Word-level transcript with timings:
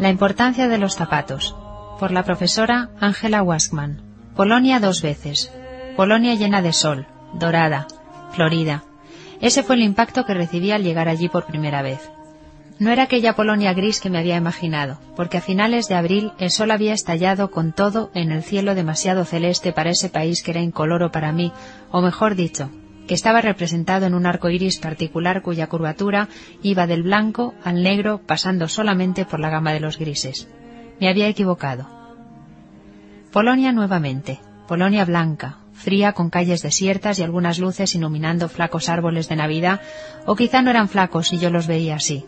La 0.00 0.08
importancia 0.08 0.66
de 0.66 0.78
los 0.78 0.94
zapatos. 0.94 1.54
Por 1.98 2.10
la 2.10 2.22
profesora 2.22 2.88
Angela 3.00 3.42
Waskman. 3.42 4.00
Polonia 4.34 4.80
dos 4.80 5.02
veces. 5.02 5.52
Polonia 5.94 6.34
llena 6.36 6.62
de 6.62 6.72
sol, 6.72 7.06
dorada, 7.34 7.86
florida. 8.32 8.82
Ese 9.42 9.62
fue 9.62 9.76
el 9.76 9.82
impacto 9.82 10.24
que 10.24 10.32
recibí 10.32 10.70
al 10.70 10.84
llegar 10.84 11.10
allí 11.10 11.28
por 11.28 11.44
primera 11.44 11.82
vez. 11.82 12.10
No 12.78 12.90
era 12.90 13.02
aquella 13.02 13.36
Polonia 13.36 13.74
gris 13.74 14.00
que 14.00 14.08
me 14.08 14.18
había 14.18 14.38
imaginado, 14.38 14.98
porque 15.16 15.36
a 15.36 15.42
finales 15.42 15.86
de 15.86 15.96
abril 15.96 16.32
el 16.38 16.50
sol 16.50 16.70
había 16.70 16.94
estallado 16.94 17.50
con 17.50 17.74
todo 17.74 18.10
en 18.14 18.32
el 18.32 18.42
cielo 18.42 18.74
demasiado 18.74 19.26
celeste 19.26 19.74
para 19.74 19.90
ese 19.90 20.08
país 20.08 20.42
que 20.42 20.52
era 20.52 20.62
incoloro 20.62 21.12
para 21.12 21.30
mí, 21.30 21.52
o 21.90 22.00
mejor 22.00 22.36
dicho, 22.36 22.70
que 23.10 23.14
estaba 23.14 23.40
representado 23.40 24.06
en 24.06 24.14
un 24.14 24.24
arco 24.24 24.50
iris 24.50 24.78
particular 24.78 25.42
cuya 25.42 25.66
curvatura 25.66 26.28
iba 26.62 26.86
del 26.86 27.02
blanco 27.02 27.54
al 27.64 27.82
negro 27.82 28.20
pasando 28.24 28.68
solamente 28.68 29.24
por 29.24 29.40
la 29.40 29.50
gama 29.50 29.72
de 29.72 29.80
los 29.80 29.98
grises. 29.98 30.46
Me 31.00 31.08
había 31.08 31.26
equivocado. 31.26 31.88
Polonia 33.32 33.72
nuevamente, 33.72 34.38
Polonia 34.68 35.04
blanca, 35.04 35.58
fría 35.72 36.12
con 36.12 36.30
calles 36.30 36.62
desiertas 36.62 37.18
y 37.18 37.24
algunas 37.24 37.58
luces 37.58 37.96
iluminando 37.96 38.48
flacos 38.48 38.88
árboles 38.88 39.28
de 39.28 39.34
Navidad, 39.34 39.80
o 40.24 40.36
quizá 40.36 40.62
no 40.62 40.70
eran 40.70 40.88
flacos 40.88 41.32
y 41.32 41.38
yo 41.38 41.50
los 41.50 41.66
veía 41.66 41.96
así. 41.96 42.24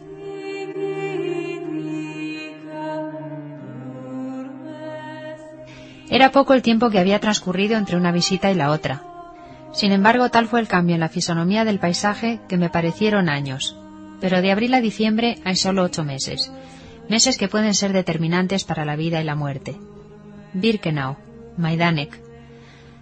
Era 6.11 6.33
poco 6.33 6.55
el 6.55 6.63
tiempo 6.63 6.91
que 6.91 6.99
había 6.99 7.21
transcurrido 7.21 7.79
entre 7.79 7.97
una 7.97 8.11
visita 8.11 8.51
y 8.51 8.57
la 8.57 8.73
otra, 8.73 9.12
sin 9.73 9.93
embargo, 9.93 10.29
tal 10.29 10.47
fue 10.49 10.61
el 10.61 10.69
cambio 10.69 10.95
en 10.95 11.01
la 11.01 11.09
fisonomía 11.09 11.65
del 11.65 11.79
paisaje 11.79 12.41
que 12.49 12.59
me 12.59 12.69
parecieron 12.69 13.29
años. 13.29 13.77
Pero 14.21 14.43
de 14.43 14.53
abril 14.53 14.75
a 14.75 14.81
diciembre 14.81 15.39
hay 15.45 15.57
solo 15.57 15.83
ocho 15.83 16.05
meses, 16.05 16.53
meses 17.09 17.39
que 17.39 17.49
pueden 17.49 17.75
ser 17.75 17.93
determinantes 17.93 18.65
para 18.65 18.85
la 18.85 18.97
vida 18.97 19.21
y 19.21 19.25
la 19.25 19.35
muerte. 19.35 19.77
Birkenau, 20.53 21.17
Majdanek, 21.57 22.21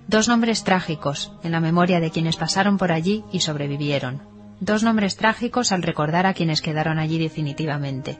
dos 0.06 0.28
nombres 0.28 0.64
trágicos 0.64 1.32
en 1.42 1.52
la 1.52 1.60
memoria 1.60 2.00
de 2.00 2.10
quienes 2.10 2.36
pasaron 2.36 2.78
por 2.78 2.92
allí 2.92 3.24
y 3.32 3.40
sobrevivieron, 3.40 4.22
dos 4.60 4.82
nombres 4.82 5.16
trágicos 5.16 5.72
al 5.72 5.82
recordar 5.82 6.26
a 6.26 6.34
quienes 6.34 6.62
quedaron 6.62 6.98
allí 6.98 7.18
definitivamente. 7.18 8.18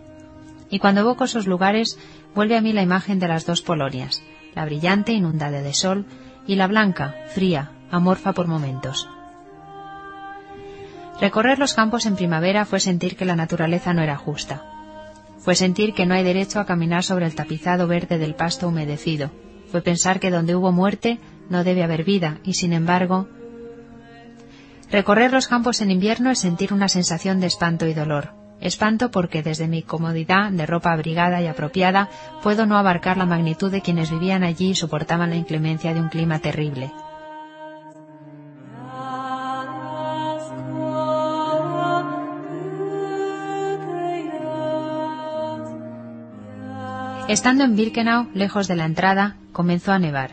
Y 0.70 0.78
cuando 0.78 1.00
evoco 1.00 1.24
esos 1.24 1.46
lugares, 1.46 1.98
vuelve 2.34 2.56
a 2.56 2.60
mí 2.60 2.72
la 2.72 2.82
imagen 2.82 3.18
de 3.18 3.28
las 3.28 3.46
dos 3.46 3.62
Polonias, 3.62 4.22
la 4.54 4.64
brillante 4.64 5.12
inundada 5.12 5.62
de 5.62 5.74
sol 5.74 6.06
y 6.46 6.56
la 6.56 6.66
blanca, 6.66 7.14
fría, 7.28 7.72
amorfa 7.90 8.32
por 8.32 8.46
momentos. 8.46 9.08
Recorrer 11.20 11.58
los 11.58 11.74
campos 11.74 12.06
en 12.06 12.16
primavera 12.16 12.64
fue 12.64 12.80
sentir 12.80 13.14
que 13.16 13.26
la 13.26 13.36
naturaleza 13.36 13.92
no 13.92 14.02
era 14.02 14.16
justa. 14.16 14.64
Fue 15.38 15.54
sentir 15.54 15.92
que 15.92 16.06
no 16.06 16.14
hay 16.14 16.24
derecho 16.24 16.60
a 16.60 16.66
caminar 16.66 17.02
sobre 17.02 17.26
el 17.26 17.34
tapizado 17.34 17.86
verde 17.86 18.18
del 18.18 18.34
pasto 18.34 18.68
humedecido. 18.68 19.30
Fue 19.70 19.82
pensar 19.82 20.18
que 20.18 20.30
donde 20.30 20.54
hubo 20.54 20.72
muerte 20.72 21.18
no 21.50 21.62
debe 21.62 21.82
haber 21.82 22.04
vida 22.04 22.38
y, 22.42 22.54
sin 22.54 22.72
embargo, 22.72 23.28
recorrer 24.90 25.32
los 25.32 25.46
campos 25.46 25.82
en 25.82 25.90
invierno 25.90 26.30
es 26.30 26.38
sentir 26.38 26.72
una 26.72 26.88
sensación 26.88 27.38
de 27.40 27.48
espanto 27.48 27.86
y 27.86 27.92
dolor. 27.92 28.32
Espanto 28.60 29.10
porque 29.10 29.42
desde 29.42 29.68
mi 29.68 29.82
comodidad 29.82 30.50
de 30.50 30.66
ropa 30.66 30.92
abrigada 30.92 31.40
y 31.40 31.46
apropiada 31.46 32.08
puedo 32.42 32.66
no 32.66 32.76
abarcar 32.76 33.16
la 33.16 33.26
magnitud 33.26 33.70
de 33.70 33.80
quienes 33.80 34.10
vivían 34.10 34.42
allí 34.42 34.70
y 34.70 34.74
soportaban 34.74 35.30
la 35.30 35.36
inclemencia 35.36 35.94
de 35.94 36.00
un 36.00 36.08
clima 36.08 36.38
terrible. 36.38 36.92
Estando 47.30 47.62
en 47.62 47.76
Birkenau, 47.76 48.28
lejos 48.34 48.66
de 48.66 48.74
la 48.74 48.84
entrada, 48.84 49.36
comenzó 49.52 49.92
a 49.92 50.00
nevar. 50.00 50.32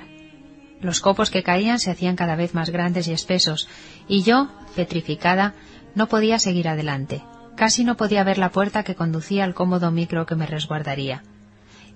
Los 0.81 0.99
copos 0.99 1.29
que 1.29 1.43
caían 1.43 1.77
se 1.77 1.91
hacían 1.91 2.15
cada 2.15 2.35
vez 2.35 2.55
más 2.55 2.71
grandes 2.71 3.07
y 3.07 3.11
espesos, 3.11 3.69
y 4.07 4.23
yo, 4.23 4.49
petrificada, 4.75 5.53
no 5.93 6.07
podía 6.07 6.39
seguir 6.39 6.67
adelante. 6.67 7.21
Casi 7.55 7.83
no 7.83 7.97
podía 7.97 8.23
ver 8.23 8.39
la 8.39 8.49
puerta 8.49 8.81
que 8.81 8.95
conducía 8.95 9.43
al 9.43 9.53
cómodo 9.53 9.91
micro 9.91 10.25
que 10.25 10.33
me 10.33 10.47
resguardaría. 10.47 11.21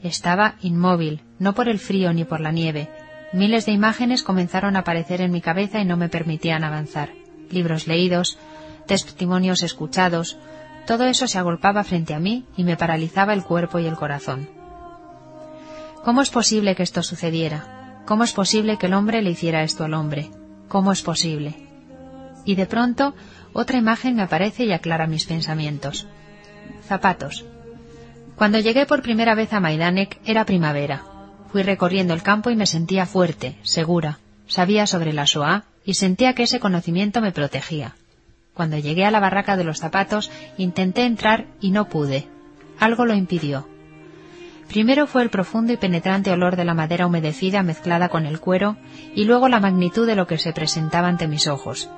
Estaba 0.03 0.53
inmóvil, 0.61 1.23
no 1.39 1.55
por 1.55 1.67
el 1.67 1.79
frío 1.79 2.13
ni 2.13 2.23
por 2.23 2.39
la 2.39 2.51
nieve. 2.51 2.87
Miles 3.33 3.65
de 3.65 3.71
imágenes 3.71 4.21
comenzaron 4.21 4.75
a 4.75 4.81
aparecer 4.81 5.21
en 5.21 5.31
mi 5.31 5.41
cabeza 5.41 5.79
y 5.79 5.85
no 5.85 5.97
me 5.97 6.09
permitían 6.09 6.63
avanzar. 6.63 7.09
Libros 7.49 7.87
leídos, 7.87 8.37
testimonios 8.85 9.63
escuchados, 9.63 10.37
todo 10.85 11.05
eso 11.07 11.27
se 11.27 11.39
agolpaba 11.39 11.83
frente 11.83 12.13
a 12.13 12.19
mí 12.19 12.45
y 12.55 12.63
me 12.63 12.77
paralizaba 12.77 13.33
el 13.33 13.43
cuerpo 13.43 13.79
y 13.79 13.87
el 13.87 13.95
corazón. 13.95 14.60
¿Cómo 16.03 16.23
es 16.23 16.31
posible 16.31 16.75
que 16.75 16.81
esto 16.81 17.03
sucediera? 17.03 18.03
¿Cómo 18.07 18.23
es 18.23 18.33
posible 18.33 18.77
que 18.77 18.87
el 18.87 18.95
hombre 18.95 19.21
le 19.21 19.29
hiciera 19.29 19.61
esto 19.61 19.83
al 19.83 19.93
hombre? 19.93 20.31
¿Cómo 20.67 20.91
es 20.91 21.03
posible? 21.03 21.55
Y 22.43 22.55
de 22.55 22.65
pronto 22.65 23.13
otra 23.53 23.77
imagen 23.77 24.15
me 24.15 24.23
aparece 24.23 24.63
y 24.65 24.73
aclara 24.73 25.05
mis 25.05 25.25
pensamientos. 25.25 26.07
Zapatos. 26.87 27.45
Cuando 28.35 28.57
llegué 28.57 28.87
por 28.87 29.03
primera 29.03 29.35
vez 29.35 29.53
a 29.53 29.59
Maidanek 29.59 30.19
era 30.25 30.45
primavera. 30.45 31.03
Fui 31.51 31.61
recorriendo 31.61 32.15
el 32.15 32.23
campo 32.23 32.49
y 32.49 32.55
me 32.55 32.65
sentía 32.65 33.05
fuerte, 33.05 33.57
segura. 33.61 34.17
Sabía 34.47 34.87
sobre 34.87 35.13
la 35.13 35.25
Shoah 35.25 35.65
y 35.85 35.93
sentía 35.93 36.33
que 36.33 36.43
ese 36.43 36.59
conocimiento 36.59 37.21
me 37.21 37.31
protegía. 37.31 37.95
Cuando 38.55 38.79
llegué 38.79 39.05
a 39.05 39.11
la 39.11 39.19
barraca 39.19 39.55
de 39.55 39.65
los 39.65 39.77
zapatos 39.77 40.31
intenté 40.57 41.05
entrar 41.05 41.45
y 41.59 41.69
no 41.69 41.89
pude. 41.89 42.27
Algo 42.79 43.05
lo 43.05 43.13
impidió. 43.13 43.67
Primero 44.71 45.05
fue 45.05 45.21
el 45.21 45.29
profundo 45.29 45.73
y 45.73 45.77
penetrante 45.77 46.31
olor 46.31 46.55
de 46.55 46.63
la 46.63 46.73
madera 46.73 47.05
humedecida 47.05 47.61
mezclada 47.61 48.07
con 48.07 48.25
el 48.25 48.39
cuero 48.39 48.77
y 49.13 49.25
luego 49.25 49.49
la 49.49 49.59
magnitud 49.59 50.07
de 50.07 50.15
lo 50.15 50.27
que 50.27 50.37
se 50.37 50.53
presentaba 50.53 51.09
ante 51.09 51.27
mis 51.27 51.47
ojos. 51.47 51.89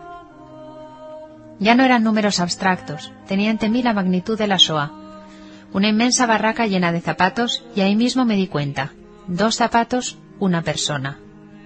Ya 1.59 1.75
no 1.75 1.83
eran 1.83 2.03
números 2.03 2.39
abstractos, 2.39 3.11
tenía 3.27 3.51
ante 3.51 3.69
mí 3.69 3.83
la 3.83 3.93
magnitud 3.93 4.39
de 4.39 4.47
la 4.47 4.57
Shoah. 4.57 4.91
Una 5.71 5.89
inmensa 5.89 6.25
barraca 6.25 6.65
llena 6.65 6.91
de 6.91 7.01
zapatos 7.01 7.63
y 7.75 7.81
ahí 7.81 7.95
mismo 7.95 8.25
me 8.25 8.35
di 8.35 8.47
cuenta. 8.47 8.93
Dos 9.27 9.57
zapatos, 9.57 10.17
una 10.39 10.63
persona. 10.63 11.19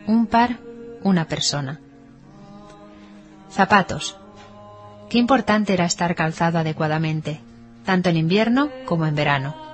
Un 0.08 0.28
par, 0.28 0.58
una 1.04 1.24
persona. 1.24 1.80
Zapatos. 3.50 4.18
Qué 5.10 5.20
importante 5.20 5.72
era 5.72 5.86
estar 5.86 6.16
calzado 6.16 6.60
adecuadamente, 6.60 7.40
tanto 7.86 8.10
en 8.10 8.18
invierno 8.18 8.70
como 8.86 9.06
en 9.06 9.16
verano. 9.16 9.67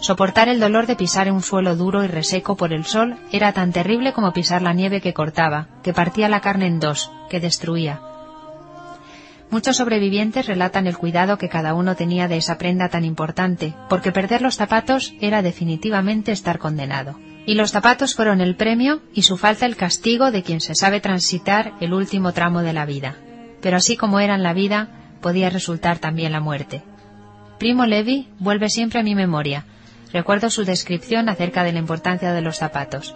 Soportar 0.00 0.48
el 0.48 0.60
dolor 0.60 0.86
de 0.86 0.94
pisar 0.94 1.30
un 1.32 1.42
suelo 1.42 1.74
duro 1.74 2.04
y 2.04 2.06
reseco 2.06 2.56
por 2.56 2.72
el 2.72 2.84
sol 2.84 3.16
era 3.32 3.52
tan 3.52 3.72
terrible 3.72 4.12
como 4.12 4.32
pisar 4.32 4.62
la 4.62 4.72
nieve 4.72 5.00
que 5.00 5.12
cortaba, 5.12 5.66
que 5.82 5.92
partía 5.92 6.28
la 6.28 6.40
carne 6.40 6.66
en 6.66 6.78
dos, 6.78 7.10
que 7.28 7.40
destruía. 7.40 8.00
Muchos 9.50 9.78
sobrevivientes 9.78 10.46
relatan 10.46 10.86
el 10.86 10.96
cuidado 10.96 11.36
que 11.36 11.48
cada 11.48 11.74
uno 11.74 11.96
tenía 11.96 12.28
de 12.28 12.36
esa 12.36 12.58
prenda 12.58 12.90
tan 12.90 13.04
importante, 13.04 13.74
porque 13.88 14.12
perder 14.12 14.40
los 14.40 14.56
zapatos 14.56 15.14
era 15.20 15.42
definitivamente 15.42 16.32
estar 16.32 16.58
condenado. 16.58 17.18
Y 17.46 17.54
los 17.54 17.72
zapatos 17.72 18.14
fueron 18.14 18.40
el 18.40 18.56
premio 18.56 19.00
y 19.14 19.22
su 19.22 19.36
falta 19.36 19.66
el 19.66 19.76
castigo 19.76 20.30
de 20.30 20.42
quien 20.42 20.60
se 20.60 20.74
sabe 20.74 21.00
transitar 21.00 21.72
el 21.80 21.94
último 21.94 22.32
tramo 22.32 22.60
de 22.60 22.74
la 22.74 22.84
vida. 22.84 23.16
Pero 23.62 23.78
así 23.78 23.96
como 23.96 24.20
era 24.20 24.34
en 24.34 24.42
la 24.42 24.52
vida, 24.52 24.90
podía 25.22 25.50
resultar 25.50 25.98
también 25.98 26.32
la 26.32 26.40
muerte. 26.40 26.82
Primo 27.58 27.86
Levi 27.86 28.28
vuelve 28.38 28.68
siempre 28.68 29.00
a 29.00 29.02
mi 29.02 29.14
memoria, 29.14 29.64
Recuerdo 30.12 30.50
su 30.50 30.64
descripción 30.64 31.28
acerca 31.28 31.64
de 31.64 31.72
la 31.72 31.78
importancia 31.78 32.32
de 32.32 32.40
los 32.40 32.56
zapatos. 32.56 33.14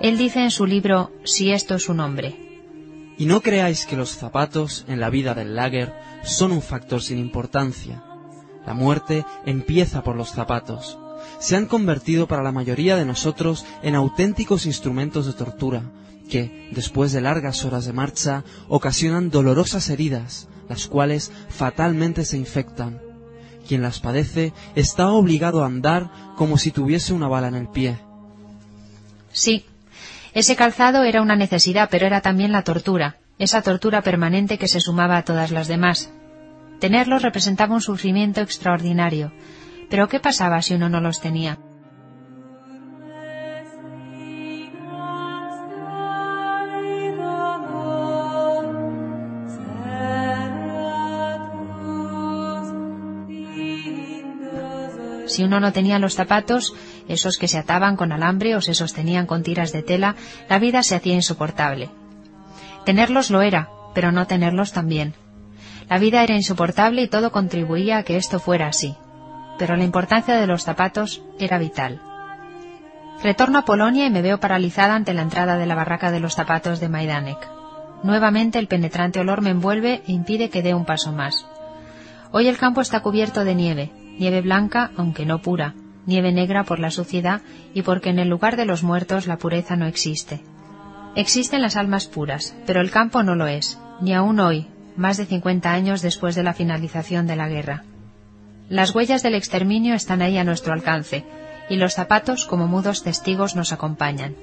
Él 0.00 0.18
dice 0.18 0.42
en 0.42 0.50
su 0.50 0.66
libro 0.66 1.12
Si 1.24 1.52
esto 1.52 1.74
es 1.74 1.88
un 1.88 2.00
hombre. 2.00 2.36
Y 3.18 3.26
no 3.26 3.42
creáis 3.42 3.86
que 3.86 3.96
los 3.96 4.10
zapatos 4.10 4.84
en 4.88 5.00
la 5.00 5.10
vida 5.10 5.34
del 5.34 5.54
lager 5.54 5.94
son 6.24 6.52
un 6.52 6.62
factor 6.62 7.02
sin 7.02 7.18
importancia. 7.18 8.02
La 8.66 8.74
muerte 8.74 9.24
empieza 9.46 10.02
por 10.02 10.16
los 10.16 10.30
zapatos. 10.30 10.98
Se 11.38 11.56
han 11.56 11.66
convertido 11.66 12.26
para 12.26 12.42
la 12.42 12.52
mayoría 12.52 12.96
de 12.96 13.04
nosotros 13.04 13.66
en 13.82 13.94
auténticos 13.94 14.64
instrumentos 14.64 15.26
de 15.26 15.34
tortura, 15.34 15.82
que, 16.30 16.70
después 16.72 17.12
de 17.12 17.20
largas 17.20 17.64
horas 17.64 17.84
de 17.84 17.92
marcha, 17.92 18.44
ocasionan 18.68 19.30
dolorosas 19.30 19.90
heridas, 19.90 20.48
las 20.68 20.86
cuales 20.86 21.30
fatalmente 21.48 22.24
se 22.24 22.38
infectan. 22.38 23.09
Quien 23.70 23.82
las 23.82 24.00
padece 24.00 24.52
está 24.74 25.10
obligado 25.10 25.62
a 25.62 25.66
andar 25.66 26.10
como 26.34 26.58
si 26.58 26.72
tuviese 26.72 27.12
una 27.12 27.28
bala 27.28 27.46
en 27.46 27.54
el 27.54 27.68
pie. 27.68 28.00
Sí, 29.30 29.64
ese 30.34 30.56
calzado 30.56 31.04
era 31.04 31.22
una 31.22 31.36
necesidad, 31.36 31.86
pero 31.88 32.04
era 32.04 32.20
también 32.20 32.50
la 32.50 32.64
tortura, 32.64 33.18
esa 33.38 33.62
tortura 33.62 34.02
permanente 34.02 34.58
que 34.58 34.66
se 34.66 34.80
sumaba 34.80 35.18
a 35.18 35.24
todas 35.24 35.52
las 35.52 35.68
demás. 35.68 36.10
Tenerlos 36.80 37.22
representaba 37.22 37.72
un 37.72 37.80
sufrimiento 37.80 38.40
extraordinario. 38.40 39.30
Pero 39.88 40.08
¿qué 40.08 40.18
pasaba 40.18 40.62
si 40.62 40.74
uno 40.74 40.88
no 40.88 41.00
los 41.00 41.20
tenía? 41.20 41.60
Si 55.40 55.44
uno 55.44 55.58
no 55.58 55.72
tenía 55.72 55.98
los 55.98 56.16
zapatos, 56.16 56.74
esos 57.08 57.38
que 57.38 57.48
se 57.48 57.56
ataban 57.56 57.96
con 57.96 58.12
alambre 58.12 58.56
o 58.56 58.60
se 58.60 58.74
sostenían 58.74 59.24
con 59.24 59.42
tiras 59.42 59.72
de 59.72 59.82
tela, 59.82 60.14
la 60.50 60.58
vida 60.58 60.82
se 60.82 60.94
hacía 60.94 61.14
insoportable. 61.14 61.88
Tenerlos 62.84 63.30
lo 63.30 63.40
era, 63.40 63.70
pero 63.94 64.12
no 64.12 64.26
tenerlos 64.26 64.72
también. 64.72 65.14
La 65.88 65.96
vida 65.96 66.22
era 66.22 66.34
insoportable 66.34 67.00
y 67.00 67.08
todo 67.08 67.32
contribuía 67.32 67.96
a 67.96 68.02
que 68.02 68.18
esto 68.18 68.38
fuera 68.38 68.66
así. 68.66 68.96
Pero 69.58 69.76
la 69.76 69.84
importancia 69.84 70.36
de 70.36 70.46
los 70.46 70.64
zapatos 70.64 71.22
era 71.38 71.56
vital. 71.56 72.02
Retorno 73.22 73.60
a 73.60 73.64
Polonia 73.64 74.04
y 74.04 74.10
me 74.10 74.20
veo 74.20 74.40
paralizada 74.40 74.94
ante 74.94 75.14
la 75.14 75.22
entrada 75.22 75.56
de 75.56 75.64
la 75.64 75.74
barraca 75.74 76.10
de 76.10 76.20
los 76.20 76.34
zapatos 76.34 76.80
de 76.80 76.90
Majdanek. 76.90 77.48
Nuevamente 78.02 78.58
el 78.58 78.68
penetrante 78.68 79.20
olor 79.20 79.40
me 79.40 79.52
envuelve 79.52 80.02
e 80.06 80.12
impide 80.12 80.50
que 80.50 80.60
dé 80.60 80.74
un 80.74 80.84
paso 80.84 81.12
más. 81.12 81.46
Hoy 82.30 82.46
el 82.46 82.58
campo 82.58 82.82
está 82.82 83.00
cubierto 83.00 83.42
de 83.42 83.54
nieve, 83.54 83.90
nieve 84.20 84.42
blanca, 84.42 84.92
aunque 84.96 85.24
no 85.24 85.40
pura, 85.40 85.74
nieve 86.04 86.30
negra 86.30 86.64
por 86.64 86.78
la 86.78 86.90
suciedad 86.90 87.40
y 87.74 87.82
porque 87.82 88.10
en 88.10 88.18
el 88.18 88.28
lugar 88.28 88.56
de 88.56 88.66
los 88.66 88.82
muertos 88.82 89.26
la 89.26 89.38
pureza 89.38 89.76
no 89.76 89.86
existe. 89.86 90.42
Existen 91.16 91.62
las 91.62 91.76
almas 91.76 92.06
puras, 92.06 92.54
pero 92.66 92.82
el 92.82 92.90
campo 92.90 93.22
no 93.22 93.34
lo 93.34 93.46
es, 93.46 93.78
ni 94.02 94.12
aún 94.12 94.38
hoy, 94.38 94.68
más 94.94 95.16
de 95.16 95.24
50 95.24 95.72
años 95.72 96.02
después 96.02 96.34
de 96.34 96.42
la 96.42 96.52
finalización 96.52 97.26
de 97.26 97.36
la 97.36 97.48
guerra. 97.48 97.84
Las 98.68 98.94
huellas 98.94 99.22
del 99.22 99.34
exterminio 99.34 99.94
están 99.94 100.20
ahí 100.20 100.36
a 100.36 100.44
nuestro 100.44 100.74
alcance, 100.74 101.24
y 101.70 101.76
los 101.76 101.94
zapatos 101.94 102.44
como 102.44 102.66
mudos 102.66 103.02
testigos 103.02 103.56
nos 103.56 103.72
acompañan. 103.72 104.36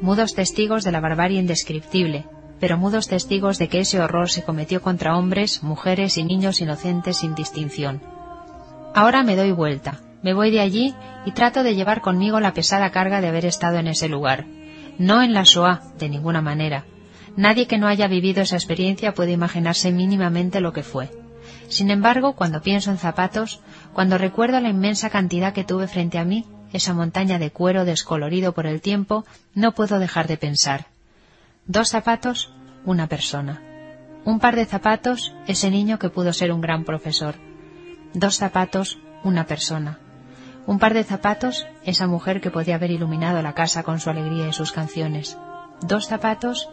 Mudos 0.00 0.34
testigos 0.34 0.84
de 0.84 0.92
la 0.92 1.00
barbarie 1.00 1.38
indescriptible, 1.38 2.24
pero 2.60 2.78
mudos 2.78 3.08
testigos 3.08 3.58
de 3.58 3.68
que 3.68 3.80
ese 3.80 4.00
horror 4.00 4.30
se 4.30 4.42
cometió 4.42 4.80
contra 4.80 5.16
hombres, 5.18 5.62
mujeres 5.62 6.16
y 6.16 6.24
niños 6.24 6.60
inocentes 6.60 7.18
sin 7.18 7.34
distinción. 7.34 8.00
Ahora 8.94 9.22
me 9.22 9.36
doy 9.36 9.52
vuelta, 9.52 10.00
me 10.22 10.34
voy 10.34 10.50
de 10.50 10.60
allí 10.60 10.94
y 11.24 11.32
trato 11.32 11.62
de 11.62 11.74
llevar 11.74 12.02
conmigo 12.02 12.40
la 12.40 12.52
pesada 12.52 12.90
carga 12.90 13.20
de 13.20 13.28
haber 13.28 13.46
estado 13.46 13.78
en 13.78 13.88
ese 13.88 14.08
lugar. 14.08 14.44
No 14.98 15.22
en 15.22 15.32
la 15.32 15.44
Shoah, 15.44 15.80
de 15.98 16.10
ninguna 16.10 16.42
manera. 16.42 16.84
Nadie 17.34 17.66
que 17.66 17.78
no 17.78 17.88
haya 17.88 18.06
vivido 18.06 18.42
esa 18.42 18.56
experiencia 18.56 19.14
puede 19.14 19.32
imaginarse 19.32 19.90
mínimamente 19.92 20.60
lo 20.60 20.74
que 20.74 20.82
fue. 20.82 21.10
Sin 21.68 21.90
embargo, 21.90 22.34
cuando 22.34 22.60
pienso 22.60 22.90
en 22.90 22.98
zapatos, 22.98 23.60
cuando 23.94 24.18
recuerdo 24.18 24.60
la 24.60 24.68
inmensa 24.68 25.08
cantidad 25.08 25.54
que 25.54 25.64
tuve 25.64 25.88
frente 25.88 26.18
a 26.18 26.24
mí, 26.24 26.44
esa 26.74 26.92
montaña 26.92 27.38
de 27.38 27.50
cuero 27.50 27.86
descolorido 27.86 28.52
por 28.52 28.66
el 28.66 28.82
tiempo, 28.82 29.24
no 29.54 29.72
puedo 29.72 29.98
dejar 29.98 30.28
de 30.28 30.36
pensar. 30.36 30.86
Dos 31.66 31.88
zapatos, 31.88 32.52
una 32.84 33.06
persona. 33.06 33.62
Un 34.26 34.38
par 34.38 34.54
de 34.54 34.66
zapatos, 34.66 35.34
ese 35.46 35.70
niño 35.70 35.98
que 35.98 36.10
pudo 36.10 36.34
ser 36.34 36.52
un 36.52 36.60
gran 36.60 36.84
profesor. 36.84 37.36
Dos 38.14 38.36
zapatos, 38.36 38.98
una 39.24 39.46
persona. 39.46 39.98
Un 40.66 40.78
par 40.78 40.94
de 40.94 41.04
zapatos, 41.04 41.66
esa 41.84 42.06
mujer 42.06 42.40
que 42.40 42.50
podía 42.50 42.76
haber 42.76 42.90
iluminado 42.90 43.42
la 43.42 43.54
casa 43.54 43.82
con 43.82 44.00
su 44.00 44.10
alegría 44.10 44.48
y 44.48 44.52
sus 44.52 44.72
canciones. 44.72 45.38
Dos 45.80 46.06
zapatos, 46.06 46.68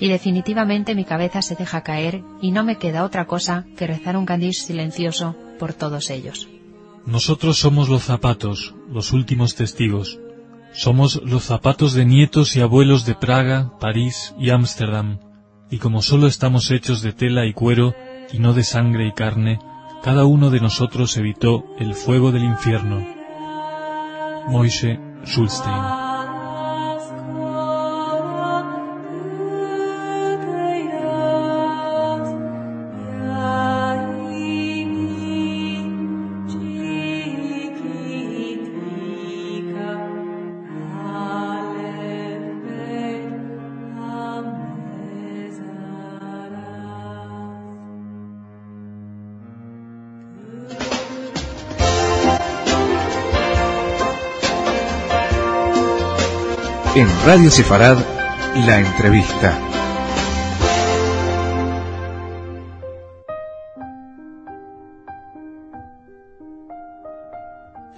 y 0.00 0.08
definitivamente 0.08 0.94
mi 0.94 1.04
cabeza 1.04 1.42
se 1.42 1.56
deja 1.56 1.82
caer 1.82 2.22
y 2.40 2.52
no 2.52 2.64
me 2.64 2.76
queda 2.76 3.04
otra 3.04 3.26
cosa 3.26 3.64
que 3.76 3.86
rezar 3.86 4.16
un 4.16 4.26
candís 4.26 4.62
silencioso 4.62 5.34
por 5.58 5.72
todos 5.72 6.10
ellos. 6.10 6.48
Nosotros 7.04 7.58
somos 7.58 7.88
los 7.88 8.04
zapatos, 8.04 8.74
los 8.88 9.12
últimos 9.12 9.54
testigos. 9.54 10.20
Somos 10.72 11.20
los 11.24 11.44
zapatos 11.44 11.94
de 11.94 12.04
nietos 12.04 12.54
y 12.54 12.60
abuelos 12.60 13.06
de 13.06 13.14
Praga, 13.14 13.72
París 13.80 14.34
y 14.38 14.50
Ámsterdam, 14.50 15.18
y 15.70 15.78
como 15.78 16.02
solo 16.02 16.26
estamos 16.26 16.70
hechos 16.70 17.02
de 17.02 17.12
tela 17.12 17.46
y 17.46 17.54
cuero, 17.54 17.94
y 18.32 18.38
no 18.38 18.52
de 18.52 18.62
sangre 18.62 19.06
y 19.06 19.12
carne, 19.12 19.58
cada 20.02 20.24
uno 20.24 20.50
de 20.50 20.60
nosotros 20.60 21.16
evitó 21.16 21.64
el 21.78 21.94
fuego 21.94 22.32
del 22.32 22.44
infierno. 22.44 23.04
Moishe 24.48 24.98
Schulstein 25.24 26.07
Radio 57.28 57.50
Sefarad, 57.50 57.98
la 58.66 58.80
entrevista. 58.80 59.60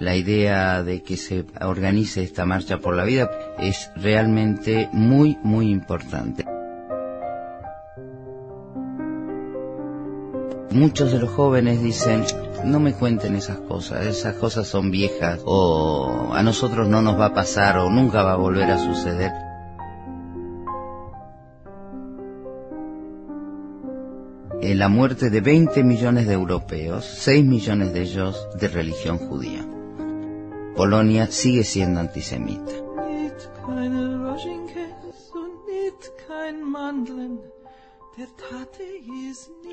La 0.01 0.17
idea 0.17 0.83
de 0.83 1.05
que 1.05 1.17
se 1.17 1.45
organice 1.61 2.25
esta 2.25 2.45
marcha 2.45 2.79
por 2.79 2.97
la 2.97 3.05
vida 3.05 3.31
es 3.61 3.93
realmente 3.95 4.89
muy, 4.93 5.39
muy 5.45 5.71
importante. 5.71 6.45
Muchos 10.73 11.13
de 11.13 11.21
los 11.21 11.31
jóvenes 11.31 11.81
dicen, 11.81 12.25
no 12.65 12.81
me 12.81 12.95
cuenten 12.95 13.35
esas 13.37 13.59
cosas, 13.59 14.07
esas 14.07 14.35
cosas 14.35 14.67
son 14.67 14.91
viejas 14.91 15.41
o 15.45 16.31
a 16.33 16.43
nosotros 16.43 16.89
no 16.89 17.03
nos 17.03 17.19
va 17.19 17.27
a 17.27 17.35
pasar 17.35 17.79
o 17.79 17.91
nunca 17.91 18.23
va 18.23 18.33
a 18.33 18.37
volver 18.37 18.71
a 18.71 18.79
suceder. 18.79 19.33
En 24.63 24.79
la 24.79 24.89
muerte 24.89 25.31
de 25.31 25.41
20 25.41 25.83
millones 25.85 26.27
de 26.27 26.35
europeos, 26.35 27.05
6 27.05 27.45
millones 27.45 27.93
de 27.93 28.03
ellos 28.03 28.47
de 28.59 28.69
religión 28.69 29.19
judía. 29.19 29.67
Polonia 30.77 31.27
sigue 31.27 31.65
siendo 31.65 32.01
antisemita. 32.01 32.73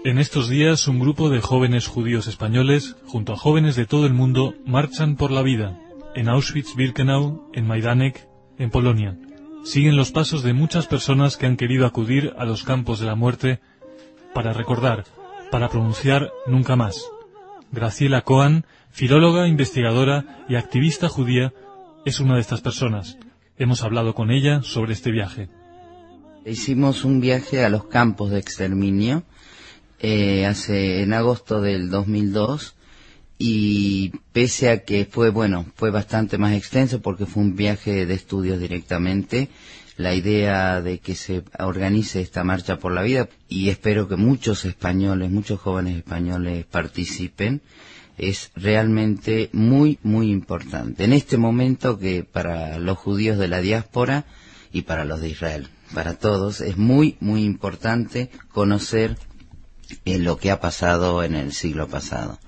En 0.04 0.20
estos 0.20 0.48
días, 0.48 0.88
un 0.88 1.00
grupo 1.00 1.30
de 1.30 1.42
jóvenes 1.42 1.88
judíos 1.88 2.28
españoles, 2.28 2.96
junto 3.06 3.34
a 3.34 3.38
jóvenes 3.38 3.76
de 3.76 3.86
todo 3.86 4.06
el 4.06 4.14
mundo, 4.14 4.56
marchan 4.66 5.16
por 5.16 5.32
la 5.32 5.42
vida, 5.42 5.80
en 6.16 6.30
Auschwitz-Birkenau, 6.30 7.50
en 7.54 7.68
Majdanek, 7.68 8.28
en 8.58 8.70
Polonia. 8.70 9.18
Siguen 9.66 9.98
los 9.98 10.12
pasos 10.12 10.44
de 10.44 10.54
muchas 10.54 10.88
personas 10.88 11.36
que 11.36 11.46
han 11.46 11.58
querido 11.58 11.86
acudir 11.86 12.34
a 12.38 12.46
los 12.46 12.64
campos 12.64 13.00
de 13.00 13.08
la 13.08 13.16
muerte 13.16 13.60
para 14.34 14.54
recordar, 14.54 15.04
para 15.52 15.68
pronunciar 15.68 16.32
nunca 16.46 16.76
más. 16.76 17.06
Graciela 17.72 18.22
Cohen, 18.22 18.66
filóloga, 18.92 19.48
investigadora 19.48 20.46
y 20.48 20.56
activista 20.56 21.10
judía, 21.10 21.54
es 22.06 22.22
una 22.22 22.36
de 22.36 22.42
estas 22.42 22.62
personas. 22.62 23.18
Hemos 23.58 23.84
hablado 23.84 24.16
con 24.16 24.32
ella 24.32 24.62
sobre 24.64 24.94
este 24.94 25.12
viaje. 25.12 25.50
Hicimos 26.48 27.04
un 27.04 27.20
viaje 27.20 27.66
a 27.66 27.70
los 27.70 27.88
campos 27.88 28.32
de 28.32 28.40
exterminio 28.40 29.24
eh, 30.00 30.46
hace 30.46 31.02
en 31.02 31.12
agosto 31.12 31.60
del 31.60 31.90
2002 31.90 32.74
y 33.38 34.14
pese 34.32 34.70
a 34.70 34.86
que 34.86 35.06
fue, 35.06 35.30
bueno, 35.30 35.66
fue 35.76 35.92
bastante 35.92 36.38
más 36.38 36.54
extenso 36.54 37.02
porque 37.02 37.26
fue 37.26 37.44
un 37.44 37.58
viaje 37.58 38.06
de 38.06 38.14
estudios 38.14 38.62
directamente, 38.62 39.50
la 39.98 40.16
idea 40.16 40.82
de 40.82 41.00
que 41.00 41.16
se 41.16 41.44
organice 41.60 42.22
esta 42.22 42.46
marcha 42.46 42.80
por 42.80 42.94
la 42.94 43.02
vida 43.02 43.28
y 43.50 43.68
espero 43.68 44.08
que 44.08 44.16
muchos 44.16 44.64
españoles, 44.64 45.30
muchos 45.30 45.60
jóvenes 45.60 45.98
españoles 45.98 46.66
participen, 46.66 47.62
es 48.18 48.52
realmente 48.56 49.50
muy, 49.52 50.00
muy 50.02 50.32
importante. 50.32 51.04
En 51.04 51.12
este 51.12 51.36
momento 51.36 52.00
que 52.00 52.24
para 52.24 52.80
los 52.80 52.98
judíos 52.98 53.38
de 53.38 53.50
la 53.50 53.60
diáspora 53.60 54.26
y 54.72 54.84
para 54.84 55.04
los 55.04 55.20
de 55.20 55.28
Israel, 55.30 55.68
para 55.94 56.18
todos, 56.18 56.62
es 56.62 56.78
muy, 56.78 57.18
muy 57.20 57.44
importante 57.44 58.30
conocer 58.52 59.18
eh, 60.06 60.20
lo 60.20 60.38
que 60.38 60.52
ha 60.52 60.60
pasado 60.60 61.24
en 61.24 61.36
el 61.36 61.54
siglo 61.54 61.88
pasado. 61.88 62.40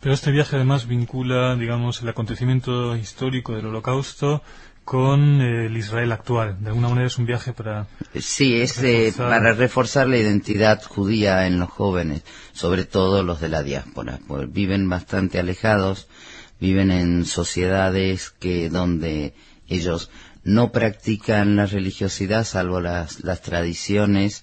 Pero 0.00 0.14
este 0.14 0.30
viaje 0.30 0.56
además 0.56 0.86
vincula, 0.86 1.56
digamos, 1.56 2.02
el 2.02 2.08
acontecimiento 2.08 2.96
histórico 2.96 3.54
del 3.54 3.66
Holocausto 3.66 4.42
con 4.84 5.40
eh, 5.40 5.66
el 5.66 5.76
Israel 5.76 6.10
actual. 6.12 6.56
De 6.60 6.68
alguna 6.68 6.88
manera 6.88 7.06
es 7.06 7.18
un 7.18 7.26
viaje 7.26 7.52
para... 7.52 7.86
Sí, 8.18 8.60
es 8.60 8.82
eh, 8.82 9.12
para 9.16 9.52
reforzar 9.52 10.08
la 10.08 10.16
identidad 10.16 10.82
judía 10.82 11.46
en 11.46 11.58
los 11.58 11.70
jóvenes, 11.70 12.24
sobre 12.52 12.84
todo 12.84 13.22
los 13.22 13.40
de 13.40 13.48
la 13.50 13.62
diáspora, 13.62 14.18
pues 14.26 14.52
viven 14.52 14.88
bastante 14.88 15.38
alejados, 15.38 16.08
viven 16.60 16.90
en 16.90 17.24
sociedades 17.24 18.30
que 18.30 18.68
donde 18.68 19.34
ellos 19.68 20.10
no 20.50 20.72
practican 20.72 21.56
la 21.56 21.66
religiosidad 21.66 22.44
salvo 22.44 22.80
las, 22.80 23.22
las 23.22 23.40
tradiciones 23.40 24.42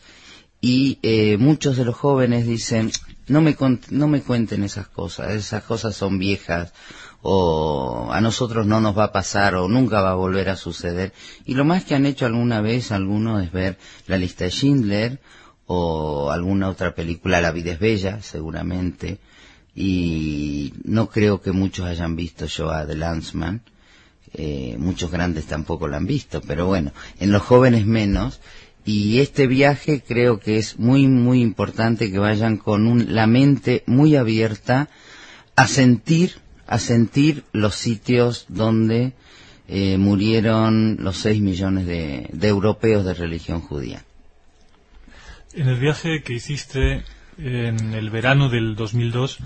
y 0.61 0.99
eh, 1.03 1.37
muchos 1.37 1.75
de 1.77 1.85
los 1.85 1.95
jóvenes 1.95 2.47
dicen 2.47 2.91
no 3.27 3.41
me, 3.41 3.57
no 3.89 4.07
me 4.07 4.21
cuenten 4.21 4.63
esas 4.63 4.87
cosas, 4.87 5.31
esas 5.31 5.63
cosas 5.63 5.95
son 5.95 6.17
viejas 6.17 6.73
o 7.21 8.09
a 8.11 8.21
nosotros 8.21 8.65
no 8.65 8.79
nos 8.79 8.97
va 8.97 9.05
a 9.05 9.11
pasar 9.11 9.55
o 9.55 9.67
nunca 9.67 10.01
va 10.01 10.11
a 10.11 10.15
volver 10.15 10.49
a 10.49 10.55
suceder. 10.55 11.11
Y 11.45 11.55
lo 11.55 11.65
más 11.65 11.83
que 11.83 11.93
han 11.93 12.05
hecho 12.05 12.25
alguna 12.25 12.61
vez 12.61 12.91
algunos 12.93 13.43
es 13.43 13.51
ver 13.51 13.77
la 14.05 14.17
lista 14.17 14.45
de 14.45 14.51
Schindler 14.51 15.19
o 15.65 16.31
alguna 16.31 16.69
otra 16.69 16.95
película, 16.95 17.41
La 17.41 17.51
vida 17.51 17.73
es 17.73 17.79
bella, 17.79 18.21
seguramente, 18.21 19.19
y 19.75 20.73
no 20.85 21.09
creo 21.09 21.41
que 21.41 21.51
muchos 21.51 21.85
hayan 21.85 22.15
visto 22.15 22.47
Shoah 22.47 22.85
de 22.85 22.95
Lanzmann, 22.95 23.61
eh, 24.33 24.75
muchos 24.77 25.11
grandes 25.11 25.45
tampoco 25.45 25.87
lo 25.87 25.95
han 25.95 26.05
visto, 26.05 26.41
pero 26.41 26.65
bueno, 26.67 26.91
en 27.19 27.31
los 27.31 27.41
jóvenes 27.41 27.85
menos, 27.85 28.39
y 28.85 29.19
este 29.19 29.47
viaje 29.47 30.01
creo 30.01 30.39
que 30.39 30.57
es 30.57 30.79
muy, 30.79 31.07
muy 31.07 31.41
importante 31.41 32.09
que 32.09 32.19
vayan 32.19 32.57
con 32.57 33.13
la 33.13 33.27
mente 33.27 33.83
muy 33.85 34.15
abierta 34.15 34.89
a 35.57 35.67
sentir, 35.67 36.35
a 36.67 36.79
sentir 36.79 37.43
los 37.51 37.75
sitios 37.75 38.45
donde 38.47 39.13
eh, 39.67 39.97
murieron 39.97 40.97
los 41.01 41.17
seis 41.17 41.41
millones 41.41 41.85
de, 41.85 42.29
europeos 42.41 43.03
de 43.03 43.13
religión 43.13 43.59
judía. 43.59 44.05
En 45.53 45.67
el 45.67 45.79
viaje 45.79 46.21
que 46.23 46.33
hiciste 46.33 47.03
en 47.37 47.93
el 47.93 48.09
verano 48.09 48.49
del 48.49 48.75
2002, 48.75 49.37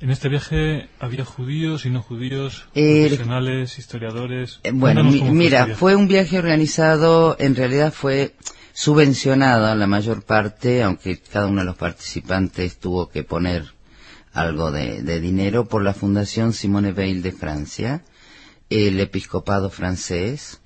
en 0.00 0.10
este 0.10 0.28
viaje 0.28 0.88
había 0.98 1.24
judíos 1.24 1.84
y 1.84 1.90
no 1.90 2.02
judíos, 2.02 2.66
profesionales, 2.72 3.78
historiadores. 3.78 4.60
Eh, 4.62 4.70
bueno, 4.72 5.04
mira, 5.04 5.68
fue 5.76 5.94
un 5.94 6.08
viaje 6.08 6.38
organizado, 6.38 7.36
en 7.38 7.54
realidad 7.54 7.92
fue 7.92 8.34
subvencionada 8.72 9.74
la 9.74 9.86
mayor 9.86 10.22
parte, 10.22 10.82
aunque 10.82 11.18
cada 11.18 11.46
uno 11.46 11.60
de 11.60 11.66
los 11.66 11.76
participantes 11.76 12.78
tuvo 12.78 13.08
que 13.08 13.22
poner 13.22 13.74
algo 14.32 14.72
de, 14.72 15.20
dinero, 15.20 15.66
por 15.66 15.82
la 15.82 15.94
Fundación 15.94 16.52
Simone 16.52 16.92
Weil 16.92 17.22
de 17.22 17.32
Francia, 17.32 18.02
el 18.68 18.98
Episcopado 18.98 19.70
francés, 19.70 20.60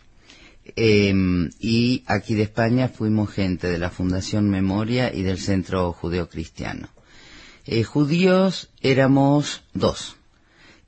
em, 0.76 1.50
y 1.60 2.02
aquí 2.06 2.34
de 2.34 2.42
España 2.42 2.88
fuimos 2.88 3.30
gente 3.30 3.68
de 3.68 3.78
la 3.78 3.90
Fundación 3.90 4.50
Memoria 4.50 5.12
y 5.14 5.22
del 5.22 5.38
Centro 5.38 5.92
Judeo 5.92 6.28
Cristiano. 6.28 6.88
Eh, 7.66 7.84
judíos 7.84 8.70
éramos 8.80 9.62
dos. 9.74 10.16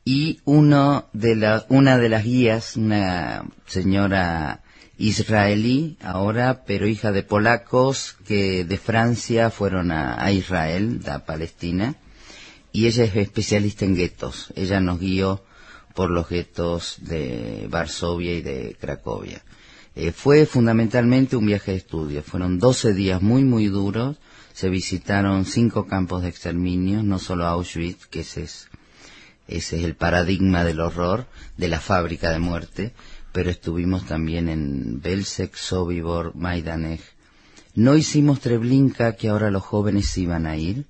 Y 0.04 0.40
uno 0.44 1.08
de 1.12 1.36
la, 1.36 1.66
una 1.68 1.98
de 1.98 2.08
las 2.08 2.24
guías, 2.24 2.76
una 2.76 3.44
señora 3.66 4.62
israelí 5.00 5.96
ahora, 6.02 6.64
pero 6.66 6.86
hija 6.86 7.10
de 7.10 7.22
polacos 7.22 8.16
que 8.26 8.64
de 8.64 8.76
Francia 8.76 9.50
fueron 9.50 9.92
a, 9.92 10.30
Israel, 10.30 11.00
a 11.06 11.20
Palestina, 11.20 11.96
y 12.70 12.86
ella 12.86 13.04
es 13.04 13.16
especialista 13.16 13.86
en 13.86 13.96
guetos. 13.96 14.52
Ella 14.56 14.78
nos 14.80 15.00
guió 15.00 15.42
por 15.94 16.10
los 16.10 16.28
guetos 16.28 16.98
de 17.00 17.66
Varsovia 17.68 18.34
y 18.34 18.42
de 18.42 18.76
Cracovia. 18.78 19.42
Eh, 19.96 20.12
fue 20.12 20.46
fundamentalmente 20.46 21.36
un 21.36 21.46
viaje 21.46 21.72
de 21.72 21.78
estudio. 21.78 22.22
Fueron 22.22 22.58
12 22.58 22.94
días 22.94 23.22
muy, 23.22 23.44
muy 23.44 23.66
duros. 23.66 24.16
Se 24.52 24.68
visitaron 24.68 25.44
cinco 25.44 25.86
campos 25.86 26.22
de 26.22 26.28
exterminio, 26.28 27.02
no 27.02 27.18
solo 27.18 27.46
Auschwitz, 27.46 28.06
que 28.06 28.20
ese 28.20 28.42
es, 28.42 28.68
ese 29.48 29.78
es 29.78 29.84
el 29.84 29.94
paradigma 29.94 30.64
del 30.64 30.80
horror, 30.80 31.26
de 31.56 31.68
la 31.68 31.80
fábrica 31.80 32.30
de 32.30 32.40
muerte, 32.40 32.92
pero 33.32 33.50
estuvimos 33.50 34.06
también 34.06 34.48
en 34.48 35.00
Belzec, 35.00 35.54
Sobibor, 35.54 36.34
Majdanek. 36.34 37.00
No 37.74 37.96
hicimos 37.96 38.40
Treblinka, 38.40 39.14
que 39.14 39.28
ahora 39.28 39.50
los 39.50 39.62
jóvenes 39.62 40.16
iban 40.18 40.46
a 40.46 40.56
ir, 40.56 40.84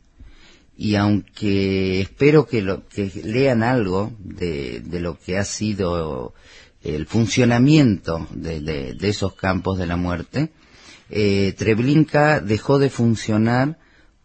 y 0.80 0.94
aunque 0.94 2.00
espero 2.00 2.46
que, 2.46 2.62
lo, 2.62 2.88
que 2.88 3.12
lean 3.22 3.62
algo 3.62 4.12
de, 4.18 4.82
lo 4.92 5.18
que 5.18 5.36
ha 5.36 5.44
sido 5.44 6.32
el 6.82 7.06
funcionamiento 7.06 8.26
de, 8.30 8.96
esos 9.02 9.34
campos 9.34 9.78
de 9.78 9.86
la 9.86 9.96
muerte, 9.96 10.50
eh, 11.10 11.54
Treblinka 11.56 12.40
dejó 12.40 12.78
de 12.78 12.90
funcionar 12.90 13.78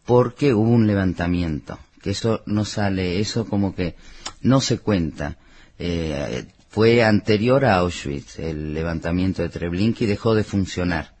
porque 0.04 0.54
hubo 0.54 0.70
un 0.70 0.86
levantamiento, 0.86 1.78
que 2.00 2.10
eso 2.10 2.42
no 2.46 2.64
sale, 2.64 3.20
eso 3.20 3.46
como 3.46 3.74
que 3.74 3.96
no 4.40 4.60
se 4.60 4.78
cuenta. 4.78 5.36
Eh, 5.78 6.46
fue 6.70 7.02
anterior 7.02 7.64
a 7.64 7.76
Auschwitz, 7.76 8.38
el 8.38 8.72
levantamiento 8.72 9.42
de 9.42 9.48
Treblinka, 9.48 10.04
y 10.04 10.06
dejó 10.06 10.34
de 10.34 10.44
funcionar. 10.44 11.14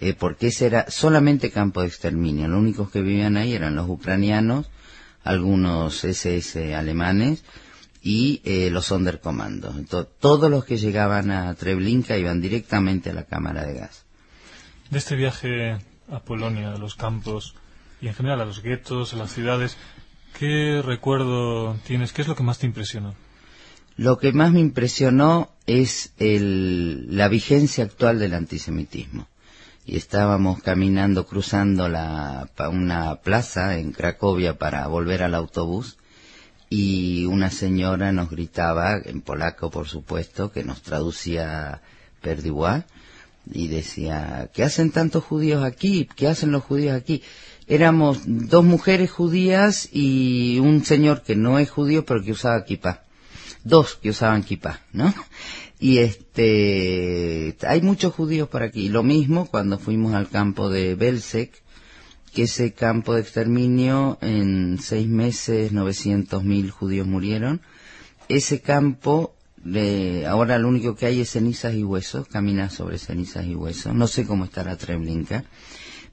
Eh, 0.00 0.12
porque 0.12 0.48
ese 0.48 0.66
era 0.66 0.90
solamente 0.90 1.50
campo 1.50 1.80
de 1.80 1.86
exterminio. 1.86 2.48
Los 2.48 2.60
únicos 2.60 2.90
que 2.90 3.00
vivían 3.00 3.38
ahí 3.38 3.54
eran 3.54 3.76
los 3.76 3.88
ucranianos, 3.88 4.66
algunos 5.24 6.04
SS 6.04 6.74
alemanes 6.74 7.42
y 8.06 8.40
eh, 8.44 8.70
los 8.70 8.86
Sonderkommandos. 8.86 9.74
Entonces, 9.76 10.12
todos 10.20 10.48
los 10.48 10.64
que 10.64 10.76
llegaban 10.76 11.32
a 11.32 11.52
Treblinka 11.56 12.16
iban 12.16 12.40
directamente 12.40 13.10
a 13.10 13.14
la 13.14 13.24
cámara 13.24 13.66
de 13.66 13.80
gas. 13.80 14.04
De 14.90 14.98
este 14.98 15.16
viaje 15.16 15.76
a 16.08 16.20
Polonia, 16.20 16.72
a 16.72 16.78
los 16.78 16.94
campos 16.94 17.56
y 18.00 18.06
en 18.06 18.14
general 18.14 18.40
a 18.40 18.44
los 18.44 18.62
guetos, 18.62 19.12
a 19.12 19.16
las 19.16 19.32
ciudades, 19.32 19.76
¿qué 20.38 20.82
recuerdo 20.84 21.74
tienes? 21.84 22.12
¿Qué 22.12 22.22
es 22.22 22.28
lo 22.28 22.36
que 22.36 22.44
más 22.44 22.60
te 22.60 22.66
impresionó? 22.66 23.16
Lo 23.96 24.18
que 24.18 24.32
más 24.32 24.52
me 24.52 24.60
impresionó 24.60 25.50
es 25.66 26.12
la 26.16 27.26
vigencia 27.26 27.82
actual 27.82 28.20
del 28.20 28.34
antisemitismo. 28.34 29.26
Y 29.84 29.96
estábamos 29.96 30.62
caminando, 30.62 31.26
cruzando 31.26 31.88
la, 31.88 32.48
una 32.70 33.16
plaza 33.16 33.78
en 33.78 33.90
Cracovia 33.90 34.58
para 34.58 34.86
volver 34.86 35.24
al 35.24 35.34
autobús 35.34 35.96
y 36.68 37.24
una 37.26 37.50
señora 37.50 38.12
nos 38.12 38.30
gritaba, 38.30 38.98
en 39.04 39.20
polaco 39.20 39.70
por 39.70 39.88
supuesto, 39.88 40.50
que 40.52 40.64
nos 40.64 40.82
traducía 40.82 41.82
Perdiwa, 42.20 42.84
y 43.52 43.68
decía, 43.68 44.50
¿qué 44.52 44.64
hacen 44.64 44.90
tantos 44.90 45.24
judíos 45.24 45.62
aquí? 45.62 46.08
¿Qué 46.16 46.26
hacen 46.26 46.50
los 46.50 46.64
judíos 46.64 46.96
aquí? 46.96 47.22
Éramos 47.68 48.22
dos 48.24 48.64
mujeres 48.64 49.10
judías 49.10 49.88
y 49.92 50.58
un 50.58 50.84
señor 50.84 51.22
que 51.22 51.36
no 51.36 51.58
es 51.58 51.70
judío 51.70 52.04
pero 52.04 52.22
que 52.22 52.32
usaba 52.32 52.64
kippah 52.64 53.06
dos 53.66 53.96
que 53.96 54.10
usaban 54.10 54.44
kippah, 54.44 54.80
¿no? 54.92 55.12
Y 55.78 55.98
este, 55.98 57.56
hay 57.66 57.82
muchos 57.82 58.14
judíos 58.14 58.48
por 58.48 58.62
aquí. 58.62 58.88
Lo 58.88 59.02
mismo 59.02 59.46
cuando 59.46 59.78
fuimos 59.78 60.14
al 60.14 60.28
campo 60.28 60.70
de 60.70 60.94
Belzec, 60.94 61.52
que 62.36 62.42
ese 62.42 62.74
campo 62.74 63.14
de 63.14 63.22
exterminio, 63.22 64.18
en 64.20 64.78
seis 64.78 65.08
meses 65.08 65.72
900.000 65.72 66.68
judíos 66.68 67.06
murieron. 67.06 67.62
Ese 68.28 68.60
campo, 68.60 69.34
ahora 70.28 70.58
lo 70.58 70.68
único 70.68 70.96
que 70.96 71.06
hay 71.06 71.22
es 71.22 71.30
cenizas 71.30 71.72
y 71.72 71.82
huesos, 71.82 72.28
camina 72.28 72.68
sobre 72.68 72.98
cenizas 72.98 73.46
y 73.46 73.54
huesos. 73.54 73.94
No 73.94 74.06
sé 74.06 74.26
cómo 74.26 74.44
estará 74.44 74.76
Treblinka 74.76 75.44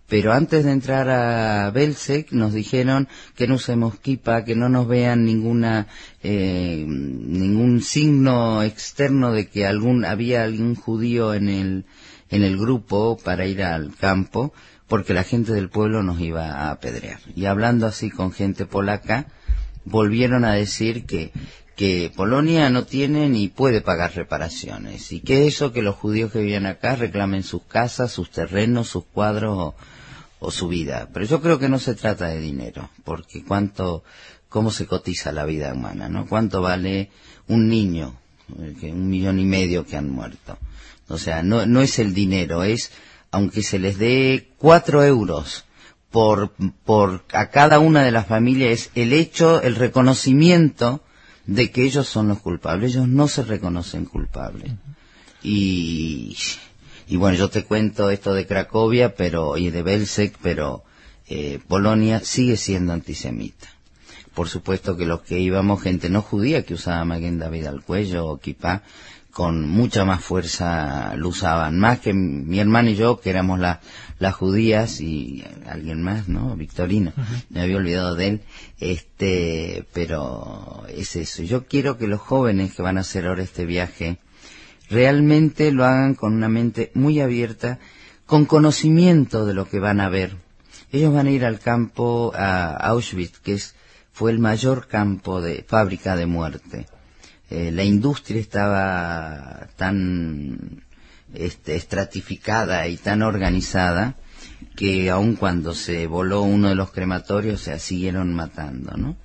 pero 0.08 0.34
antes 0.34 0.64
de 0.64 0.72
entrar 0.72 1.10
a 1.10 1.72
Belzec 1.72 2.32
nos 2.34 2.54
dijeron 2.54 3.08
que 3.36 3.48
no 3.48 3.56
usemos 3.56 4.00
kipa, 4.00 4.44
que 4.44 4.56
no 4.56 4.70
nos 4.70 4.88
vean 4.88 5.26
ninguna 5.26 5.88
eh, 6.22 6.86
ningún 6.88 7.82
signo 7.82 8.62
externo 8.64 9.32
de 9.32 9.48
que 9.48 9.66
algún 9.66 10.06
había 10.06 10.44
algún 10.44 10.76
judío 10.76 11.34
en 11.34 11.50
el 11.50 11.86
en 12.30 12.44
el 12.44 12.58
grupo 12.58 13.18
para 13.24 13.46
ir 13.48 13.64
al 13.64 13.96
campo, 13.96 14.54
porque 14.88 15.14
la 15.14 15.24
gente 15.24 15.54
del 15.54 15.70
pueblo 15.70 16.04
nos 16.04 16.20
iba 16.20 16.46
a 16.46 16.72
apedrear. 16.72 17.20
Y 17.36 17.46
hablando 17.46 17.88
así 17.88 18.10
con 18.10 18.32
gente 18.32 18.66
polaca, 18.66 19.28
volvieron 19.86 20.46
a 20.46 20.54
decir 20.54 21.06
que 21.06 21.32
que 21.76 22.12
Polonia 22.16 22.70
no 22.70 22.86
tiene 22.86 23.30
ni 23.30 23.48
puede 23.48 23.82
pagar 23.82 24.14
reparaciones 24.16 25.12
y 25.12 25.22
que 25.22 25.48
eso 25.48 25.74
que 25.74 25.82
los 25.82 25.96
judíos 25.96 26.32
que 26.32 26.42
viven 26.42 26.66
acá 26.66 26.96
reclamen 26.96 27.44
sus 27.44 27.64
casas, 27.64 28.12
sus 28.12 28.30
terrenos, 28.30 28.90
sus 28.90 29.06
cuadros 29.06 29.74
o, 30.40 30.52
su 30.52 30.68
vida. 30.68 31.10
Pero 31.14 31.26
yo 31.26 31.42
creo 31.42 31.58
que 31.58 31.70
no 31.70 31.80
se 31.80 31.96
trata 31.96 32.28
de 32.28 32.40
dinero, 32.40 32.90
porque 33.06 33.46
cuánto, 33.46 34.04
cómo 34.50 34.72
se 34.72 34.86
cotiza 34.88 35.32
la 35.32 35.46
vida 35.46 35.74
humana, 35.74 36.10
¿no? 36.10 36.28
Cuánto 36.28 36.62
vale 36.62 37.12
un 37.48 37.70
niño, 37.70 38.20
eh, 38.60 38.92
un 38.92 39.08
millón 39.08 39.40
y 39.40 39.46
medio 39.46 39.86
que 39.86 39.96
han 39.96 40.10
muerto. 40.10 40.58
O 41.08 41.18
sea, 41.18 41.44
no, 41.44 41.66
no 41.66 41.82
es 41.82 41.98
el 41.98 42.14
dinero, 42.14 42.64
es, 42.64 42.92
aunque 43.34 43.64
se 43.64 43.80
les 43.80 43.98
dé 43.98 44.52
cuatro 44.58 45.04
euros 45.04 45.66
por, 46.12 46.54
por 46.86 47.26
a 47.34 47.50
cada 47.50 47.80
una 47.80 48.04
de 48.04 48.12
las 48.12 48.28
familias, 48.28 48.72
es 48.72 48.92
el 48.94 49.12
hecho, 49.12 49.60
el 49.64 49.76
reconocimiento 49.76 51.02
de 51.48 51.72
que 51.72 51.84
ellos 51.84 52.08
son 52.08 52.28
los 52.28 52.40
culpables. 52.40 52.92
Ellos 52.92 53.08
no 53.08 53.28
se 53.28 53.44
reconocen 53.44 54.06
culpables. 54.06 54.74
Y, 55.42 56.38
y 57.08 57.18
bueno, 57.18 57.36
yo 57.36 57.50
te 57.50 57.64
cuento 57.64 58.12
esto 58.12 58.36
de 58.36 58.46
Cracovia 58.46 59.16
pero, 59.16 59.58
y 59.58 59.72
de 59.72 59.82
Belzec, 59.82 60.38
pero 60.40 60.84
eh, 61.28 61.60
Polonia 61.68 62.20
sigue 62.20 62.56
siendo 62.56 62.94
antisemita. 62.94 63.68
Por 64.36 64.48
supuesto 64.48 64.96
que 64.96 65.08
los 65.08 65.22
que 65.22 65.40
íbamos, 65.40 65.82
gente 65.82 66.10
no 66.10 66.22
judía 66.22 66.64
que 66.64 66.76
usaba 66.76 67.04
Maguen 67.04 67.40
David 67.40 67.66
al 67.66 67.82
cuello 67.84 68.28
o 68.28 68.38
kipá, 68.40 68.84
con 69.34 69.68
mucha 69.68 70.06
más 70.06 70.24
fuerza 70.24 71.16
lo 71.16 71.30
usaban, 71.30 71.80
más 71.80 72.00
que 72.00 72.14
mi 72.14 72.60
hermano 72.60 72.92
y 72.92 72.96
yo, 72.96 73.20
que 73.20 73.32
éramos 73.32 73.60
la, 73.60 73.82
las 74.20 74.36
judías 74.36 75.02
y 75.02 75.44
alguien 75.68 76.04
más, 76.04 76.30
¿no? 76.30 76.56
Victorino, 76.56 77.14
me 77.50 77.62
había 77.62 77.78
olvidado 77.78 78.16
de 78.16 78.28
él, 78.28 78.42
este, 78.80 79.86
pero 79.92 80.84
es 80.88 81.16
eso. 81.16 81.42
Yo 81.42 81.66
quiero 81.66 81.98
que 81.98 82.08
los 82.08 82.22
jóvenes 82.22 82.76
que 82.76 82.84
van 82.84 83.00
a 83.00 83.02
hacer 83.02 83.26
ahora 83.26 83.42
este 83.42 83.66
viaje 83.66 84.20
realmente 84.88 85.72
lo 85.72 85.84
hagan 85.84 86.14
con 86.14 86.34
una 86.34 86.48
mente 86.48 86.92
muy 86.94 87.20
abierta, 87.20 87.80
con 88.28 88.46
conocimiento 88.46 89.48
de 89.48 89.56
lo 89.56 89.68
que 89.68 89.80
van 89.80 90.00
a 90.00 90.10
ver. 90.10 90.38
Ellos 90.92 91.12
van 91.12 91.26
a 91.26 91.32
ir 91.32 91.44
al 91.44 91.60
campo, 91.60 92.34
a 92.36 92.76
Auschwitz, 92.76 93.40
que 93.40 93.54
es, 93.54 93.74
fue 94.12 94.30
el 94.30 94.38
mayor 94.38 94.88
campo 94.88 95.42
de 95.42 95.66
fábrica 95.68 96.16
de 96.16 96.28
muerte 96.28 96.86
eh, 97.56 97.72
la 97.72 97.84
industria 97.84 98.42
estaba 98.42 99.68
tan 99.76 100.84
este, 101.36 101.76
estratificada 101.76 102.88
y 102.88 102.98
tan 102.98 103.22
organizada 103.22 104.16
que 104.76 105.12
aun 105.12 105.36
cuando 105.36 105.76
se 105.76 106.08
voló 106.08 106.42
uno 106.42 106.70
de 106.70 106.76
los 106.76 106.90
crematorios 106.90 107.62
se 107.62 107.78
siguieron 107.78 108.34
matando, 108.34 108.98
¿no? 108.98 109.18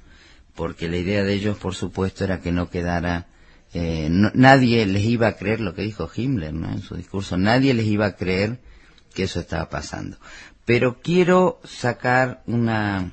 Porque 0.54 0.90
la 0.90 0.98
idea 0.98 1.24
de 1.24 1.32
ellos, 1.32 1.56
por 1.56 1.74
supuesto, 1.74 2.24
era 2.24 2.40
que 2.40 2.52
no 2.52 2.68
quedara 2.68 3.28
eh, 3.72 4.08
nadie 4.10 4.84
les 4.84 5.04
iba 5.04 5.28
a 5.28 5.36
creer 5.36 5.60
lo 5.60 5.74
que 5.74 5.82
dijo 5.82 6.10
Himmler 6.14 6.52
¿no? 6.52 6.70
en 6.70 6.82
su 6.82 6.96
discurso, 6.96 7.38
nadie 7.38 7.72
les 7.72 7.86
iba 7.86 8.04
a 8.04 8.16
creer 8.16 8.60
que 9.14 9.22
eso 9.22 9.40
estaba 9.40 9.70
pasando. 9.70 10.18
Pero 10.66 11.00
quiero 11.00 11.62
sacar 11.64 12.42
una, 12.46 13.10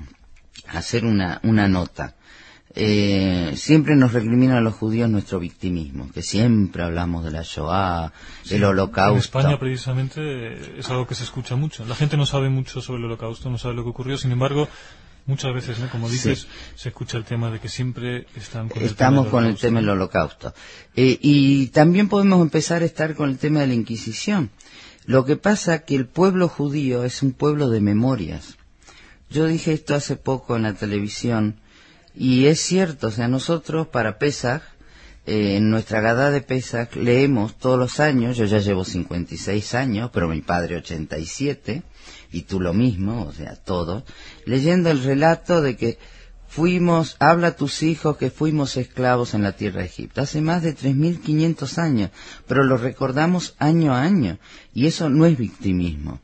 hacer 0.67 1.05
una, 1.05 1.39
una 1.43 1.69
nota. 1.69 2.14
Eh, 2.77 3.53
siempre 3.55 3.95
nos 3.95 4.11
recrimina 4.11 4.57
a 4.57 4.61
los 4.61 4.75
judíos 4.75 5.09
nuestro 5.09 5.39
victimismo, 5.39 6.11
que 6.11 6.21
siempre 6.21 6.83
hablamos 6.83 7.23
de 7.23 7.31
la 7.31 7.41
Shoah, 7.41 8.11
del 8.49 8.65
holocausto. 8.65 9.13
En 9.13 9.19
España 9.19 9.57
precisamente 9.59 10.77
es 10.77 10.89
algo 10.89 11.07
que 11.07 11.15
se 11.15 11.23
escucha 11.23 11.55
mucho. 11.55 11.85
La 11.85 11.95
gente 11.95 12.17
no 12.17 12.25
sabe 12.25 12.49
mucho 12.49 12.81
sobre 12.81 12.99
el 12.99 13.05
holocausto, 13.05 13.49
no 13.49 13.57
sabe 13.57 13.75
lo 13.75 13.83
que 13.83 13.91
ocurrió, 13.91 14.17
sin 14.17 14.33
embargo, 14.33 14.67
muchas 15.25 15.53
veces, 15.53 15.77
como 15.89 16.09
dices, 16.09 16.47
se 16.75 16.89
escucha 16.89 17.17
el 17.17 17.23
tema 17.23 17.49
de 17.49 17.61
que 17.61 17.69
siempre 17.69 18.27
están 18.35 18.67
con 18.67 18.83
Estamos 18.83 19.27
con 19.27 19.45
el 19.45 19.55
tema 19.55 19.79
del 19.79 19.89
holocausto. 19.89 20.53
Eh, 20.97 21.17
y 21.21 21.67
también 21.67 22.09
podemos 22.09 22.41
empezar 22.41 22.81
a 22.81 22.85
estar 22.85 23.15
con 23.15 23.29
el 23.29 23.37
tema 23.37 23.61
de 23.61 23.67
la 23.67 23.73
Inquisición. 23.73 24.51
Lo 25.05 25.23
que 25.23 25.37
pasa 25.37 25.85
que 25.85 25.95
el 25.95 26.07
pueblo 26.07 26.49
judío 26.49 27.05
es 27.05 27.23
un 27.23 27.31
pueblo 27.31 27.69
de 27.69 27.79
memorias. 27.79 28.57
Yo 29.29 29.45
dije 29.45 29.71
esto 29.71 29.95
hace 29.95 30.15
poco 30.15 30.55
en 30.55 30.63
la 30.63 30.73
televisión, 30.73 31.61
y 32.15 32.47
es 32.47 32.61
cierto, 32.61 33.07
o 33.07 33.11
sea, 33.11 33.27
nosotros 33.27 33.87
para 33.87 34.17
Pesach, 34.17 34.61
eh, 35.25 35.57
en 35.57 35.69
nuestra 35.69 36.01
gada 36.01 36.31
de 36.31 36.41
Pesach, 36.41 36.95
leemos 36.95 37.57
todos 37.57 37.79
los 37.79 37.99
años, 37.99 38.37
yo 38.37 38.45
ya 38.45 38.59
llevo 38.59 38.85
56 38.85 39.73
años, 39.73 40.11
pero 40.13 40.27
mi 40.27 40.41
padre 40.41 40.77
87, 40.77 41.83
y 42.31 42.41
tú 42.43 42.59
lo 42.59 42.73
mismo, 42.73 43.25
o 43.25 43.33
sea, 43.33 43.55
todos, 43.55 44.03
leyendo 44.45 44.91
el 44.91 45.03
relato 45.03 45.61
de 45.61 45.75
que 45.75 45.97
fuimos, 46.47 47.17
habla 47.19 47.47
a 47.47 47.55
tus 47.55 47.83
hijos 47.83 48.17
que 48.17 48.29
fuimos 48.29 48.77
esclavos 48.77 49.33
en 49.33 49.43
la 49.43 49.57
tierra 49.57 49.81
de 49.81 49.87
Egipto, 49.87 50.21
hace 50.21 50.41
más 50.41 50.63
de 50.63 50.75
3.500 50.75 51.77
años, 51.79 52.11
pero 52.47 52.63
lo 52.63 52.77
recordamos 52.77 53.55
año 53.57 53.93
a 53.93 54.03
año, 54.03 54.37
y 54.73 54.85
eso 54.85 55.09
no 55.09 55.25
es 55.25 55.37
victimismo. 55.37 56.21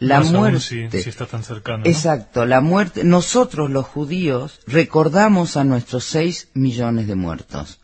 La 0.00 0.22
muerte. 0.22 0.88
está 0.92 1.26
tan 1.26 1.44
cercano. 1.44 1.84
Exacto, 1.84 2.46
la 2.46 2.62
muerte. 2.62 3.04
Nosotros 3.04 3.70
los 3.70 3.84
judíos 3.86 4.60
recordamos 4.66 5.58
a 5.58 5.64
nuestros 5.64 6.04
seis 6.04 6.48
millones 6.54 7.06
de 7.06 7.14
muertos. 7.14 7.80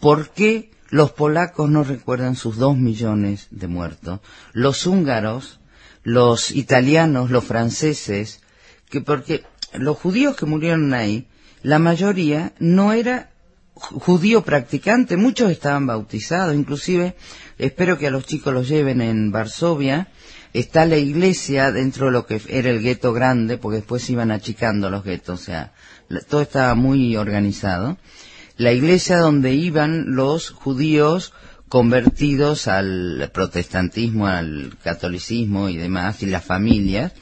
¿Por 0.00 0.30
qué 0.30 0.70
los 0.88 1.12
polacos 1.12 1.68
no 1.68 1.84
recuerdan 1.84 2.36
sus 2.36 2.56
dos 2.56 2.76
millones 2.76 3.48
de 3.50 3.68
muertos? 3.68 4.20
Los 4.54 4.86
húngaros, 4.86 5.60
los 6.02 6.52
italianos, 6.52 7.30
los 7.30 7.44
franceses, 7.44 8.40
que 8.88 9.02
porque 9.02 9.44
los 9.74 9.98
judíos 9.98 10.36
que 10.36 10.46
murieron 10.46 10.94
ahí, 10.94 11.28
la 11.62 11.78
mayoría 11.78 12.54
no 12.58 12.94
era 12.94 13.30
judío 13.74 14.42
practicante, 14.42 15.18
muchos 15.18 15.50
estaban 15.50 15.86
bautizados, 15.86 16.54
inclusive 16.54 17.14
espero 17.58 17.98
que 17.98 18.06
a 18.06 18.10
los 18.10 18.24
chicos 18.24 18.54
los 18.54 18.68
lleven 18.68 19.02
en 19.02 19.30
Varsovia, 19.30 20.08
está 20.58 20.86
la 20.86 20.96
iglesia 20.96 21.70
dentro 21.70 22.06
de 22.06 22.12
lo 22.12 22.26
que 22.26 22.40
era 22.48 22.70
el 22.70 22.82
gueto 22.82 23.12
grande, 23.12 23.58
porque 23.58 23.78
después 23.78 24.08
iban 24.10 24.30
achicando 24.30 24.90
los 24.90 25.04
guetos, 25.04 25.40
o 25.40 25.44
sea, 25.44 25.72
todo 26.28 26.40
estaba 26.40 26.74
muy 26.74 27.16
organizado. 27.16 27.98
La 28.56 28.72
iglesia 28.72 29.18
donde 29.18 29.52
iban 29.52 30.14
los 30.14 30.50
judíos 30.50 31.34
convertidos 31.68 32.68
al 32.68 33.30
protestantismo, 33.34 34.28
al 34.28 34.78
catolicismo 34.82 35.68
y 35.68 35.76
demás, 35.76 36.22
y 36.22 36.26
las 36.26 36.44
familias, 36.44 37.12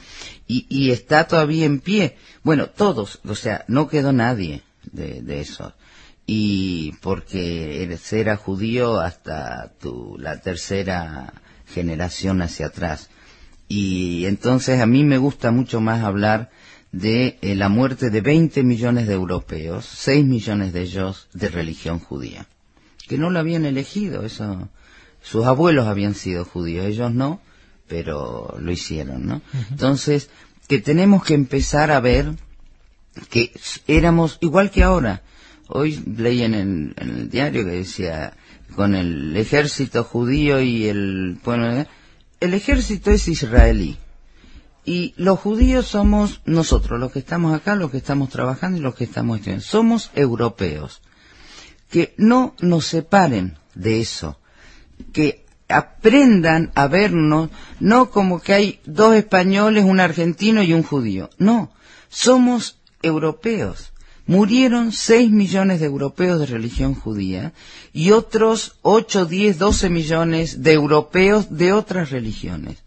y, 0.47 0.91
está 0.91 1.27
todavía 1.27 1.65
en 1.65 1.79
pie. 1.79 2.17
Bueno, 2.43 2.67
todos, 2.67 3.19
o 3.25 3.35
sea, 3.35 3.65
no 3.67 3.87
quedó 3.87 4.13
nadie 4.13 4.61
de, 4.91 5.21
de 5.21 5.41
eso. 5.41 5.73
Y 6.27 6.93
porque 7.01 7.99
era 8.11 8.37
judío 8.37 8.99
hasta 8.99 9.73
tu, 9.79 10.17
la 10.19 10.39
tercera 10.39 11.33
generación 11.65 12.41
hacia 12.41 12.67
atrás. 12.67 13.09
Y 13.67 14.25
entonces 14.25 14.81
a 14.81 14.85
mí 14.85 15.03
me 15.03 15.17
gusta 15.17 15.51
mucho 15.51 15.81
más 15.81 16.03
hablar 16.03 16.51
de 16.91 17.37
eh, 17.41 17.55
la 17.55 17.67
muerte 17.67 18.09
de 18.09 18.21
20 18.21 18.63
millones 18.63 19.07
de 19.07 19.13
europeos, 19.13 19.85
6 19.85 20.25
millones 20.25 20.71
de 20.71 20.81
ellos 20.81 21.27
de 21.33 21.49
religión 21.49 21.99
judía, 21.99 22.47
que 23.07 23.17
no 23.17 23.29
lo 23.29 23.39
habían 23.39 23.65
elegido, 23.65 24.23
eso, 24.23 24.69
sus 25.21 25.45
abuelos 25.45 25.87
habían 25.87 26.15
sido 26.15 26.45
judíos, 26.45 26.85
ellos 26.85 27.13
no, 27.13 27.41
pero 27.87 28.55
lo 28.59 28.71
hicieron, 28.71 29.25
¿no? 29.25 29.41
Entonces, 29.71 30.29
que 30.67 30.79
tenemos 30.79 31.23
que 31.23 31.33
empezar 31.33 31.91
a 31.91 31.99
ver 31.99 32.33
que 33.29 33.51
éramos 33.87 34.37
igual 34.41 34.71
que 34.71 34.83
ahora. 34.83 35.21
Hoy 35.67 36.03
leí 36.05 36.43
en 36.43 36.53
el, 36.53 36.93
en 36.97 37.09
el 37.09 37.29
diario 37.29 37.65
que 37.65 37.71
decía, 37.71 38.33
con 38.75 38.95
el 38.95 39.35
ejército 39.35 40.03
judío 40.03 40.61
y 40.61 40.87
el 40.87 41.37
pueblo, 41.43 41.85
el 42.45 42.53
ejército 42.53 43.11
es 43.11 43.27
israelí. 43.27 43.97
Y 44.85 45.13
los 45.17 45.39
judíos 45.39 45.87
somos 45.87 46.41
nosotros, 46.45 46.99
los 46.99 47.11
que 47.11 47.19
estamos 47.19 47.55
acá, 47.55 47.75
los 47.75 47.89
que 47.89 47.97
estamos 47.97 48.29
trabajando 48.29 48.77
y 48.77 48.81
los 48.81 48.95
que 48.95 49.03
estamos 49.03 49.37
estudiando. 49.37 49.65
Somos 49.65 50.11
europeos. 50.13 51.01
Que 51.89 52.13
no 52.17 52.55
nos 52.59 52.85
separen 52.85 53.57
de 53.73 53.99
eso. 53.99 54.39
Que 55.11 55.45
aprendan 55.67 56.71
a 56.75 56.87
vernos, 56.87 57.49
no 57.79 58.11
como 58.11 58.39
que 58.41 58.53
hay 58.53 58.79
dos 58.85 59.15
españoles, 59.15 59.83
un 59.83 59.99
argentino 59.99 60.61
y 60.61 60.73
un 60.73 60.83
judío. 60.83 61.31
No, 61.39 61.71
somos 62.09 62.77
europeos. 63.01 63.91
Murieron 64.27 64.91
seis 64.91 65.29
millones 65.29 65.79
de 65.79 65.85
europeos 65.85 66.39
de 66.39 66.47
religión 66.47 66.95
judía 66.95 67.53
y 67.93 68.11
otros 68.11 68.77
ocho, 68.81 69.25
diez, 69.25 69.59
doce 69.59 69.89
millones 69.89 70.63
de 70.63 70.73
europeos 70.73 71.55
de 71.55 71.73
otras 71.73 72.09
religiones. 72.09 72.77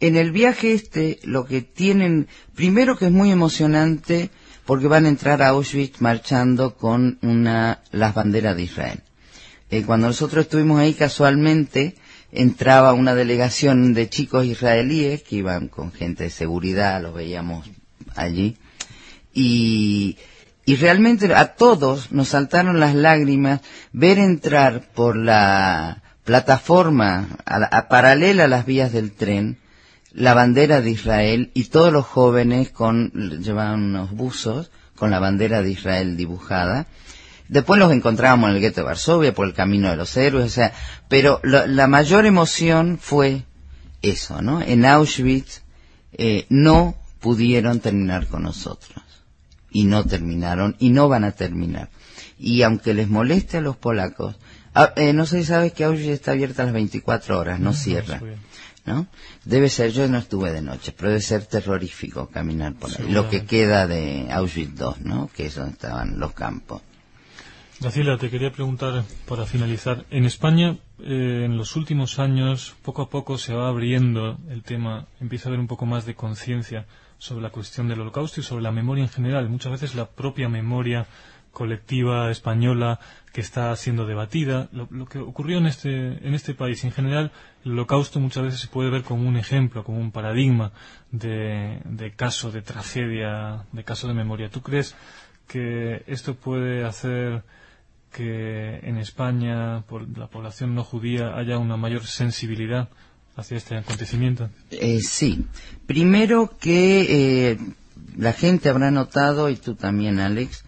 En 0.00 0.16
el 0.16 0.32
viaje 0.32 0.72
este 0.72 1.20
lo 1.22 1.46
que 1.46 1.62
tienen, 1.62 2.26
primero 2.54 2.98
que 2.98 3.06
es 3.06 3.12
muy 3.12 3.30
emocionante 3.30 4.30
porque 4.66 4.88
van 4.88 5.06
a 5.06 5.08
entrar 5.08 5.40
a 5.40 5.48
Auschwitz 5.48 6.00
marchando 6.00 6.74
con 6.76 7.18
una, 7.22 7.80
las 7.92 8.14
banderas 8.14 8.56
de 8.56 8.64
Israel. 8.64 9.02
Eh, 9.70 9.84
cuando 9.84 10.08
nosotros 10.08 10.44
estuvimos 10.44 10.80
ahí 10.80 10.94
casualmente 10.94 11.94
entraba 12.32 12.92
una 12.92 13.14
delegación 13.14 13.94
de 13.94 14.08
chicos 14.08 14.44
israelíes 14.44 15.22
que 15.22 15.36
iban 15.36 15.68
con 15.68 15.92
gente 15.92 16.24
de 16.24 16.30
seguridad, 16.30 17.00
los 17.00 17.14
veíamos 17.14 17.68
allí, 18.14 18.56
y 19.32 20.16
Y 20.68 20.74
realmente 20.74 21.32
a 21.32 21.54
todos 21.54 22.10
nos 22.10 22.28
saltaron 22.28 22.80
las 22.80 22.96
lágrimas 22.96 23.60
ver 23.92 24.18
entrar 24.18 24.88
por 24.94 25.16
la 25.16 26.02
plataforma 26.24 27.28
a 27.44 27.88
paralela 27.88 28.44
a 28.44 28.48
las 28.48 28.66
vías 28.66 28.92
del 28.92 29.12
tren 29.12 29.58
la 30.12 30.34
bandera 30.34 30.80
de 30.80 30.90
Israel 30.90 31.52
y 31.54 31.64
todos 31.64 31.92
los 31.92 32.04
jóvenes 32.04 32.70
con 32.70 33.12
llevaban 33.12 33.84
unos 33.84 34.10
buzos 34.10 34.72
con 34.96 35.12
la 35.12 35.20
bandera 35.20 35.62
de 35.62 35.70
Israel 35.70 36.16
dibujada. 36.16 36.86
Después 37.48 37.78
los 37.78 37.92
encontrábamos 37.92 38.50
en 38.50 38.56
el 38.56 38.60
gueto 38.60 38.80
de 38.80 38.86
Varsovia 38.86 39.32
por 39.32 39.46
el 39.46 39.54
camino 39.54 39.88
de 39.88 39.96
los 39.96 40.16
héroes, 40.16 40.46
o 40.46 40.48
sea, 40.48 40.72
pero 41.08 41.40
la 41.44 41.86
mayor 41.86 42.26
emoción 42.26 42.98
fue 43.00 43.44
eso, 44.02 44.42
¿no? 44.42 44.62
En 44.62 44.84
Auschwitz 44.84 45.62
eh, 46.12 46.46
no 46.48 46.96
pudieron 47.20 47.78
terminar 47.78 48.26
con 48.26 48.42
nosotros 48.42 49.05
y 49.76 49.84
no 49.84 50.06
terminaron 50.06 50.74
y 50.78 50.88
no 50.88 51.06
van 51.06 51.24
a 51.24 51.32
terminar. 51.32 51.90
Y 52.38 52.62
aunque 52.62 52.94
les 52.94 53.10
moleste 53.10 53.58
a 53.58 53.60
los 53.60 53.76
polacos, 53.76 54.34
ah, 54.74 54.94
eh, 54.96 55.12
no 55.12 55.26
sé 55.26 55.40
si 55.40 55.44
sabes 55.48 55.74
que 55.74 55.84
Auschwitz 55.84 56.12
está 56.12 56.32
abierta 56.32 56.62
a 56.62 56.64
las 56.64 56.74
24 56.74 57.38
horas, 57.38 57.60
no, 57.60 57.74
cierra. 57.74 58.22
¿no? 58.86 59.06
Debe 59.44 59.68
ser, 59.68 59.90
yo 59.92 60.08
no 60.08 60.16
estuve 60.16 60.50
de 60.50 60.62
noche, 60.62 60.94
pero 60.96 61.10
debe 61.10 61.20
ser 61.20 61.44
terrorífico 61.44 62.28
caminar 62.28 62.72
por 62.72 62.90
ahí. 62.90 63.10
Lo 63.10 63.28
que 63.28 63.44
queda 63.44 63.86
de 63.86 64.28
Auschwitz 64.30 64.80
II, 64.80 65.04
¿no? 65.04 65.28
Que 65.36 65.44
es 65.46 65.56
donde 65.56 65.72
estaban 65.72 66.18
los 66.18 66.32
campos. 66.32 66.80
Graciela, 67.78 68.16
te 68.16 68.30
quería 68.30 68.50
preguntar 68.50 69.04
para 69.28 69.44
finalizar. 69.44 70.06
En 70.08 70.24
España, 70.24 70.78
eh, 71.00 71.42
en 71.44 71.58
los 71.58 71.76
últimos 71.76 72.18
años, 72.18 72.74
poco 72.82 73.02
a 73.02 73.10
poco 73.10 73.36
se 73.36 73.52
va 73.52 73.68
abriendo 73.68 74.38
el 74.48 74.62
tema, 74.62 75.06
empieza 75.20 75.48
a 75.48 75.48
haber 75.50 75.60
un 75.60 75.66
poco 75.66 75.84
más 75.84 76.06
de 76.06 76.14
conciencia 76.14 76.86
sobre 77.18 77.42
la 77.42 77.50
cuestión 77.50 77.88
del 77.88 78.00
holocausto 78.00 78.40
y 78.40 78.44
sobre 78.44 78.62
la 78.62 78.72
memoria 78.72 79.04
en 79.04 79.10
general. 79.10 79.48
Muchas 79.48 79.72
veces 79.72 79.94
la 79.94 80.06
propia 80.06 80.48
memoria 80.48 81.06
colectiva 81.56 82.30
española 82.30 83.00
que 83.32 83.40
está 83.40 83.74
siendo 83.76 84.04
debatida. 84.04 84.68
Lo, 84.72 85.06
que 85.06 85.18
ocurrió 85.18 85.56
en 85.56 85.66
este, 85.66 85.88
en 86.26 86.34
este 86.34 86.52
país, 86.52 86.84
en 86.84 86.92
general, 86.92 87.32
el 87.64 87.72
holocausto 87.72 88.20
muchas 88.20 88.44
veces 88.44 88.60
se 88.60 88.68
puede 88.68 88.90
ver 88.90 89.04
como 89.04 89.26
un 89.26 89.38
ejemplo, 89.38 89.82
como 89.82 89.98
un 89.98 90.12
paradigma 90.12 90.72
de, 91.10 91.80
de 91.86 92.12
caso, 92.12 92.52
de 92.52 92.60
tragedia, 92.60 93.64
de 93.72 93.84
caso 93.84 94.06
de 94.06 94.12
memoria. 94.12 94.50
¿Tú 94.50 94.60
crees 94.60 94.96
que 95.48 96.02
esto 96.06 96.34
puede 96.34 96.84
hacer 96.84 97.42
que 98.12 98.78
en 98.82 98.98
España, 98.98 99.82
por 99.88 100.06
la 100.18 100.26
población 100.26 100.74
no 100.74 100.84
judía, 100.84 101.36
haya 101.36 101.56
una 101.56 101.78
mayor 101.78 102.04
sensibilidad 102.04 102.90
hacia 103.36 103.56
este 103.56 103.76
acontecimiento? 103.76 104.50
Eh, 104.70 105.00
sí. 105.00 105.46
Primero 105.86 106.56
que 106.58 107.50
eh, 107.50 107.58
la 108.16 108.32
gente 108.32 108.68
habrá 108.68 108.90
notado, 108.90 109.50
y 109.50 109.56
tú 109.56 109.74
también, 109.74 110.18
Alex, 110.18 110.64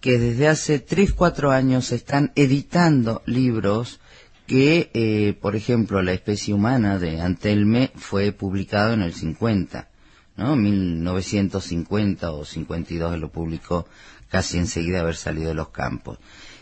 que 0.00 0.18
desde 0.18 0.48
hace 0.48 0.78
tres, 0.78 1.12
cuatro 1.12 1.50
años 1.50 1.86
se 1.86 1.96
están 1.96 2.32
editando 2.34 3.22
libros 3.26 4.00
que, 4.46 4.90
eh, 4.94 5.38
por 5.40 5.56
ejemplo, 5.56 6.02
La 6.02 6.12
especie 6.12 6.54
humana 6.54 6.98
de 6.98 7.20
Antelme 7.20 7.92
fue 7.94 8.32
publicado 8.32 8.94
en 8.94 9.02
el 9.02 9.14
50, 9.14 9.88
¿no? 10.36 10.56
1950 10.56 12.32
o 12.32 12.44
52 12.44 13.18
lo 13.18 13.30
publicó 13.30 13.86
casi 14.28 14.58
enseguida 14.58 15.00
haber 15.00 15.16
salido 15.16 15.48
de 15.48 15.54
los 15.54 15.68
campos. 15.68 16.18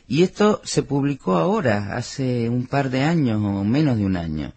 Y 0.07 0.23
esto 0.23 0.61
se 0.65 0.83
publicó 0.83 1.37
ahora, 1.37 1.97
hace 1.97 2.49
un 2.49 2.67
par 2.67 2.91
de 2.91 3.03
años 3.03 3.41
o 3.43 3.65
menos 3.65 3.97
de 3.97 4.05
un 4.05 4.17
año. 4.17 4.53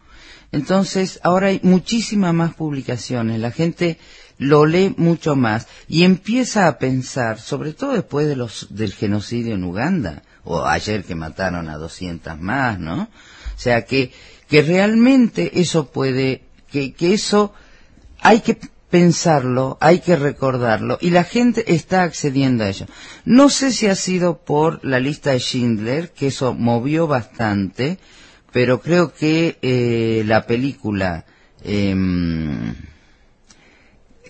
Entonces, 0.54 1.20
ahora 1.24 1.48
hay 1.48 1.60
muchísimas 1.64 2.32
más 2.32 2.54
publicaciones, 2.54 3.40
la 3.40 3.50
gente 3.50 3.98
lo 4.38 4.68
lee 4.68 4.94
mucho 4.98 5.36
más 5.36 5.68
y 5.88 6.04
empieza 6.04 6.68
a 6.68 6.78
pensar, 6.78 7.40
sobre 7.40 7.74
todo 7.74 7.94
después 7.94 8.28
de 8.28 8.36
los, 8.36 8.68
del 8.70 8.94
genocidio 8.94 9.56
en 9.56 9.64
Uganda, 9.64 10.22
o 10.44 10.64
ayer 10.64 11.06
que 11.06 11.16
mataron 11.16 11.70
a 11.70 11.78
200 11.78 12.40
más, 12.40 12.78
¿no? 12.80 13.02
O 13.02 13.60
sea, 13.60 13.86
que, 13.86 14.12
que 14.48 14.62
realmente 14.62 15.60
eso 15.60 15.92
puede, 15.92 16.44
que, 16.72 16.94
que 16.94 17.16
eso 17.16 17.52
hay 18.22 18.42
que 18.42 18.56
pensarlo, 18.92 19.80
hay 19.82 20.02
que 20.02 20.16
recordarlo, 20.16 21.00
y 21.02 21.10
la 21.10 21.24
gente 21.24 21.74
está 21.74 22.04
accediendo 22.04 22.64
a 22.64 22.70
ello. 22.70 22.86
No 23.26 23.50
sé 23.50 23.72
si 23.72 23.88
ha 23.88 23.96
sido 23.96 24.38
por 24.38 24.86
la 24.86 25.00
lista 25.00 25.32
de 25.32 25.40
Schindler, 25.40 26.12
que 26.12 26.28
eso 26.28 26.54
movió 26.54 27.08
bastante, 27.08 27.98
pero 28.54 28.80
creo 28.80 29.14
que 29.14 29.58
eh, 29.62 30.24
la 30.26 30.46
película, 30.46 31.26
eh, 31.64 31.96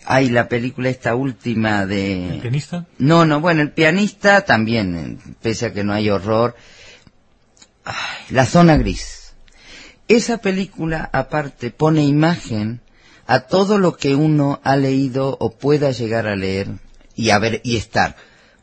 hay 0.06 0.30
la 0.30 0.48
película 0.48 0.90
esta 0.90 1.14
última 1.14 1.86
de... 1.86 2.36
¿El 2.36 2.40
pianista? 2.40 2.86
No, 2.98 3.26
no, 3.26 3.42
bueno, 3.42 3.62
el 3.62 3.72
pianista 3.72 4.46
también, 4.46 5.20
pese 5.42 5.68
a 5.68 5.74
que 5.74 5.84
no 5.84 5.94
hay 5.94 6.10
horror. 6.10 6.56
la 8.30 8.46
zona 8.46 8.78
gris. 8.78 9.34
Esa 10.08 10.38
película, 10.38 11.10
aparte, 11.12 11.70
pone 11.70 12.04
imagen 12.04 12.82
a 13.28 13.42
todo 13.42 13.78
lo 13.78 13.98
que 13.98 14.16
uno 14.16 14.62
ha 14.64 14.78
leído 14.78 15.38
o 15.40 15.52
pueda 15.52 15.92
llegar 15.92 16.28
a 16.28 16.36
leer 16.36 16.68
y 17.16 17.30
a 17.30 17.40
ver 17.40 17.60
y 17.64 17.76
estar. 17.76 18.16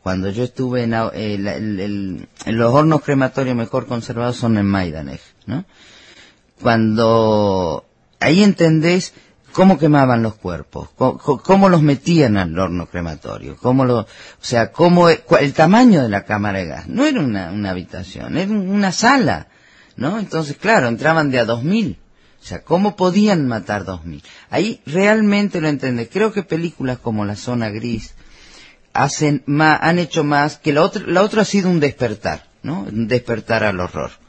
Cuando 0.03 0.29
yo 0.29 0.43
estuve 0.43 0.83
en, 0.83 0.93
eh, 1.13 2.27
los 2.47 2.73
hornos 2.73 3.03
crematorios 3.03 3.55
mejor 3.55 3.85
conservados 3.85 4.37
son 4.37 4.57
en 4.57 4.65
Maidanej, 4.65 5.19
¿no? 5.51 5.65
Cuando 6.61 7.85
ahí 8.19 8.41
entendés 8.43 9.13
cómo 9.51 9.77
quemaban 9.77 10.23
los 10.23 10.35
cuerpos, 10.35 10.89
cómo, 10.95 11.67
los 11.67 11.81
metían 11.81 12.37
al 12.37 12.57
horno 12.57 12.87
crematorio, 12.87 13.57
cómo 13.57 13.83
lo, 13.83 13.99
o 13.99 14.07
sea, 14.39 14.71
cómo 14.71 15.09
el 15.09 15.53
tamaño 15.53 16.03
de 16.03 16.09
la 16.09 16.23
cámara 16.23 16.59
de 16.59 16.65
gas. 16.67 16.87
No 16.87 17.05
era 17.05 17.19
una, 17.19 17.51
una 17.51 17.71
habitación, 17.71 18.37
era 18.37 18.51
una 18.51 18.91
sala, 18.93 19.47
¿no? 19.97 20.19
Entonces, 20.19 20.55
claro, 20.55 20.87
entraban 20.87 21.31
de 21.31 21.39
a 21.39 21.45
dos 21.45 21.63
mil. 21.63 21.97
O 22.41 22.43
sea, 22.43 22.63
¿cómo 22.63 22.95
podían 22.95 23.47
matar 23.47 23.83
dos 23.83 24.05
mil? 24.05 24.23
Ahí 24.49 24.81
realmente 24.85 25.61
lo 25.61 25.67
entiende. 25.67 26.07
Creo 26.07 26.31
que 26.31 26.43
películas 26.43 26.97
como 26.97 27.25
La 27.25 27.35
Zona 27.35 27.69
Gris 27.69 28.15
hacen 28.93 29.43
más, 29.45 29.79
han 29.81 29.99
hecho 29.99 30.23
más 30.23 30.57
que 30.57 30.73
la 30.73 30.81
otra, 30.83 31.03
la 31.05 31.21
otra 31.21 31.41
ha 31.41 31.45
sido 31.45 31.69
un 31.69 31.79
despertar, 31.79 32.47
¿no? 32.63 32.81
Un 32.83 33.07
despertar 33.07 33.63
al 33.63 33.79
horror. 33.79 34.20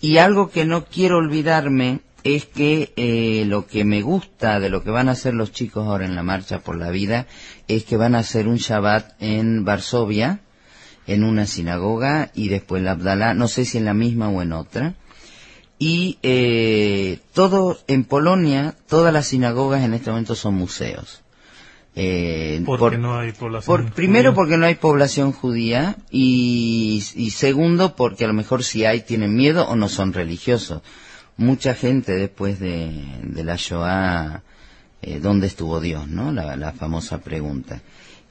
Y 0.00 0.18
algo 0.18 0.50
que 0.50 0.64
no 0.64 0.86
quiero 0.86 1.18
olvidarme 1.18 2.00
es 2.24 2.46
que 2.46 2.92
eh, 2.96 3.44
lo 3.46 3.66
que 3.66 3.84
me 3.84 4.02
gusta 4.02 4.60
de 4.60 4.70
lo 4.70 4.82
que 4.82 4.90
van 4.90 5.08
a 5.08 5.12
hacer 5.12 5.34
los 5.34 5.52
chicos 5.52 5.86
ahora 5.86 6.04
en 6.04 6.14
la 6.14 6.22
Marcha 6.22 6.60
por 6.60 6.76
la 6.76 6.90
Vida 6.90 7.26
es 7.68 7.84
que 7.84 7.96
van 7.96 8.14
a 8.14 8.20
hacer 8.20 8.48
un 8.48 8.56
Shabbat 8.56 9.14
en 9.20 9.64
Varsovia, 9.64 10.40
en 11.06 11.24
una 11.24 11.46
sinagoga, 11.46 12.30
y 12.34 12.48
después 12.48 12.82
la 12.82 12.92
Abdalá, 12.92 13.34
no 13.34 13.48
sé 13.48 13.64
si 13.64 13.78
en 13.78 13.84
la 13.84 13.94
misma 13.94 14.28
o 14.28 14.42
en 14.42 14.52
otra. 14.52 14.94
Y 15.78 16.18
eh, 16.22 17.18
todo 17.32 17.78
en 17.86 18.04
Polonia 18.04 18.74
todas 18.86 19.12
las 19.12 19.28
sinagogas 19.28 19.82
en 19.82 19.94
este 19.94 20.10
momento 20.10 20.34
son 20.34 20.54
museos 20.54 21.22
eh, 21.96 22.62
porque 22.64 22.98
no 22.98 23.18
hay 23.18 23.32
población 23.32 23.90
primero 23.94 24.32
porque 24.32 24.56
no 24.56 24.66
hay 24.66 24.76
población 24.76 25.32
judía 25.32 25.96
y, 26.10 27.02
segundo 27.34 27.96
porque 27.96 28.24
a 28.24 28.28
lo 28.28 28.34
mejor 28.34 28.62
si 28.62 28.84
hay 28.84 29.00
tienen 29.00 29.34
miedo 29.34 29.66
o 29.68 29.76
no 29.76 29.88
son 29.88 30.12
religiosos. 30.12 30.82
Mucha 31.36 31.74
gente 31.74 32.12
después 32.12 32.60
de, 32.60 32.92
la 33.42 33.56
Shoah 33.56 34.42
eh, 35.02 35.20
dónde 35.20 35.46
estuvo 35.46 35.80
Dios 35.80 36.06
no 36.08 36.32
la, 36.32 36.56
la, 36.56 36.72
famosa 36.72 37.18
pregunta. 37.22 37.80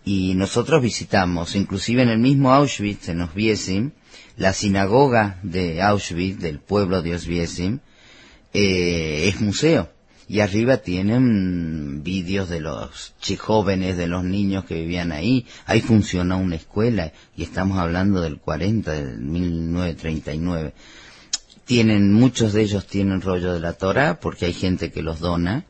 Y 0.05 0.35
nosotros 0.35 0.81
visitamos 0.81 1.55
inclusive 1.55 2.03
en 2.03 2.09
el 2.09 2.19
mismo 2.19 2.53
Auschwitz 2.53 3.09
en 3.09 3.21
Oswiecim 3.21 3.91
la 4.39 4.53
sinagoga 4.53 5.37
de 5.43 5.81
Auschwitz, 5.81 6.39
del 6.39 6.59
pueblo 6.59 7.01
de 7.01 7.13
Oswiecim, 7.13 7.79
eh, 8.53 9.27
es 9.27 9.41
museo. 9.41 9.89
Y 10.29 10.41
arriba 10.41 10.77
tienen 10.77 12.03
vídeos 12.03 12.49
de 12.49 12.59
los 12.59 13.15
jóvenes, 13.39 13.97
de 13.97 14.05
los 14.05 14.23
niños 14.23 14.63
que 14.63 14.75
vivían 14.75 15.11
ahí. 15.11 15.47
Ahí 15.65 15.81
funciona 15.81 16.35
una 16.35 16.55
escuela 16.55 17.11
y 17.35 17.41
estamos 17.41 17.79
hablando 17.79 18.21
del 18.21 18.37
40, 18.37 18.91
del 18.91 19.17
1939. 19.17 20.73
Tienen, 21.65 22.13
muchos 22.13 22.53
de 22.53 22.61
ellos 22.61 22.85
tienen 22.85 23.21
rollo 23.21 23.53
de 23.53 23.59
la 23.59 23.73
Torah 23.73 24.19
porque 24.19 24.45
hay 24.45 24.53
gente 24.53 24.91
que 24.91 25.01
los 25.01 25.19
dona, 25.19 25.65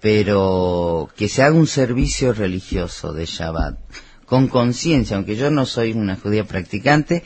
pero 0.00 1.10
que 1.14 1.28
se 1.28 1.42
haga 1.42 1.54
un 1.54 1.66
servicio 1.66 2.32
religioso 2.32 3.12
de 3.12 3.26
Shabbat 3.26 3.78
con 4.32 4.48
conciencia, 4.48 5.16
aunque 5.18 5.36
yo 5.36 5.50
no 5.50 5.66
soy 5.66 5.92
una 5.92 6.16
judía 6.16 6.44
practicante, 6.44 7.22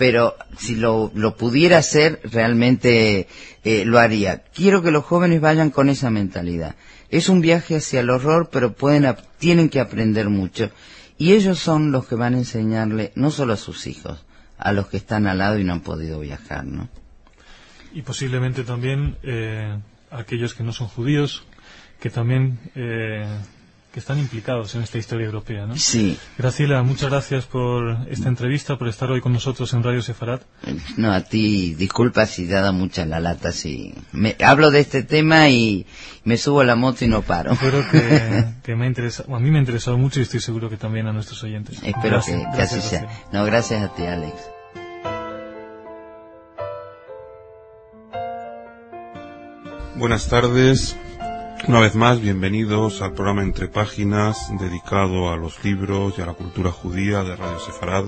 pero 0.00 0.34
si 0.56 0.76
lo, 0.76 1.12
pudiera 1.36 1.76
hacer, 1.76 2.22
realmente 2.24 3.28
eh, 3.64 3.84
lo 3.84 3.98
haría. 3.98 4.44
Quiero 4.44 4.80
que 4.80 4.90
los 4.90 5.04
jóvenes 5.04 5.42
vayan 5.42 5.68
con 5.68 5.90
esa 5.90 6.08
mentalidad. 6.08 6.74
Es 7.10 7.28
un 7.28 7.42
viaje 7.42 7.76
hacia 7.76 8.00
el 8.00 8.08
horror, 8.08 8.48
pero 8.50 8.72
pueden, 8.72 9.14
tienen 9.36 9.68
que 9.68 9.78
aprender 9.78 10.30
mucho. 10.30 10.70
Y 11.18 11.34
ellos 11.34 11.58
son 11.58 11.92
los 11.92 12.06
que 12.06 12.14
van 12.14 12.32
a 12.32 12.38
enseñarle, 12.38 13.12
no 13.14 13.30
solo 13.30 13.52
a 13.52 13.58
sus 13.58 13.86
hijos, 13.86 14.24
a 14.56 14.72
los 14.72 14.86
que 14.86 14.96
están 14.96 15.26
al 15.26 15.36
lado 15.36 15.58
y 15.58 15.64
no 15.64 15.74
han 15.74 15.82
podido 15.82 16.18
viajar, 16.20 16.64
¿no? 16.64 16.88
Y 17.92 18.00
posiblemente 18.00 18.64
también 18.64 19.18
eh, 19.22 19.78
aquellos 20.10 20.54
que 20.54 20.62
no 20.62 20.72
son 20.72 20.88
judíos, 20.88 21.44
que 22.00 22.08
también 22.08 22.58
eh, 22.74 23.26
que 23.92 23.98
están 23.98 24.18
implicados 24.18 24.74
en 24.76 24.82
esta 24.82 24.98
historia 24.98 25.26
europea, 25.26 25.66
¿no? 25.66 25.76
Sí. 25.76 26.16
Graciela, 26.38 26.82
muchas 26.82 27.10
gracias 27.10 27.46
por 27.46 28.06
esta 28.08 28.28
entrevista, 28.28 28.78
por 28.78 28.88
estar 28.88 29.10
hoy 29.10 29.20
con 29.20 29.32
nosotros 29.32 29.72
en 29.72 29.82
Radio 29.82 30.00
Sefarad. 30.00 30.40
No, 30.96 31.12
a 31.12 31.22
ti, 31.22 31.74
disculpa 31.74 32.26
si 32.26 32.46
te 32.46 32.56
ha 32.56 32.60
dado 32.60 32.72
mucha 32.72 33.04
la 33.04 33.18
lata, 33.18 33.50
si 33.50 33.94
me, 34.12 34.36
hablo 34.44 34.70
de 34.70 34.80
este 34.80 35.02
tema 35.02 35.48
y 35.48 35.86
me 36.22 36.36
subo 36.36 36.60
a 36.60 36.64
la 36.64 36.76
moto 36.76 37.04
y 37.04 37.08
no 37.08 37.22
paro. 37.22 37.52
Espero 37.52 37.84
que, 38.62 38.76
me 38.76 38.86
interesa, 38.86 39.24
a 39.28 39.40
mí 39.40 39.50
me 39.50 39.58
ha 39.58 39.60
interesado 39.60 39.98
mucho 39.98 40.20
y 40.20 40.22
estoy 40.22 40.40
seguro 40.40 40.70
que 40.70 40.76
también 40.76 41.08
a 41.08 41.12
nuestros 41.12 41.42
oyentes. 41.42 41.82
Espero 41.82 42.22
que, 42.24 42.62
así 42.62 42.80
sea. 42.80 43.08
No, 43.32 43.44
gracias 43.44 43.82
a 43.82 43.94
ti, 43.94 44.04
Alex. 44.04 44.34
Buenas 49.96 50.28
tardes, 50.28 50.96
una 51.68 51.80
vez 51.80 51.94
más, 51.94 52.20
bienvenidos 52.20 53.02
al 53.02 53.12
programa 53.12 53.42
Entre 53.42 53.68
Páginas 53.68 54.50
dedicado 54.58 55.30
a 55.30 55.36
los 55.36 55.62
libros 55.64 56.14
y 56.16 56.22
a 56.22 56.26
la 56.26 56.34
cultura 56.34 56.70
judía 56.70 57.22
de 57.22 57.36
Radio 57.36 57.58
Sefarad. 57.58 58.04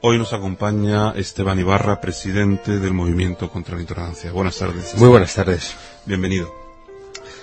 Hoy 0.00 0.18
nos 0.18 0.32
acompaña 0.32 1.12
Esteban 1.12 1.58
Ibarra, 1.58 2.00
presidente 2.00 2.78
del 2.78 2.92
Movimiento 2.94 3.50
contra 3.50 3.74
la 3.74 3.82
Intolerancia. 3.82 4.32
Buenas 4.32 4.58
tardes. 4.58 4.94
Muy 4.96 5.08
buenas 5.08 5.34
tardes. 5.34 5.76
Bienvenido. 6.06 6.52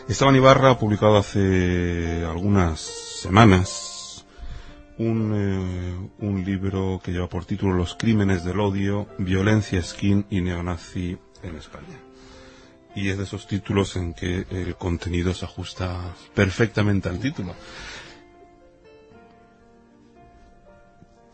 Esteban 0.08 0.36
Ibarra 0.36 0.72
ha 0.72 0.80
publicado 0.80 1.18
hace 1.18 2.24
algunas 2.26 2.80
semanas 2.80 4.26
un, 4.98 5.34
eh, 5.36 6.26
un 6.26 6.46
libro 6.46 7.02
que 7.04 7.12
lleva 7.12 7.28
por 7.28 7.46
título 7.46 7.74
Los 7.74 7.96
crímenes 7.96 8.46
del 8.46 8.60
odio, 8.60 9.08
violencia, 9.18 9.82
skin 9.82 10.26
y 10.30 10.42
neonazi 10.42 11.18
en 11.44 11.56
España 11.56 12.05
y 12.96 13.10
es 13.10 13.18
de 13.18 13.24
esos 13.26 13.46
títulos 13.46 13.96
en 13.98 14.14
que 14.14 14.46
el 14.50 14.76
contenido 14.76 15.34
se 15.34 15.46
ajusta 15.46 16.16
perfectamente 16.34 17.10
al 17.10 17.20
título. 17.20 17.54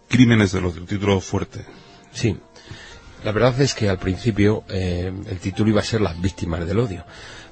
Crímenes 0.09 0.51
del 0.51 0.65
odio, 0.65 0.83
título 0.83 1.21
fuerte. 1.21 1.63
Sí, 2.11 2.37
la 3.23 3.31
verdad 3.31 3.61
es 3.61 3.75
que 3.75 3.87
al 3.87 3.99
principio 3.99 4.63
eh, 4.67 5.13
el 5.29 5.39
título 5.39 5.69
iba 5.69 5.79
a 5.79 5.85
ser 5.85 6.01
Las 6.01 6.19
víctimas 6.19 6.65
del 6.65 6.79
odio, 6.79 7.05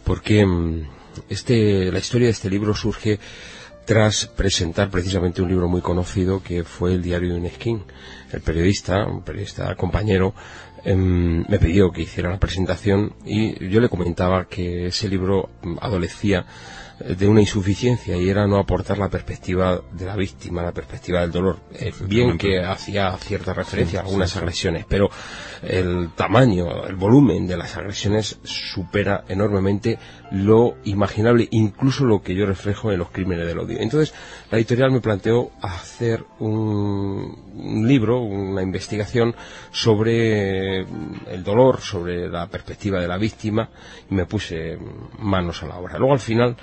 porque 0.04 0.46
mm, 0.46 0.90
este, 1.30 1.92
la 1.92 2.00
historia 2.00 2.28
de 2.28 2.32
este 2.32 2.50
libro 2.50 2.74
surge 2.74 3.20
tras 3.86 4.28
presentar 4.28 4.90
precisamente 4.92 5.42
un 5.42 5.50
libro 5.50 5.68
muy 5.68 5.82
conocido 5.82 6.44
que 6.44 6.64
fue 6.64 6.94
el 6.94 7.02
diario 7.02 7.34
de 7.34 7.40
Unesquín. 7.40 7.84
El 8.32 8.42
periodista, 8.42 9.06
un 9.08 9.24
periodista 9.24 9.74
compañero, 9.76 10.36
me 10.86 11.60
pidió 11.60 11.92
que 11.92 12.04
hiciera 12.04 12.30
la 12.30 12.40
presentación 12.40 13.14
y 13.26 13.68
yo 13.70 13.80
le 13.80 13.90
comentaba 13.90 14.46
que 14.46 14.88
ese 14.88 15.10
libro 15.10 15.50
adolecía 15.82 16.46
de 17.00 17.28
una 17.28 17.40
insuficiencia 17.40 18.18
y 18.18 18.30
era 18.30 18.46
no 18.46 18.58
aportar 18.58 18.98
la 18.98 19.10
perspectiva 19.10 19.82
de 19.92 20.06
la 20.06 20.16
víctima, 20.16 20.64
la 20.64 20.74
perspectiva 20.74 21.22
del 21.22 21.32
dolor. 21.32 21.60
Eh, 21.74 21.94
bien 22.02 22.38
que 22.38 22.60
hacía 22.62 23.16
cierta 23.18 23.54
referencia 23.54 24.00
a 24.00 24.04
algunas 24.04 24.36
agresiones, 24.36 24.86
pero 24.88 25.10
el 25.64 26.10
tamaño, 26.16 26.86
el 26.86 26.96
volumen 26.96 27.48
de 27.48 27.58
las 27.58 27.78
agresiones 27.78 28.40
supera 28.44 29.24
enormemente 29.30 29.98
lo 30.32 30.76
imaginable, 30.84 31.48
incluso 31.52 32.06
lo 32.06 32.22
que 32.22 32.36
yo 32.36 32.46
reflejo 32.46 32.92
en 32.92 33.00
los 33.00 33.12
crímenes 33.12 33.48
del 33.48 33.60
odio. 33.60 33.80
Entonces, 33.80 34.14
la 34.52 34.58
editorial 34.58 34.92
me 34.92 35.02
planteó 35.02 35.52
hacer 35.62 36.26
un, 36.40 37.49
un 37.54 37.88
libro, 37.88 38.22
una 38.22 38.62
investigación 38.62 39.36
sobre 39.72 40.80
el 40.80 41.44
dolor, 41.44 41.82
sobre 41.82 42.30
la 42.30 42.48
perspectiva 42.48 43.00
de 43.00 43.08
la 43.08 43.18
víctima, 43.18 43.70
y 44.10 44.16
me 44.16 44.26
puse 44.26 44.78
manos 45.20 45.64
a 45.64 45.68
la 45.68 45.78
obra. 45.78 45.98
Luego, 45.98 46.14
al 46.14 46.20
final, 46.20 46.56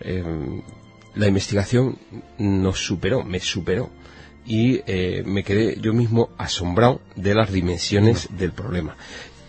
Em, 0.00 0.62
la 1.14 1.28
investigación 1.28 1.98
nos 2.38 2.84
superó, 2.84 3.22
me 3.22 3.40
superó 3.40 3.90
y 4.44 4.82
eh, 4.86 5.22
me 5.24 5.44
quedé 5.44 5.80
yo 5.80 5.92
mismo 5.94 6.30
asombrado 6.36 7.00
de 7.14 7.34
las 7.34 7.52
dimensiones 7.52 8.28
del 8.36 8.52
problema. 8.52 8.96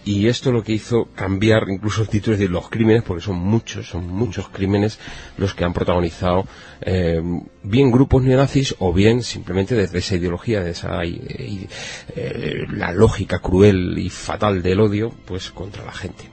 Y 0.06 0.28
esto 0.28 0.52
lo 0.52 0.64
que 0.64 0.74
hizo 0.74 1.10
cambiar 1.16 1.66
incluso 1.68 2.04
el 2.04 2.10
título 2.10 2.38
de 2.38 2.48
los 2.48 2.70
crímenes, 2.70 3.02
porque 3.02 3.24
son 3.24 3.38
muchos, 3.38 3.90
son 3.90 4.08
muchos 4.08 4.50
crímenes 4.50 5.00
los 5.38 5.56
que 5.56 5.66
han 5.66 5.74
protagonizado 5.74 6.46
em, 6.82 7.42
bien 7.64 7.92
grupos 7.92 8.22
neonazis 8.22 8.76
o 8.78 8.94
bien 8.94 9.24
simplemente 9.24 9.74
desde 9.74 9.98
esa 9.98 10.16
ideología, 10.16 10.62
de 10.62 10.72
esa 10.72 11.00
eh, 11.04 12.68
la 12.70 12.92
lógica 12.92 13.40
cruel 13.40 13.98
y 13.98 14.10
fatal 14.12 14.62
del 14.62 14.80
odio, 14.80 15.12
pues 15.26 15.50
contra 15.50 15.84
la 15.84 15.92
gente. 15.92 16.30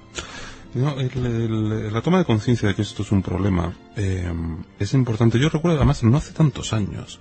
No, 0.75 0.95
la 0.97 2.03
toma 2.03 2.19
de 2.19 2.25
conciencia 2.25 2.69
de 2.69 2.75
que 2.75 2.83
esto 2.83 3.03
es 3.03 3.13
un 3.13 3.23
problema 3.23 3.75
eh, 3.97 4.31
es 4.79 4.93
importante. 4.93 5.39
Yo 5.39 5.49
recuerdo 5.49 5.79
además 5.79 6.03
no 6.03 6.17
hace 6.17 6.33
tantos 6.33 6.73
años 6.75 7.21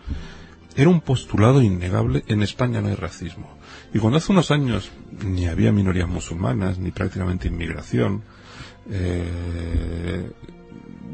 era 0.75 0.89
un 0.89 1.01
postulado 1.01 1.61
innegable 1.61 2.23
en 2.27 2.43
España 2.43 2.81
no 2.81 2.89
hay 2.89 2.95
racismo. 2.95 3.49
Y 3.93 3.99
cuando 3.99 4.17
hace 4.17 4.31
unos 4.31 4.51
años 4.51 4.91
ni 5.25 5.47
había 5.47 5.71
minorías 5.71 6.07
musulmanas 6.07 6.77
ni 6.77 6.91
prácticamente 6.91 7.47
inmigración, 7.47 8.23
eh, 8.89 10.31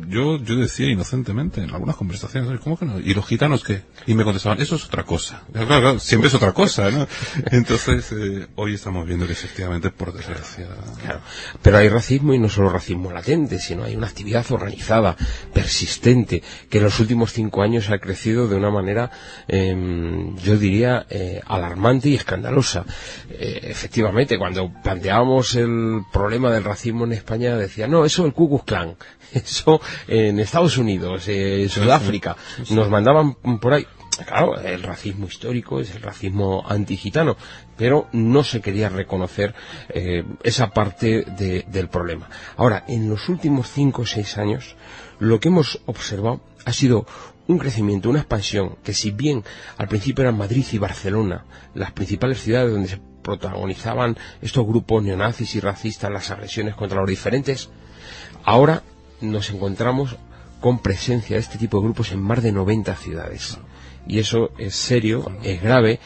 yo, 0.07 0.38
yo 0.38 0.55
decía 0.55 0.89
inocentemente 0.89 1.62
en 1.62 1.71
algunas 1.71 1.95
conversaciones, 1.95 2.60
¿cómo 2.60 2.77
que 2.77 2.86
no? 2.86 2.99
¿Y 2.99 3.13
los 3.13 3.25
gitanos 3.25 3.63
qué? 3.63 3.83
Y 4.05 4.13
me 4.13 4.23
contestaban, 4.23 4.60
eso 4.62 4.75
es 4.75 4.86
otra 4.86 5.03
cosa. 5.03 5.43
Claro, 5.51 5.67
claro, 5.67 5.99
siempre 5.99 6.27
es 6.27 6.33
otra 6.33 6.53
cosa, 6.53 6.89
¿no? 6.91 7.07
Entonces, 7.51 8.12
eh, 8.12 8.47
hoy 8.55 8.73
estamos 8.75 9.05
viendo 9.05 9.25
que 9.25 9.33
efectivamente, 9.33 9.89
por 9.89 10.13
desgracia... 10.13 10.67
Claro, 11.01 11.21
pero 11.62 11.77
hay 11.77 11.89
racismo 11.89 12.33
y 12.33 12.39
no 12.39 12.49
solo 12.49 12.69
racismo 12.69 13.12
latente, 13.12 13.60
sino 13.60 13.83
hay 13.83 13.95
una 13.95 14.07
actividad 14.07 14.45
organizada, 14.51 15.15
persistente, 15.53 16.43
que 16.69 16.77
en 16.77 16.83
los 16.83 16.99
últimos 16.99 17.33
cinco 17.33 17.62
años 17.62 17.89
ha 17.89 17.99
crecido 17.99 18.47
de 18.47 18.55
una 18.55 18.71
manera, 18.71 19.12
eh, 19.47 19.75
yo 20.43 20.57
diría, 20.57 21.05
eh, 21.10 21.41
alarmante 21.45 22.10
y 22.10 22.15
escandalosa. 22.15 22.86
Eh, 23.29 23.60
efectivamente, 23.63 24.38
cuando 24.38 24.71
planteábamos 24.83 25.55
el 25.55 26.01
problema 26.12 26.51
del 26.51 26.63
racismo 26.63 27.05
en 27.05 27.13
España, 27.13 27.55
decía, 27.55 27.88
no, 27.88 28.05
eso 28.05 28.25
el 28.25 28.33
Ku 28.33 28.49
Klux 28.49 28.65
Klan, 28.65 28.95
eso 29.33 29.81
en 30.07 30.39
Estados 30.39 30.77
Unidos, 30.77 31.27
en 31.27 31.69
Sudáfrica, 31.69 32.35
nos 32.69 32.89
mandaban 32.89 33.35
por 33.59 33.73
ahí. 33.73 33.87
Claro, 34.25 34.59
el 34.59 34.81
racismo 34.81 35.27
histórico 35.27 35.79
es 35.79 35.93
el 35.93 36.01
racismo 36.01 36.65
antigitano, 36.67 37.37
pero 37.77 38.07
no 38.13 38.43
se 38.43 38.61
quería 38.61 38.89
reconocer 38.89 39.53
eh, 39.89 40.23
esa 40.43 40.71
parte 40.71 41.23
del 41.23 41.89
problema. 41.89 42.27
Ahora, 42.55 42.83
en 42.87 43.09
los 43.09 43.29
últimos 43.29 43.69
cinco 43.69 44.01
o 44.01 44.05
seis 44.07 44.39
años, 44.39 44.75
lo 45.19 45.39
que 45.39 45.49
hemos 45.49 45.81
observado 45.85 46.41
ha 46.65 46.73
sido 46.73 47.05
un 47.47 47.59
crecimiento, 47.59 48.09
una 48.09 48.19
expansión, 48.19 48.77
que 48.83 48.93
si 48.93 49.11
bien 49.11 49.43
al 49.77 49.87
principio 49.87 50.23
eran 50.23 50.37
Madrid 50.37 50.65
y 50.71 50.77
Barcelona, 50.79 51.45
las 51.75 51.91
principales 51.91 52.41
ciudades 52.41 52.71
donde 52.71 52.89
se 52.89 52.99
protagonizaban 53.21 54.17
estos 54.41 54.65
grupos 54.65 55.03
neonazis 55.03 55.55
y 55.55 55.59
racistas, 55.59 56.11
las 56.11 56.31
agresiones 56.31 56.75
contra 56.75 56.99
los 56.99 57.09
diferentes, 57.09 57.69
ahora 58.43 58.81
nos 59.21 59.49
encontramos 59.49 60.15
con 60.60 60.80
presencia 60.80 61.36
de 61.36 61.41
este 61.41 61.58
tipo 61.58 61.77
de 61.77 61.84
grupos 61.84 62.12
en 62.12 62.21
más 62.21 62.41
de 62.41 62.51
90 62.51 62.95
ciudades. 62.95 63.60
Y 64.08 64.19
eso 64.19 64.51
es 64.58 64.75
serio, 64.75 65.32
es 65.43 65.62
grave 65.62 65.99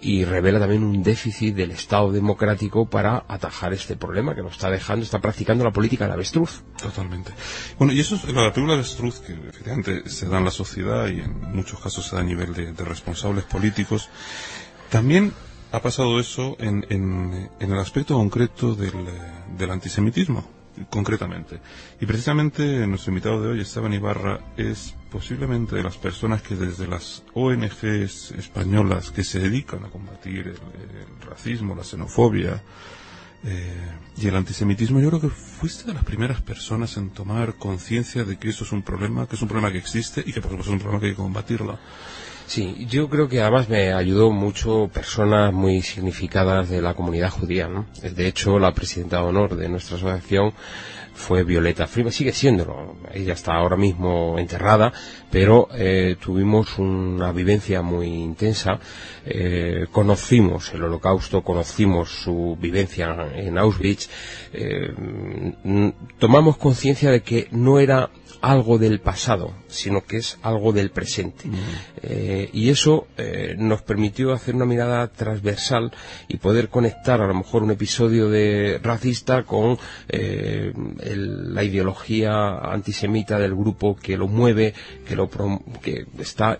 y 0.00 0.24
revela 0.24 0.58
también 0.58 0.82
un 0.82 1.02
déficit 1.02 1.54
del 1.54 1.70
Estado 1.70 2.10
democrático 2.10 2.86
para 2.86 3.24
atajar 3.28 3.72
este 3.72 3.94
problema 3.94 4.34
que 4.34 4.42
nos 4.42 4.52
está 4.52 4.68
dejando, 4.68 5.04
está 5.04 5.20
practicando 5.20 5.62
la 5.62 5.70
política 5.70 6.04
del 6.04 6.14
avestruz. 6.14 6.62
Totalmente. 6.80 7.32
Bueno, 7.78 7.92
y 7.92 8.00
eso 8.00 8.16
es 8.16 8.24
la 8.24 8.52
película 8.52 8.74
avestruz 8.74 9.20
que 9.20 9.32
efectivamente 9.32 10.08
se 10.08 10.28
da 10.28 10.38
en 10.38 10.44
la 10.44 10.50
sociedad 10.50 11.06
y 11.06 11.20
en 11.20 11.52
muchos 11.54 11.78
casos 11.78 12.06
se 12.06 12.16
da 12.16 12.22
a 12.22 12.24
nivel 12.24 12.52
de, 12.52 12.72
responsables 12.84 13.44
políticos. 13.44 14.08
También 14.90 15.32
ha 15.70 15.80
pasado 15.80 16.18
eso 16.18 16.56
en, 16.58 16.84
en, 16.90 17.48
el 17.60 17.78
aspecto 17.78 18.14
concreto 18.14 18.74
del, 18.74 18.92
del 19.56 19.70
antisemitismo 19.70 20.61
concretamente. 20.90 21.60
Y 22.00 22.06
precisamente 22.06 22.86
nuestro 22.86 23.10
invitado 23.10 23.42
de 23.42 23.48
hoy, 23.50 23.60
Esteban 23.60 23.92
Ibarra, 23.92 24.40
es 24.56 24.94
posiblemente 25.10 25.76
de 25.76 25.82
las 25.82 25.96
personas 25.98 26.42
que 26.42 26.56
desde 26.56 26.86
las 26.86 27.22
ONGs 27.34 28.32
españolas 28.32 29.10
que 29.10 29.24
se 29.24 29.40
dedican 29.40 29.84
a 29.84 29.88
combatir 29.90 30.48
el, 30.48 31.28
racismo, 31.28 31.74
la 31.74 31.84
xenofobia 31.84 32.62
eh, 33.44 33.74
y 34.16 34.26
el 34.28 34.36
antisemitismo, 34.36 35.00
yo 35.00 35.08
creo 35.08 35.20
que 35.20 35.28
fuiste 35.28 35.84
de 35.84 35.94
las 35.94 36.04
primeras 36.04 36.40
personas 36.40 36.96
en 36.96 37.10
tomar 37.10 37.54
conciencia 37.54 38.24
de 38.24 38.38
que 38.38 38.48
eso 38.50 38.64
es 38.64 38.72
un 38.72 38.82
problema, 38.82 39.26
que 39.26 39.36
es 39.36 39.42
un 39.42 39.48
problema 39.48 39.72
que 39.72 39.78
existe 39.78 40.22
y 40.24 40.32
que 40.32 40.40
por 40.40 40.50
supuesto 40.52 40.70
es 40.72 40.74
un 40.74 40.78
problema 40.80 41.00
que 41.00 41.06
hay 41.06 41.12
que 41.12 41.16
combatirlo. 41.16 41.78
Sí, 42.46 42.86
yo 42.88 43.08
creo 43.08 43.28
que 43.28 43.40
además 43.40 43.68
me 43.68 43.92
ayudó 43.92 44.30
mucho 44.30 44.90
personas 44.92 45.52
muy 45.52 45.82
significadas 45.82 46.68
de 46.68 46.82
la 46.82 46.94
comunidad 46.94 47.30
judía, 47.30 47.68
¿no? 47.68 47.86
De 48.02 48.26
hecho, 48.26 48.58
la 48.58 48.72
presidenta 48.72 49.18
de 49.18 49.24
honor 49.24 49.56
de 49.56 49.68
nuestra 49.68 49.96
asociación 49.96 50.52
fue 51.14 51.44
Violeta 51.44 51.86
Frima, 51.86 52.10
sigue 52.10 52.32
siéndolo, 52.32 52.96
ella 53.12 53.34
está 53.34 53.54
ahora 53.54 53.76
mismo 53.76 54.38
enterrada, 54.38 54.92
pero 55.30 55.68
eh, 55.74 56.16
tuvimos 56.20 56.78
una 56.78 57.32
vivencia 57.32 57.82
muy 57.82 58.06
intensa, 58.06 58.78
eh, 59.24 59.86
conocimos 59.92 60.72
el 60.72 60.84
holocausto, 60.84 61.42
conocimos 61.42 62.10
su 62.10 62.56
vivencia 62.60 63.30
en 63.34 63.58
Auschwitz, 63.58 64.08
eh, 64.52 64.92
tomamos 66.18 66.56
conciencia 66.56 67.10
de 67.10 67.22
que 67.22 67.48
no 67.50 67.78
era 67.78 68.10
algo 68.42 68.76
del 68.76 69.00
pasado, 69.00 69.54
sino 69.68 70.04
que 70.04 70.18
es 70.18 70.38
algo 70.42 70.72
del 70.72 70.90
presente. 70.90 71.44
Eh, 72.02 72.50
y 72.52 72.68
eso 72.68 73.06
eh, 73.16 73.54
nos 73.56 73.82
permitió 73.82 74.32
hacer 74.32 74.56
una 74.56 74.66
mirada 74.66 75.06
transversal 75.08 75.92
y 76.28 76.38
poder 76.38 76.68
conectar 76.68 77.20
a 77.20 77.26
lo 77.28 77.34
mejor 77.34 77.62
un 77.62 77.70
episodio 77.70 78.28
de 78.28 78.80
racista 78.82 79.44
con 79.44 79.78
eh, 80.08 80.72
la 80.74 81.62
ideología 81.62 82.58
antisemita 82.58 83.38
del 83.38 83.54
grupo 83.54 83.94
que 83.94 84.16
lo 84.16 84.26
mueve, 84.26 84.74
que 85.06 85.14
lo 85.14 85.30
que 85.80 86.06
está 86.18 86.58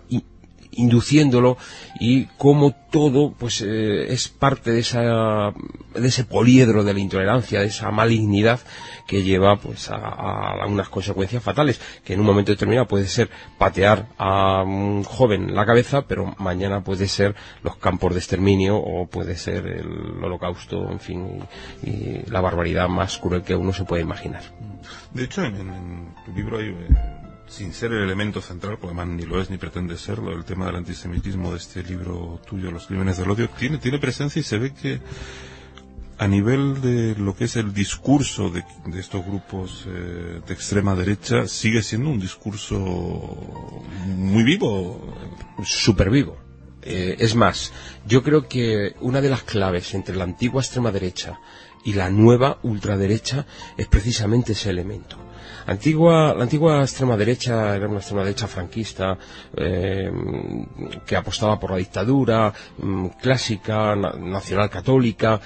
induciéndolo 0.72 1.56
y 2.00 2.26
cómo 2.38 2.74
todo 2.90 3.32
pues 3.32 3.62
eh, 3.62 4.12
es 4.12 4.28
parte 4.28 4.70
de 4.72 4.80
esa 4.80 5.52
de 5.94 6.08
ese 6.08 6.24
poliedro 6.24 6.84
de 6.84 6.94
la 6.94 7.00
intolerancia 7.00 7.60
de 7.60 7.66
esa 7.66 7.90
malignidad 7.90 8.60
que 9.06 9.22
lleva 9.22 9.56
pues 9.56 9.90
a, 9.90 10.66
unas 10.66 10.88
consecuencias 10.88 11.42
fatales 11.42 11.80
que 12.04 12.14
en 12.14 12.20
un 12.20 12.26
momento 12.26 12.52
determinado 12.52 12.88
puede 12.88 13.06
ser 13.06 13.30
patear 13.58 14.08
a 14.18 14.62
un 14.62 15.04
joven 15.04 15.54
la 15.54 15.66
cabeza 15.66 16.02
pero 16.02 16.34
mañana 16.38 16.82
puede 16.82 17.08
ser 17.08 17.34
los 17.62 17.76
campos 17.76 18.14
de 18.14 18.18
exterminio 18.20 18.76
o 18.76 19.06
puede 19.06 19.36
ser 19.36 19.66
el 19.66 20.24
holocausto 20.24 20.90
en 20.90 21.00
fin 21.00 21.42
y, 21.82 22.30
la 22.30 22.40
barbaridad 22.40 22.88
más 22.88 23.18
cruel 23.18 23.42
que 23.42 23.54
uno 23.54 23.72
se 23.72 23.84
puede 23.84 24.02
imaginar. 24.02 24.42
De 25.12 25.24
hecho 25.24 25.44
en, 25.44 26.14
tu 26.24 26.32
libro 26.32 26.58
hay 26.58 26.68
eh, 26.68 27.31
sin 27.52 27.74
ser 27.74 27.92
el 27.92 28.02
elemento 28.02 28.40
central, 28.40 28.78
porque 28.80 28.94
además 28.94 29.08
ni 29.08 29.24
lo 29.24 29.40
es 29.40 29.50
ni 29.50 29.58
pretende 29.58 29.98
serlo, 29.98 30.32
el 30.32 30.44
tema 30.44 30.66
del 30.66 30.76
antisemitismo 30.76 31.52
de 31.52 31.58
este 31.58 31.82
libro 31.82 32.40
tuyo, 32.46 32.70
Los 32.70 32.86
crímenes 32.86 33.18
del 33.18 33.30
odio, 33.30 33.48
tiene, 33.50 33.78
tiene 33.78 33.98
presencia 33.98 34.40
y 34.40 34.42
se 34.42 34.58
ve 34.58 34.72
que 34.72 35.00
a 36.18 36.28
nivel 36.28 36.80
de 36.80 37.14
lo 37.16 37.36
que 37.36 37.44
es 37.44 37.56
el 37.56 37.74
discurso 37.74 38.48
de, 38.48 38.64
estos 38.98 39.24
grupos 39.24 39.84
eh, 39.86 40.40
de 40.46 40.54
extrema 40.54 40.94
derecha, 40.94 41.46
sigue 41.46 41.82
siendo 41.82 42.10
un 42.10 42.20
discurso 42.20 42.78
muy 44.06 44.44
vivo. 44.44 45.14
Súper 45.64 46.10
vivo. 46.10 46.38
Eh, 46.82 47.16
es 47.18 47.34
más, 47.34 47.72
yo 48.06 48.22
creo 48.22 48.48
que 48.48 48.94
una 49.00 49.20
de 49.20 49.30
las 49.30 49.42
claves 49.42 49.94
entre 49.94 50.16
la 50.16 50.24
antigua 50.24 50.62
extrema 50.62 50.90
derecha 50.90 51.40
y 51.84 51.94
la 51.94 52.08
nueva 52.10 52.58
ultraderecha 52.62 53.46
es 53.76 53.88
precisamente 53.88 54.52
ese 54.52 54.70
elemento 54.70 55.31
Antigua, 55.66 56.34
la 56.34 56.42
antigua 56.42 56.80
extrema 56.82 57.16
derecha 57.16 57.76
era 57.76 57.88
una 57.88 57.98
extrema 57.98 58.24
derecha 58.24 58.46
franquista 58.46 59.16
eh, 59.56 60.10
que 61.06 61.16
apostaba 61.16 61.58
por 61.58 61.70
la 61.70 61.76
dictadura 61.76 62.52
mm, 62.78 63.06
clásica, 63.20 63.94
nacional 63.96 64.70
católica 64.70 65.40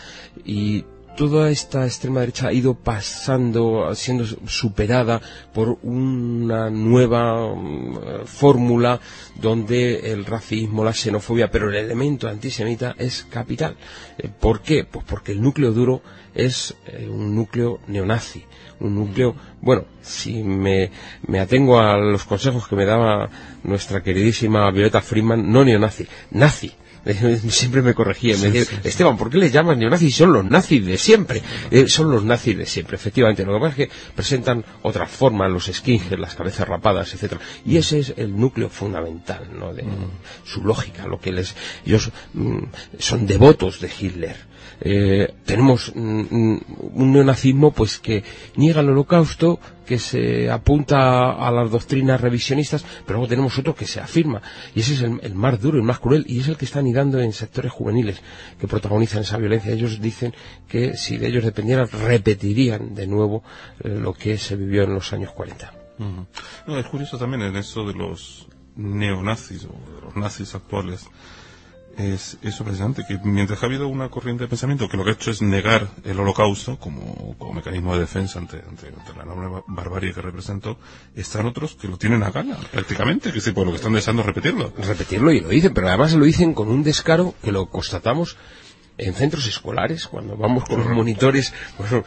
y 0.45 0.85
toda 1.17 1.51
esta 1.51 1.85
extrema 1.87 2.21
derecha 2.21 2.49
ha 2.49 2.53
ido 2.53 2.75
pasando, 2.75 3.95
siendo 3.95 4.25
superada 4.47 5.21
por 5.53 5.79
una 5.83 6.71
nueva 6.71 7.55
mm, 7.55 8.27
fórmula 8.27 9.01
donde 9.35 10.13
el 10.13 10.25
racismo, 10.25 10.85
la 10.85 10.93
xenofobia, 10.93 11.51
pero 11.51 11.71
el 11.71 11.77
elemento 11.77 12.29
antisemita 12.29 12.95
es 12.99 13.25
capital. 13.25 13.77
Eh, 14.19 14.29
¿Por 14.29 14.61
qué? 14.61 14.85
Pues 14.85 15.05
porque 15.05 15.33
el 15.33 15.41
núcleo 15.41 15.73
duro 15.73 16.03
es 16.35 16.77
eh, 16.87 17.09
un 17.09 17.35
núcleo 17.35 17.81
neonazi 17.89 18.45
un 18.81 18.95
núcleo, 18.95 19.35
bueno, 19.63 19.87
si 20.03 20.43
me, 20.43 20.91
me 21.27 21.41
atengo 21.41 21.81
a 21.81 21.97
los 21.97 22.25
consejos 22.25 22.69
que 22.69 22.77
me 22.77 22.85
daba 22.85 23.31
nuestra 23.63 24.03
queridísima 24.03 24.71
Violeta 24.71 25.01
Freeman, 25.01 25.51
no 25.51 25.65
neonazi, 25.65 26.07
nazi, 26.31 26.73
siempre 27.49 27.83
me 27.83 27.95
corregía, 27.95 28.37
me 28.39 28.51
decía, 28.51 28.81
Esteban, 28.83 29.17
¿por 29.17 29.31
qué 29.31 29.39
le 29.39 29.51
llaman 29.51 29.79
neonazis? 29.79 30.17
Son 30.17 30.33
los 30.33 30.45
nazis 30.45 30.85
de 30.85 30.99
siempre. 30.99 31.43
Eh, 31.71 31.89
son 31.89 32.11
los 32.11 32.25
nazis 32.25 32.57
de 32.57 32.67
siempre, 32.67 32.97
efectivamente. 32.97 33.45
Lo 33.45 33.55
que 33.55 33.61
pasa 33.61 33.71
es 33.71 33.89
que 33.89 33.95
presentan 34.15 34.65
otra 34.83 35.07
forma, 35.07 35.49
los 35.49 35.67
skinheads, 35.67 36.19
las 36.19 36.35
cabezas 36.35 36.67
rapadas, 36.67 37.15
etcétera. 37.15 37.41
Y 37.65 37.77
ese 37.77 38.01
es 38.01 38.15
el 38.17 38.37
núcleo 38.37 38.69
fundamental, 38.69 39.49
¿no? 39.57 39.73
De 39.73 39.85
mm. 39.85 40.11
su 40.45 40.65
lógica, 40.65 41.07
lo 41.07 41.21
que 41.21 41.33
les, 41.33 41.55
ellos 41.85 42.11
mm, 42.35 42.65
son 42.99 43.27
devotos 43.27 43.81
de 43.81 43.91
Hitler 43.99 44.56
eh, 44.81 45.35
tenemos 45.45 45.89
un 45.89 46.63
neonazismo 47.13 47.73
pues 47.73 47.99
que 47.99 48.25
niega 48.57 48.81
el 48.81 48.91
holocausto, 48.91 49.59
que 49.87 49.99
se 49.99 50.51
apunta 50.51 51.33
a 51.33 51.51
las 51.51 51.71
doctrinas 51.71 52.21
revisionistas, 52.21 52.85
pero 53.07 53.19
luego 53.19 53.29
tenemos 53.29 53.59
otro 53.59 53.75
que 53.75 53.87
se 53.87 54.01
afirma. 54.01 54.43
Y 54.75 54.81
ese 54.81 54.95
es 54.95 55.03
el, 55.03 55.35
más 55.35 55.61
duro, 55.61 55.79
el 55.79 55.85
más 55.85 56.01
cruel, 56.01 56.25
y 56.29 56.41
es 56.41 56.49
el 56.49 56.57
que 56.57 56.65
está 56.65 56.81
anidando 56.81 57.21
en 57.21 57.33
sectores 57.33 57.73
juveniles 57.73 58.21
que 58.59 58.67
protagonizan 58.67 59.23
esa 59.23 59.39
violencia. 59.39 59.73
Ellos 59.73 60.01
dicen 60.01 60.35
que 60.69 60.97
si 60.97 61.17
de 61.17 61.29
ellos 61.29 61.45
dependiera, 61.45 61.87
repetirían 61.87 62.95
de 62.95 63.07
nuevo 63.07 63.43
eh, 63.83 63.89
lo 63.89 64.13
que 64.13 64.37
se 64.37 64.57
vivió 64.57 64.83
en 64.83 64.95
los 64.95 65.13
años 65.13 65.31
40. 65.33 65.73
es 66.69 66.87
curioso 66.87 67.17
también 67.17 67.43
en 67.43 67.57
eso 67.57 67.87
de 67.87 67.95
los 67.95 68.49
neonazis 68.75 69.65
o 69.65 69.95
de 69.95 70.01
los 70.03 70.17
nazis 70.17 70.55
actuales 70.55 71.09
es 71.97 72.39
eso 72.43 72.65
precisamente, 72.65 73.05
que 73.07 73.19
mientras 73.25 73.63
ha 73.63 73.67
habido 73.67 73.89
una 73.89 74.09
corriente 74.09 74.45
de 74.45 74.49
pensamiento 74.49 74.89
que 74.89 74.97
lo 74.97 75.05
que 75.05 75.11
ha 75.11 75.13
hecho 75.15 75.31
es 75.31 75.43
negar 75.43 75.89
el 76.05 76.19
holocausto 76.19 76.79
como, 76.79 77.37
mecanismo 77.55 77.95
de 77.95 78.01
defensa 78.01 78.39
ante, 78.39 78.63
ante, 78.69 78.93
la 79.17 79.23
enorme 79.23 79.63
barbarie 79.67 80.13
que 80.13 80.21
representó, 80.21 80.79
están 81.15 81.47
otros 81.47 81.75
que 81.75 81.89
lo 81.89 81.97
tienen 81.97 82.23
a 82.23 82.31
gana, 82.31 82.57
prácticamente, 82.71 83.33
que 83.33 83.41
sí, 83.41 83.53
por 83.53 83.65
lo 83.65 83.73
que 83.73 83.77
están 83.77 83.93
deseando 83.93 84.23
repetirlo. 84.23 84.73
Repetirlo 84.77 85.33
y 85.33 85.41
lo 85.41 85.49
dicen, 85.49 85.73
pero 85.73 85.89
además 85.89 86.13
lo 86.13 86.25
dicen 86.25 86.55
con 86.55 86.69
un 86.69 86.83
descaro 86.83 87.35
que 87.43 87.53
lo 87.53 87.67
constatamos 87.67 88.37
en 88.99 89.15
centros 89.15 89.47
escolares, 89.47 90.07
cuando 90.07 90.37
vamos 90.37 90.65
con 90.65 90.81
los 90.81 90.89
monitores, 90.89 91.53
bueno, 91.79 92.05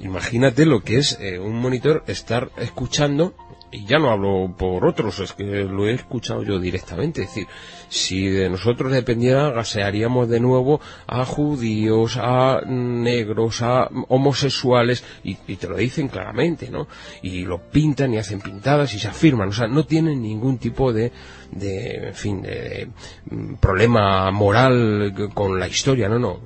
imagínate 0.00 0.66
lo 0.66 0.82
que 0.82 0.98
es 0.98 1.18
eh, 1.20 1.38
un 1.38 1.60
monitor 1.60 2.04
estar 2.06 2.50
escuchando 2.58 3.34
y 3.70 3.84
ya 3.84 3.98
no 3.98 4.10
hablo 4.10 4.54
por 4.56 4.86
otros, 4.86 5.20
es 5.20 5.32
que 5.32 5.44
lo 5.44 5.86
he 5.86 5.92
escuchado 5.92 6.42
yo 6.42 6.58
directamente, 6.58 7.22
es 7.22 7.28
decir, 7.28 7.46
si 7.88 8.26
de 8.28 8.48
nosotros 8.48 8.92
dependiera, 8.92 9.50
gasearíamos 9.50 10.28
de 10.28 10.40
nuevo 10.40 10.80
a 11.06 11.24
judíos, 11.24 12.16
a 12.16 12.62
negros, 12.66 13.60
a 13.62 13.90
homosexuales, 14.08 15.04
y, 15.22 15.34
te 15.34 15.68
lo 15.68 15.76
dicen 15.76 16.08
claramente, 16.08 16.70
¿no? 16.70 16.88
Y 17.22 17.44
lo 17.44 17.58
pintan 17.70 18.14
y 18.14 18.18
hacen 18.18 18.40
pintadas 18.40 18.94
y 18.94 18.98
se 18.98 19.08
afirman, 19.08 19.48
o 19.48 19.52
sea, 19.52 19.66
no 19.66 19.84
tienen 19.84 20.22
ningún 20.22 20.58
tipo 20.58 20.92
de, 20.92 21.12
de 21.50 22.08
en 22.08 22.14
fin, 22.14 22.42
de, 22.42 22.88
mm, 23.30 23.54
problema 23.54 24.30
moral 24.30 25.30
con 25.34 25.58
la 25.58 25.68
historia, 25.68 26.08
no, 26.08 26.18
no, 26.18 26.40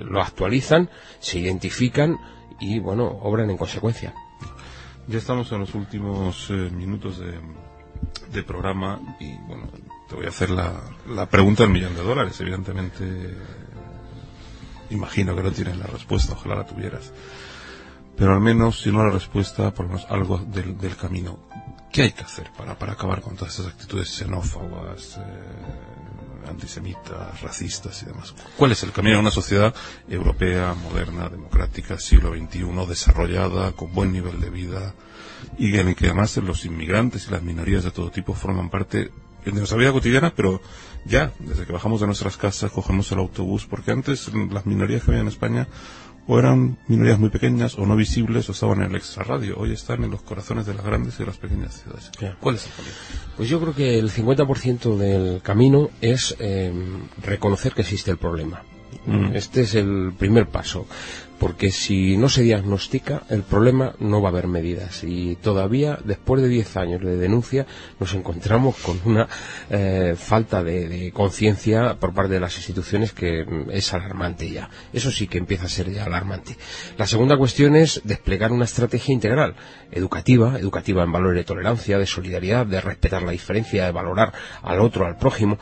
lo 0.00 0.20
actualizan, 0.20 0.90
se 1.20 1.38
identifican 1.38 2.18
y, 2.58 2.78
bueno, 2.80 3.06
obran 3.22 3.48
en 3.48 3.56
consecuencia. 3.56 4.12
Ya 5.10 5.18
estamos 5.18 5.50
en 5.50 5.58
los 5.58 5.74
últimos 5.74 6.50
eh, 6.50 6.70
minutos 6.70 7.18
de, 7.18 8.42
programa 8.44 9.00
y 9.18 9.36
bueno, 9.38 9.68
te 10.08 10.14
voy 10.14 10.26
a 10.26 10.28
hacer 10.28 10.50
la, 10.50 10.84
la 11.08 11.28
pregunta 11.28 11.64
del 11.64 11.72
millón 11.72 11.96
de 11.96 12.02
dólares. 12.04 12.40
Evidentemente, 12.40 13.34
imagino 14.90 15.34
que 15.34 15.42
no 15.42 15.50
tienes 15.50 15.78
la 15.78 15.86
respuesta, 15.86 16.34
ojalá 16.34 16.54
la 16.54 16.64
tuvieras. 16.66 17.12
Pero 18.16 18.34
al 18.34 18.40
menos, 18.40 18.82
si 18.82 18.92
no 18.92 19.04
la 19.04 19.10
respuesta, 19.10 19.74
por 19.74 19.86
lo 19.86 19.94
menos 19.94 20.06
algo 20.08 20.38
del, 20.38 20.78
del 20.78 20.94
camino. 20.94 21.40
¿Qué 21.90 22.02
hay 22.02 22.12
que 22.12 22.22
hacer 22.22 22.52
para, 22.56 22.78
para 22.78 22.92
acabar 22.92 23.20
con 23.20 23.34
todas 23.34 23.54
esas 23.54 23.66
actitudes 23.66 24.16
xenófobas, 24.16 25.16
eh, 25.16 25.20
antisemitas, 26.48 27.40
racistas 27.40 28.02
y 28.02 28.06
demás? 28.06 28.34
¿Cuál 28.56 28.72
es 28.72 28.82
el 28.82 28.92
camino 28.92 29.16
a 29.16 29.20
una 29.20 29.30
sociedad 29.30 29.74
europea, 30.08 30.74
moderna, 30.74 31.28
democrática, 31.28 31.98
siglo 31.98 32.34
XXI, 32.34 32.86
desarrollada, 32.88 33.72
con 33.72 33.92
buen 33.92 34.12
nivel 34.12 34.40
de 34.40 34.50
vida 34.50 34.94
y 35.58 35.78
en 35.78 35.88
el 35.88 35.96
que 35.96 36.06
además 36.06 36.36
los 36.38 36.64
inmigrantes 36.64 37.28
y 37.28 37.30
las 37.30 37.42
minorías 37.42 37.84
de 37.84 37.90
todo 37.90 38.10
tipo 38.10 38.34
forman 38.34 38.70
parte 38.70 39.10
de 39.44 39.52
nuestra 39.52 39.78
vida 39.78 39.92
cotidiana, 39.92 40.32
pero 40.34 40.60
ya, 41.04 41.32
desde 41.38 41.64
que 41.64 41.72
bajamos 41.72 42.00
de 42.00 42.06
nuestras 42.06 42.36
casas, 42.36 42.70
cogemos 42.70 43.10
el 43.12 43.18
autobús, 43.18 43.66
porque 43.66 43.90
antes 43.90 44.30
las 44.34 44.66
minorías 44.66 45.02
que 45.02 45.10
había 45.10 45.22
en 45.22 45.28
España 45.28 45.66
o 46.30 46.38
eran 46.38 46.78
minorías 46.86 47.18
muy 47.18 47.28
pequeñas 47.28 47.76
o 47.76 47.84
no 47.84 47.96
visibles 47.96 48.48
o 48.48 48.52
estaban 48.52 48.82
en 48.82 48.90
el 48.90 48.96
extrarradio. 48.96 49.58
Hoy 49.58 49.72
están 49.72 50.04
en 50.04 50.12
los 50.12 50.22
corazones 50.22 50.64
de 50.64 50.74
las 50.74 50.84
grandes 50.84 51.16
y 51.16 51.18
de 51.18 51.26
las 51.26 51.38
pequeñas 51.38 51.82
ciudades. 51.82 52.12
¿Cuál 52.38 52.54
es 52.54 52.66
el 52.66 52.72
camino? 52.72 52.94
Pues 53.36 53.48
yo 53.48 53.60
creo 53.60 53.74
que 53.74 53.98
el 53.98 54.12
50% 54.12 54.96
del 54.96 55.42
camino 55.42 55.90
es 56.00 56.36
eh, 56.38 56.72
reconocer 57.20 57.72
que 57.72 57.80
existe 57.80 58.12
el 58.12 58.18
problema. 58.18 58.62
Mm. 59.06 59.34
Este 59.34 59.62
es 59.62 59.74
el 59.74 60.12
primer 60.16 60.46
paso 60.46 60.86
porque 61.40 61.70
si 61.70 62.18
no 62.18 62.28
se 62.28 62.42
diagnostica 62.42 63.22
el 63.30 63.42
problema 63.42 63.94
no 63.98 64.20
va 64.20 64.28
a 64.28 64.32
haber 64.32 64.46
medidas. 64.46 65.02
Y 65.04 65.36
todavía 65.36 65.98
después 66.04 66.42
de 66.42 66.48
10 66.48 66.76
años 66.76 67.00
de 67.00 67.16
denuncia 67.16 67.66
nos 67.98 68.12
encontramos 68.12 68.76
con 68.76 69.00
una 69.06 69.26
eh, 69.70 70.14
falta 70.18 70.62
de, 70.62 71.10
conciencia 71.14 71.96
por 71.98 72.12
parte 72.12 72.34
de 72.34 72.40
las 72.40 72.56
instituciones 72.58 73.12
que 73.12 73.44
mm, 73.44 73.70
es 73.70 73.94
alarmante 73.94 74.50
ya. 74.50 74.68
Eso 74.92 75.10
sí 75.10 75.28
que 75.28 75.38
empieza 75.38 75.64
a 75.64 75.70
ser 75.70 75.90
ya 75.90 76.04
alarmante. 76.04 76.58
La 76.98 77.06
segunda 77.06 77.38
cuestión 77.38 77.74
es 77.74 78.02
desplegar 78.04 78.52
una 78.52 78.66
estrategia 78.66 79.14
integral 79.14 79.54
educativa 79.90 80.58
educativa 80.58 81.02
en 81.02 81.12
valores 81.12 81.38
de 81.38 81.44
tolerancia 81.44 81.98
de 81.98 82.06
solidaridad 82.06 82.66
de 82.66 82.82
respetar 82.82 83.22
la 83.22 83.32
diferencia 83.32 83.86
de 83.86 83.92
valorar 83.92 84.34
al 84.62 84.80
otro 84.80 85.06
al 85.06 85.16
prójimo 85.16 85.58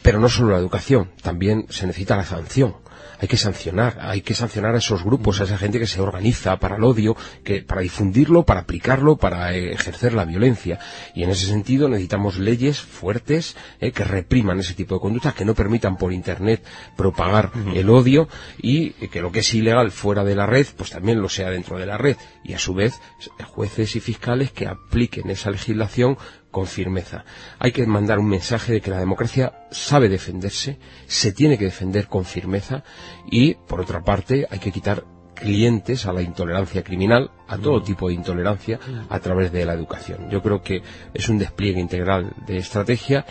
pero 0.00 0.18
no 0.18 0.28
solo 0.30 0.52
la 0.52 0.58
educación 0.58 1.10
también 1.22 1.66
se 1.68 1.86
necesita 1.86 2.16
la 2.16 2.24
sanción 2.24 2.74
hay 3.22 3.28
que 3.28 3.36
sancionar, 3.36 3.98
hay 4.00 4.20
que 4.20 4.34
sancionar 4.34 4.74
a 4.74 4.78
esos 4.78 5.04
grupos, 5.04 5.40
a 5.40 5.44
esa 5.44 5.56
gente 5.56 5.78
que 5.78 5.86
se 5.86 6.00
organiza 6.00 6.56
para 6.56 6.74
el 6.74 6.82
odio, 6.82 7.16
que, 7.44 7.62
para 7.62 7.80
difundirlo, 7.80 8.42
para 8.42 8.62
aplicarlo, 8.62 9.16
para 9.16 9.54
eh, 9.54 9.72
ejercer 9.72 10.12
la 10.12 10.24
violencia. 10.24 10.80
Y 11.14 11.22
en 11.22 11.30
ese 11.30 11.46
sentido 11.46 11.88
necesitamos 11.88 12.38
leyes 12.38 12.80
fuertes 12.80 13.56
eh, 13.78 13.92
que 13.92 14.02
repriman 14.02 14.58
ese 14.58 14.74
tipo 14.74 14.96
de 14.96 15.00
conductas, 15.00 15.34
que 15.34 15.44
no 15.44 15.54
permitan 15.54 15.96
por 15.96 16.12
Internet 16.12 16.64
propagar 16.96 17.52
el 17.72 17.90
odio 17.90 18.28
y 18.58 18.90
que 18.90 19.22
lo 19.22 19.30
que 19.30 19.38
es 19.38 19.54
ilegal 19.54 19.92
fuera 19.92 20.24
de 20.24 20.34
la 20.34 20.46
red, 20.46 20.66
pues 20.76 20.90
también 20.90 21.22
lo 21.22 21.28
sea 21.28 21.48
dentro 21.48 21.78
de 21.78 21.86
la 21.86 21.98
red. 21.98 22.16
Y 22.42 22.54
a 22.54 22.58
su 22.58 22.74
vez, 22.74 23.00
jueces 23.46 23.94
y 23.94 24.00
fiscales 24.00 24.50
que 24.50 24.66
apliquen 24.66 25.30
esa 25.30 25.52
legislación 25.52 26.18
con 26.52 26.66
firmeza. 26.68 27.24
Hay 27.58 27.72
que 27.72 27.84
mandar 27.86 28.20
un 28.20 28.28
mensaje 28.28 28.74
de 28.74 28.80
que 28.80 28.90
la 28.90 29.00
democracia 29.00 29.66
sabe 29.72 30.08
defenderse, 30.08 30.78
se 31.06 31.32
tiene 31.32 31.58
que 31.58 31.64
defender 31.64 32.06
con 32.06 32.24
firmeza 32.24 32.84
y, 33.28 33.54
por 33.54 33.80
otra 33.80 34.02
parte, 34.02 34.46
hay 34.48 34.60
que 34.60 34.70
quitar 34.70 35.04
clientes 35.34 36.06
a 36.06 36.12
la 36.12 36.22
intolerancia 36.22 36.84
criminal, 36.84 37.30
a 37.48 37.58
todo 37.58 37.80
mm. 37.80 37.84
tipo 37.84 38.08
de 38.08 38.14
intolerancia, 38.14 38.78
a 39.08 39.18
través 39.18 39.50
de 39.50 39.64
la 39.64 39.72
educación. 39.72 40.30
Yo 40.30 40.40
creo 40.42 40.62
que 40.62 40.82
es 41.14 41.28
un 41.28 41.38
despliegue 41.38 41.80
integral 41.80 42.32
de 42.46 42.58
estrategia. 42.58 43.24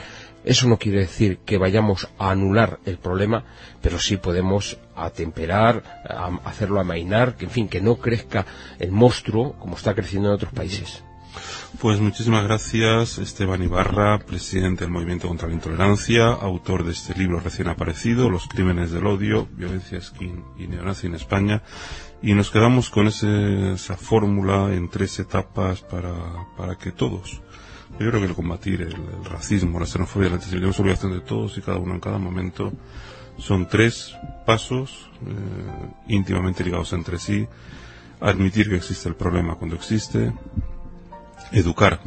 Eso 0.43 0.67
no 0.67 0.78
quiere 0.78 0.99
decir 0.99 1.38
que 1.45 1.59
vayamos 1.59 2.09
a 2.17 2.32
anular 2.32 2.80
el 2.86 2.97
problema, 2.97 3.45
pero 3.82 3.99
sí 3.99 4.17
podemos 4.17 4.80
atemperar, 4.95 6.01
hacerlo 6.43 6.80
amainar, 6.80 7.36
que 7.36 7.45
en 7.45 7.51
fin, 7.51 7.69
que 7.69 7.80
no 7.80 7.97
crezca 7.97 8.45
el 8.80 8.91
monstruo 8.91 9.53
como 9.59 9.76
está 9.78 9.93
creciendo 9.93 10.30
en 10.30 10.36
otros 10.36 10.51
países. 10.51 11.03
Pues 11.82 12.00
muchísimas 12.00 12.44
gracias 12.44 13.18
Esteban 13.18 13.64
Ibarra, 13.64 14.20
presidente 14.20 14.84
del 14.84 14.94
Movimiento 14.94 15.28
contra 15.28 15.48
la 15.48 15.56
Intolerancia, 15.56 16.28
autor 16.28 16.86
de 16.86 16.92
este 16.92 17.16
libro 17.18 17.40
recién 17.40 17.70
aparecido, 17.70 18.30
Los 18.30 18.48
crímenes 18.48 18.92
del 18.92 19.08
odio, 19.08 19.48
violencia, 19.54 20.00
skin 20.00 20.44
y 20.60 20.68
neonazi 20.68 21.08
en 21.08 21.16
España. 21.16 21.64
Y 22.22 22.36
nos 22.36 22.52
quedamos 22.52 22.92
con 22.92 23.08
esa 23.08 23.98
fórmula 23.98 24.72
en 24.76 24.90
tres 24.90 25.18
etapas 25.18 25.82
para, 25.82 26.78
que 26.78 26.92
todos, 26.92 27.42
yo 28.00 28.10
creo 28.10 28.20
que 28.20 28.28
el 28.28 28.36
combatir 28.36 28.84
el, 28.84 29.26
racismo, 29.26 29.80
la 29.80 29.88
xenofobia, 29.88 30.30
la 30.30 30.36
antisemitismo 30.36 30.74
es 30.74 30.80
obligación 30.80 31.14
de 31.14 31.22
todos 31.22 31.58
y 31.58 31.62
cada 31.62 31.80
uno 31.80 31.96
en 31.96 32.00
cada 32.00 32.20
momento. 32.20 32.72
Son 33.40 33.68
tres 33.68 34.14
pasos 34.46 35.10
eh, 35.26 35.90
íntimamente 36.10 36.64
ligados 36.64 36.94
entre 36.94 37.18
sí. 37.18 37.48
Admitir 38.20 38.70
que 38.70 38.76
existe 38.76 39.10
el 39.10 39.16
problema 39.16 39.56
cuando 39.56 39.76
existe, 39.76 40.32
educar 41.52 42.02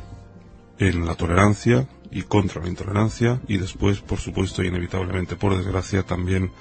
en 0.78 1.06
la 1.06 1.14
tolerancia 1.14 1.86
y 2.10 2.22
contra 2.22 2.62
la 2.62 2.68
intolerancia 2.68 3.40
y 3.48 3.58
después, 3.58 4.00
por 4.00 4.18
supuesto 4.18 4.62
y 4.62 4.68
inevitablemente, 4.68 5.36
por 5.36 5.56
desgracia, 5.56 6.04
también 6.04 6.52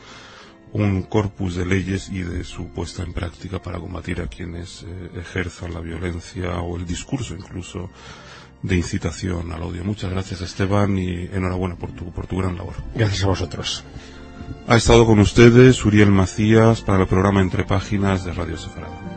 un 0.73 1.03
corpus 1.03 1.55
de 1.55 1.65
leyes 1.65 2.09
y 2.09 2.23
de 2.23 2.43
su 2.43 2.69
puesta 2.69 3.03
en 3.03 3.13
práctica 3.13 3.61
para 3.61 3.79
combatir 3.79 4.21
a 4.21 4.27
quienes 4.27 4.83
eh, 4.83 5.11
ejerzan 5.19 5.73
la 5.73 5.79
violencia 5.79 6.59
o 6.61 6.77
el 6.77 6.85
discurso 6.85 7.35
incluso 7.35 7.91
de 8.63 8.75
incitación 8.75 9.51
al 9.51 9.61
odio. 9.61 9.83
Muchas 9.83 10.09
gracias 10.09 10.41
Esteban 10.41 10.97
y 10.97 11.25
enhorabuena 11.31 11.75
por 11.75 11.91
tu, 11.91 12.11
por 12.11 12.25
tu 12.25 12.37
gran 12.37 12.57
labor. 12.57 12.73
Gracias 12.95 13.23
a 13.23 13.27
vosotros. 13.27 13.83
Ha 14.67 14.75
estado 14.75 15.05
con 15.05 15.19
ustedes 15.19 15.85
Uriel 15.85 16.11
Macías 16.11 16.81
para 16.81 17.03
el 17.03 17.07
programa 17.07 17.41
Entre 17.41 17.63
Páginas 17.65 18.25
de 18.25 18.33
Radio 18.33 18.57
Sefarada. 18.57 19.12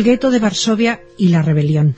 El 0.00 0.04
gueto 0.04 0.30
de 0.30 0.38
Varsovia 0.38 1.02
y 1.18 1.28
la 1.28 1.42
rebelión. 1.42 1.94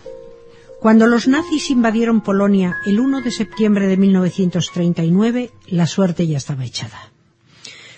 Cuando 0.80 1.07
los 1.07 1.28
nazis 1.28 1.70
invadieron 1.70 2.20
Polonia 2.20 2.78
el 2.84 2.98
1 2.98 3.20
de 3.20 3.30
septiembre 3.30 3.86
de 3.86 3.96
1939, 3.96 5.53
la 5.68 5.86
suerte 5.86 6.26
ya 6.26 6.36
estaba 6.36 6.64
echada. 6.64 7.12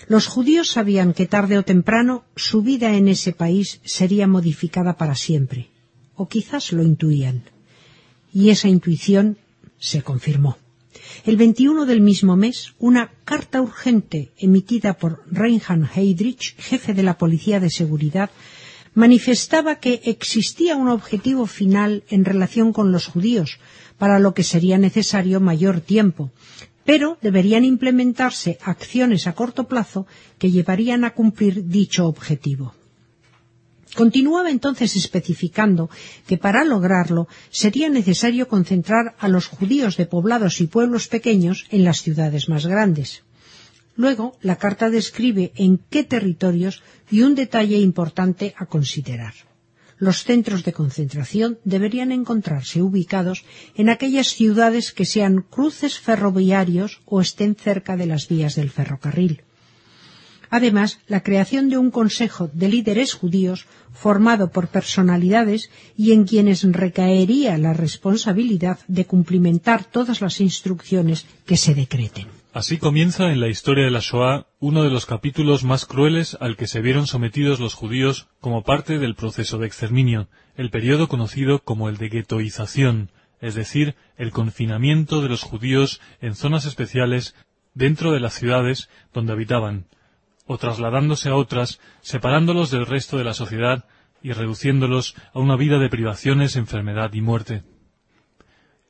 Los 0.07 0.27
judíos 0.27 0.67
sabían 0.69 1.13
que 1.13 1.25
tarde 1.25 1.57
o 1.57 1.63
temprano 1.63 2.23
su 2.35 2.61
vida 2.61 2.93
en 2.93 3.07
ese 3.07 3.31
país 3.31 3.81
sería 3.83 4.27
modificada 4.27 4.95
para 4.95 5.15
siempre, 5.15 5.71
o 6.13 6.27
quizás 6.27 6.71
lo 6.71 6.83
intuían. 6.83 7.41
Y 8.31 8.51
esa 8.51 8.67
intuición 8.67 9.39
se 9.79 10.03
confirmó. 10.03 10.59
El 11.25 11.35
21 11.35 11.87
del 11.87 12.01
mismo 12.01 12.35
mes, 12.35 12.75
una 12.77 13.09
carta 13.25 13.59
urgente 13.59 14.33
emitida 14.37 14.99
por 14.99 15.23
Reinhard 15.31 15.89
Heydrich, 15.95 16.55
jefe 16.59 16.93
de 16.93 17.01
la 17.01 17.17
Policía 17.17 17.59
de 17.59 17.71
Seguridad, 17.71 18.29
manifestaba 18.95 19.75
que 19.83 20.01
existía 20.05 20.75
un 20.75 20.89
objetivo 20.89 21.45
final 21.45 22.03
en 22.09 22.25
relación 22.25 22.73
con 22.73 22.91
los 22.91 23.05
judíos, 23.05 23.59
para 23.97 24.19
lo 24.19 24.33
que 24.33 24.43
sería 24.43 24.77
necesario 24.77 25.39
mayor 25.39 25.81
tiempo, 25.81 26.31
pero 26.85 27.17
deberían 27.21 27.63
implementarse 27.65 28.57
acciones 28.61 29.27
a 29.27 29.33
corto 29.33 29.67
plazo 29.67 30.07
que 30.39 30.51
llevarían 30.51 31.03
a 31.03 31.13
cumplir 31.13 31.67
dicho 31.67 32.07
objetivo. 32.07 32.73
Continuaba 33.95 34.49
entonces 34.49 34.95
especificando 34.95 35.89
que 36.27 36.37
para 36.37 36.65
lograrlo 36.65 37.27
sería 37.49 37.89
necesario 37.89 38.47
concentrar 38.47 39.15
a 39.19 39.27
los 39.29 39.47
judíos 39.47 39.95
de 39.95 40.05
poblados 40.05 40.59
y 40.59 40.67
pueblos 40.67 41.07
pequeños 41.07 41.65
en 41.69 41.85
las 41.85 42.01
ciudades 42.01 42.49
más 42.49 42.65
grandes. 42.65 43.23
Luego, 43.95 44.37
la 44.41 44.57
carta 44.57 44.89
describe 44.89 45.53
en 45.55 45.79
qué 45.89 46.03
territorios 46.03 46.83
y 47.09 47.21
un 47.21 47.35
detalle 47.35 47.77
importante 47.77 48.53
a 48.57 48.65
considerar. 48.65 49.33
Los 49.97 50.25
centros 50.25 50.65
de 50.65 50.73
concentración 50.73 51.59
deberían 51.63 52.11
encontrarse 52.11 52.81
ubicados 52.81 53.45
en 53.75 53.87
aquellas 53.87 54.27
ciudades 54.27 54.91
que 54.91 55.05
sean 55.05 55.41
cruces 55.41 55.99
ferroviarios 55.99 57.01
o 57.05 57.21
estén 57.21 57.55
cerca 57.55 57.95
de 57.95 58.05
las 58.05 58.27
vías 58.27 58.55
del 58.55 58.69
ferrocarril. 58.69 59.43
Además, 60.49 60.99
la 61.07 61.23
creación 61.23 61.69
de 61.69 61.77
un 61.77 61.91
consejo 61.91 62.49
de 62.53 62.67
líderes 62.67 63.13
judíos 63.13 63.65
formado 63.93 64.51
por 64.51 64.67
personalidades 64.67 65.69
y 65.97 66.11
en 66.11 66.25
quienes 66.25 66.63
recaería 66.63 67.57
la 67.57 67.73
responsabilidad 67.73 68.79
de 68.87 69.05
cumplimentar 69.05 69.85
todas 69.85 70.21
las 70.21 70.41
instrucciones 70.41 71.25
que 71.45 71.57
se 71.57 71.73
decreten. 71.73 72.27
Así 72.55 72.77
comienza 72.77 73.33
en 73.33 73.41
la 73.41 73.49
historia 73.49 73.83
de 73.83 73.91
la 73.91 73.99
Shoah 73.99 74.47
uno 74.61 74.83
de 74.83 74.89
los 74.89 75.05
capítulos 75.05 75.65
más 75.65 75.85
crueles 75.85 76.37
al 76.39 76.55
que 76.55 76.67
se 76.67 76.79
vieron 76.79 77.05
sometidos 77.05 77.59
los 77.59 77.73
judíos 77.73 78.29
como 78.39 78.63
parte 78.63 78.97
del 78.97 79.13
proceso 79.13 79.57
de 79.57 79.67
exterminio, 79.67 80.29
el 80.55 80.69
periodo 80.69 81.09
conocido 81.09 81.59
como 81.59 81.89
el 81.89 81.97
de 81.97 82.07
guetoización, 82.07 83.11
es 83.41 83.55
decir, 83.55 83.95
el 84.15 84.31
confinamiento 84.31 85.21
de 85.21 85.27
los 85.27 85.43
judíos 85.43 85.99
en 86.21 86.33
zonas 86.33 86.63
especiales 86.63 87.35
dentro 87.73 88.13
de 88.13 88.21
las 88.21 88.35
ciudades 88.35 88.89
donde 89.13 89.33
habitaban, 89.33 89.87
o 90.45 90.57
trasladándose 90.57 91.27
a 91.27 91.35
otras, 91.35 91.81
separándolos 91.99 92.71
del 92.71 92.85
resto 92.85 93.17
de 93.17 93.25
la 93.25 93.33
sociedad 93.33 93.83
y 94.23 94.31
reduciéndolos 94.31 95.13
a 95.33 95.39
una 95.39 95.57
vida 95.57 95.77
de 95.77 95.89
privaciones, 95.89 96.55
enfermedad 96.55 97.11
y 97.11 97.19
muerte. 97.19 97.63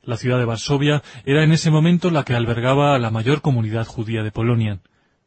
La 0.06 0.16
ciudad 0.16 0.38
de 0.38 0.44
Varsovia 0.44 1.02
era 1.24 1.42
en 1.42 1.50
ese 1.50 1.72
momento 1.72 2.12
la 2.12 2.22
que 2.22 2.36
albergaba 2.36 2.94
a 2.94 2.98
la 3.00 3.10
mayor 3.10 3.40
comunidad 3.40 3.84
judía 3.84 4.22
de 4.22 4.30
Polonia, 4.30 4.78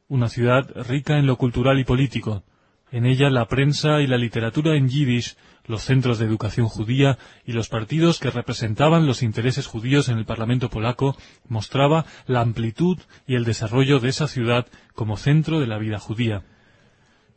una 0.08 0.30
ciudad 0.30 0.72
rica 0.88 1.18
en 1.18 1.28
lo 1.28 1.36
cultural 1.36 1.80
y 1.80 1.84
político. 1.84 2.46
En 2.90 3.06
ella 3.06 3.30
la 3.30 3.50
prensa 3.50 4.00
y 4.00 4.08
la 4.08 4.18
literatura 4.18 4.78
en 4.78 4.88
yiddish, 4.88 5.36
los 5.66 5.84
centros 5.84 6.18
de 6.18 6.26
educación 6.26 6.68
judía 6.68 7.18
y 7.46 7.52
los 7.52 7.68
partidos 7.68 8.20
que 8.20 8.32
representaban 8.32 9.06
los 9.06 9.22
intereses 9.22 9.68
judíos 9.68 10.08
en 10.08 10.18
el 10.18 10.24
Parlamento 10.24 10.70
polaco 10.70 11.18
mostraba 11.50 12.06
la 12.26 12.40
amplitud 12.40 13.00
y 13.28 13.36
el 13.36 13.44
desarrollo 13.44 14.00
de 14.00 14.08
esa 14.08 14.30
ciudad 14.30 14.66
como 14.96 15.18
centro 15.18 15.60
de 15.60 15.68
la 15.68 15.78
vida 15.78 16.00
judía. 16.00 16.44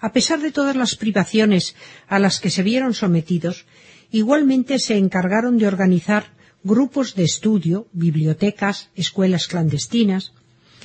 A 0.00 0.12
pesar 0.12 0.40
de 0.40 0.52
todas 0.52 0.76
las 0.76 0.94
privaciones 0.94 1.74
a 2.06 2.18
las 2.18 2.38
que 2.40 2.50
se 2.50 2.62
vieron 2.62 2.94
sometidos, 2.94 3.66
igualmente 4.10 4.78
se 4.78 4.96
encargaron 4.96 5.58
de 5.58 5.66
organizar 5.66 6.32
grupos 6.62 7.14
de 7.14 7.24
estudio, 7.24 7.88
bibliotecas, 7.92 8.90
escuelas 8.94 9.46
clandestinas. 9.48 10.32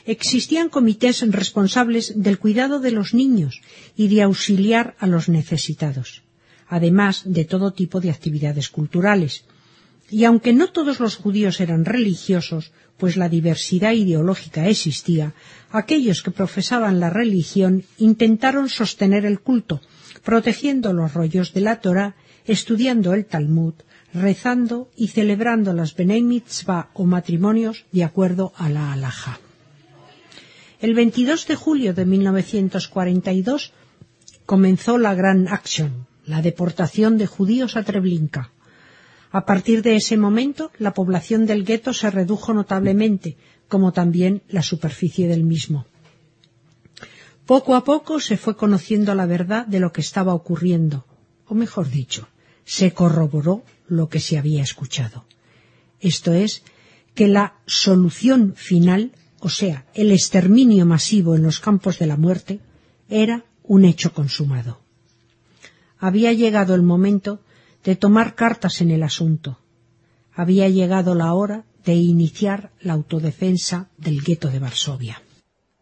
Existían 0.06 0.70
comités 0.70 1.22
responsables 1.32 2.14
del 2.16 2.40
cuidado 2.40 2.80
de 2.80 2.92
los 2.92 3.14
niños 3.14 3.62
y 3.96 4.08
de 4.08 4.24
auxiliar 4.24 4.96
a 5.00 5.08
los 5.08 5.30
necesitados, 5.30 6.24
además 6.68 7.22
de 7.26 7.46
todo 7.46 7.72
tipo 7.72 8.02
de 8.02 8.10
actividades 8.10 8.70
culturales. 8.70 9.46
Y 10.10 10.26
aunque 10.26 10.54
no 10.54 10.68
todos 10.72 11.00
los 11.00 11.16
judíos 11.16 11.60
eran 11.60 11.86
religiosos, 11.86 12.72
pues 12.98 13.18
la 13.18 13.30
diversidad 13.30 13.94
ideológica 13.94 14.68
existía, 14.68 15.34
aquellos 15.72 16.22
que 16.22 16.32
profesaban 16.32 17.00
la 17.00 17.10
religión 17.10 17.84
intentaron 17.98 18.70
sostener 18.70 19.26
el 19.26 19.40
culto, 19.40 19.82
protegiendo 20.24 20.94
los 20.94 21.14
rollos 21.14 21.54
de 21.54 21.62
la 21.62 21.82
Torah, 21.82 22.16
estudiando 22.46 23.14
el 23.14 23.26
Talmud, 23.26 23.74
rezando 24.14 24.90
y 24.96 25.08
celebrando 25.08 25.74
las 25.74 25.96
Benei 25.96 26.22
Mitzvah 26.22 26.90
o 26.94 27.06
matrimonios 27.06 27.86
de 27.92 28.04
acuerdo 28.04 28.54
a 28.56 28.70
la 28.70 28.94
Halaja. 28.94 29.40
El 30.80 30.94
22 30.94 31.48
de 31.48 31.56
julio 31.56 31.94
de 31.94 32.06
1942 32.06 33.74
comenzó 34.46 34.98
la 34.98 35.16
Gran 35.16 35.48
Action, 35.48 36.06
la 36.26 36.42
deportación 36.42 37.18
de 37.18 37.26
judíos 37.26 37.76
a 37.76 37.84
Treblinka. 37.84 38.53
A 39.34 39.48
partir 39.48 39.82
de 39.82 39.96
ese 39.96 40.16
momento, 40.16 40.72
la 40.78 40.94
población 40.94 41.48
del 41.48 41.66
gueto 41.66 41.92
se 41.92 42.12
redujo 42.12 42.54
notablemente, 42.54 43.36
como 43.68 43.92
también 43.92 44.44
la 44.48 44.62
superficie 44.62 45.28
del 45.28 45.44
mismo. 45.44 45.88
Poco 47.48 47.74
a 47.74 47.84
poco 47.84 48.20
se 48.20 48.38
fue 48.38 48.56
conociendo 48.56 49.16
la 49.16 49.26
verdad 49.26 49.66
de 49.66 49.80
lo 49.80 49.92
que 49.92 50.02
estaba 50.02 50.36
ocurriendo, 50.36 51.08
o 51.48 51.56
mejor 51.56 51.90
dicho, 51.90 52.28
se 52.64 52.94
corroboró 52.94 53.64
lo 53.88 54.08
que 54.08 54.20
se 54.20 54.38
había 54.38 54.62
escuchado. 54.62 55.26
Esto 56.00 56.32
es, 56.34 56.62
que 57.16 57.28
la 57.28 57.56
solución 57.66 58.54
final, 58.56 59.14
o 59.40 59.50
sea, 59.50 59.88
el 59.96 60.12
exterminio 60.12 60.86
masivo 60.86 61.36
en 61.36 61.42
los 61.42 61.60
campos 61.60 61.98
de 61.98 62.06
la 62.06 62.18
muerte, 62.18 62.60
era 63.10 63.46
un 63.64 63.84
hecho 63.84 64.14
consumado. 64.14 64.80
Había 65.98 66.34
llegado 66.34 66.76
el 66.76 66.84
momento 66.84 67.40
de 67.84 67.96
tomar 67.96 68.36
cartas 68.36 68.82
en 68.82 68.92
el 68.92 69.04
asunto. 69.04 69.60
Había 70.34 70.70
llegado 70.70 71.16
la 71.16 71.34
hora 71.34 71.66
de 71.86 71.96
iniciar 71.96 72.72
la 72.82 72.94
autodefensa 72.94 73.90
del 73.98 74.22
gueto 74.22 74.50
de 74.50 74.60
Varsovia. 74.60 75.22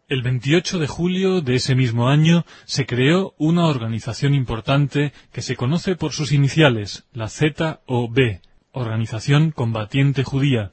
El 0.08 0.22
28 0.22 0.78
de 0.78 0.86
julio 0.86 1.40
de 1.40 1.54
ese 1.54 1.74
mismo 1.74 2.08
año 2.08 2.44
se 2.66 2.84
creó 2.84 3.34
una 3.38 3.66
organización 3.66 4.34
importante 4.34 5.12
que 5.32 5.40
se 5.40 5.56
conoce 5.56 5.96
por 5.96 6.12
sus 6.12 6.32
iniciales, 6.32 7.04
la 7.14 7.28
ZOB, 7.28 8.40
Organización 8.72 9.52
Combatiente 9.52 10.22
Judía. 10.22 10.70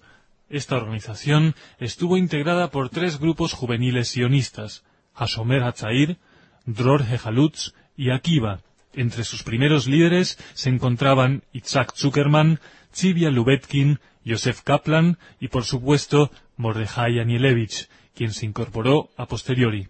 Esta 0.49 0.75
organización 0.75 1.55
estuvo 1.79 2.17
integrada 2.17 2.69
por 2.69 2.89
tres 2.89 3.19
grupos 3.19 3.53
juveniles 3.53 4.09
sionistas, 4.09 4.83
Hashomer 5.13 5.63
Hatzair, 5.63 6.17
Dror 6.65 7.03
Hejalutz 7.03 7.73
y 7.95 8.09
Akiva, 8.09 8.61
entre 8.93 9.23
sus 9.23 9.43
primeros 9.43 9.87
líderes 9.87 10.37
se 10.53 10.69
encontraban 10.69 11.43
Itzhak 11.53 11.95
Zuckerman, 11.95 12.59
Tzivia 12.91 13.29
Lubetkin, 13.29 13.99
Josef 14.25 14.61
Kaplan 14.63 15.17
y, 15.39 15.47
por 15.47 15.63
supuesto, 15.63 16.31
Mordejai 16.57 17.19
Anielewicz, 17.19 17.89
quien 18.13 18.33
se 18.33 18.45
incorporó 18.45 19.09
a 19.17 19.27
posteriori. 19.27 19.87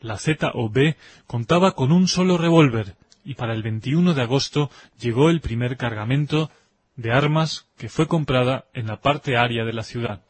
La 0.00 0.18
ZOB 0.18 0.96
contaba 1.26 1.72
con 1.72 1.92
un 1.92 2.08
solo 2.08 2.36
revólver 2.36 2.96
y 3.24 3.34
para 3.34 3.54
el 3.54 3.62
21 3.62 4.14
de 4.14 4.22
agosto 4.22 4.70
llegó 4.98 5.30
el 5.30 5.40
primer 5.40 5.76
cargamento 5.76 6.50
de 6.96 7.12
armas 7.12 7.68
que 7.78 7.88
fue 7.88 8.08
comprada 8.08 8.66
en 8.74 8.88
la 8.88 9.00
parte 9.00 9.36
aria 9.36 9.64
de 9.64 9.72
la 9.72 9.84
ciudad. 9.84 10.22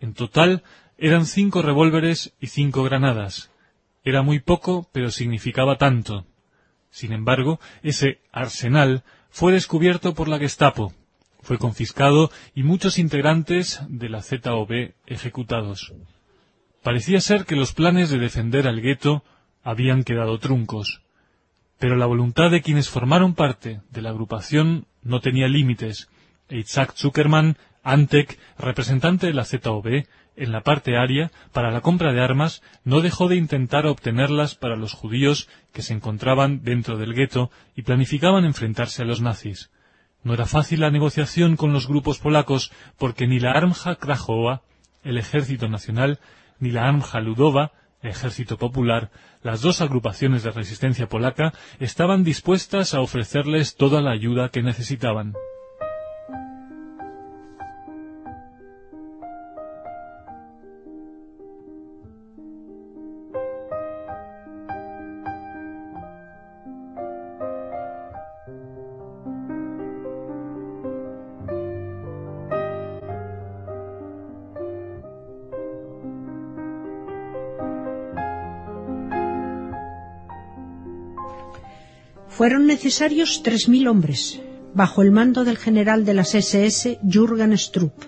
En 0.00 0.14
total 0.14 0.62
eran 0.96 1.26
cinco 1.26 1.62
revólveres 1.62 2.34
y 2.40 2.46
cinco 2.48 2.84
granadas, 2.84 3.51
era 4.04 4.22
muy 4.22 4.40
poco, 4.40 4.88
pero 4.92 5.10
significaba 5.10 5.76
tanto. 5.76 6.26
Sin 6.90 7.12
embargo, 7.12 7.60
ese 7.82 8.20
arsenal 8.32 9.02
fue 9.30 9.52
descubierto 9.52 10.14
por 10.14 10.28
la 10.28 10.38
Gestapo, 10.38 10.92
fue 11.40 11.58
confiscado 11.58 12.30
y 12.54 12.62
muchos 12.62 12.98
integrantes 12.98 13.80
de 13.88 14.08
la 14.08 14.22
ZOB 14.22 14.92
ejecutados. 15.06 15.92
Parecía 16.82 17.20
ser 17.20 17.44
que 17.44 17.56
los 17.56 17.72
planes 17.72 18.10
de 18.10 18.18
defender 18.18 18.66
al 18.66 18.80
gueto 18.80 19.24
habían 19.62 20.04
quedado 20.04 20.38
truncos. 20.38 21.02
Pero 21.78 21.96
la 21.96 22.06
voluntad 22.06 22.50
de 22.50 22.62
quienes 22.62 22.88
formaron 22.88 23.34
parte 23.34 23.80
de 23.90 24.02
la 24.02 24.10
agrupación 24.10 24.86
no 25.02 25.20
tenía 25.20 25.48
límites, 25.48 26.08
e 26.48 26.58
Isaac 26.58 26.94
Zuckerman, 26.94 27.56
Antec, 27.82 28.38
representante 28.58 29.26
de 29.26 29.34
la 29.34 29.44
ZOB, 29.44 30.06
en 30.36 30.52
la 30.52 30.62
parte 30.62 30.96
aria 30.96 31.30
para 31.52 31.70
la 31.70 31.80
compra 31.80 32.12
de 32.12 32.20
armas 32.20 32.62
no 32.84 33.00
dejó 33.00 33.28
de 33.28 33.36
intentar 33.36 33.86
obtenerlas 33.86 34.54
para 34.54 34.76
los 34.76 34.92
judíos 34.92 35.48
que 35.72 35.82
se 35.82 35.94
encontraban 35.94 36.62
dentro 36.62 36.96
del 36.96 37.14
gueto 37.14 37.50
y 37.74 37.82
planificaban 37.82 38.44
enfrentarse 38.44 39.02
a 39.02 39.04
los 39.04 39.20
nazis. 39.20 39.70
No 40.24 40.34
era 40.34 40.46
fácil 40.46 40.80
la 40.80 40.90
negociación 40.90 41.56
con 41.56 41.72
los 41.72 41.88
grupos 41.88 42.18
polacos 42.18 42.72
porque 42.98 43.26
ni 43.26 43.40
la 43.40 43.52
Armja 43.52 43.96
Krajowa, 43.96 44.62
el 45.02 45.18
ejército 45.18 45.68
nacional, 45.68 46.20
ni 46.60 46.70
la 46.70 46.88
Armja 46.88 47.20
Ludowa, 47.20 47.72
ejército 48.02 48.56
popular, 48.56 49.10
las 49.42 49.60
dos 49.62 49.80
agrupaciones 49.80 50.42
de 50.42 50.50
resistencia 50.50 51.08
polaca, 51.08 51.52
estaban 51.80 52.24
dispuestas 52.24 52.94
a 52.94 53.00
ofrecerles 53.00 53.76
toda 53.76 54.00
la 54.00 54.12
ayuda 54.12 54.50
que 54.50 54.62
necesitaban. 54.62 55.34
Fueron 82.42 82.66
necesarios 82.66 83.44
tres 83.44 83.68
mil 83.68 83.86
hombres, 83.86 84.40
bajo 84.74 85.02
el 85.02 85.12
mando 85.12 85.44
del 85.44 85.56
general 85.56 86.04
de 86.04 86.12
las 86.12 86.34
SS 86.34 86.98
Jürgen 87.08 87.56
Strupp, 87.56 88.02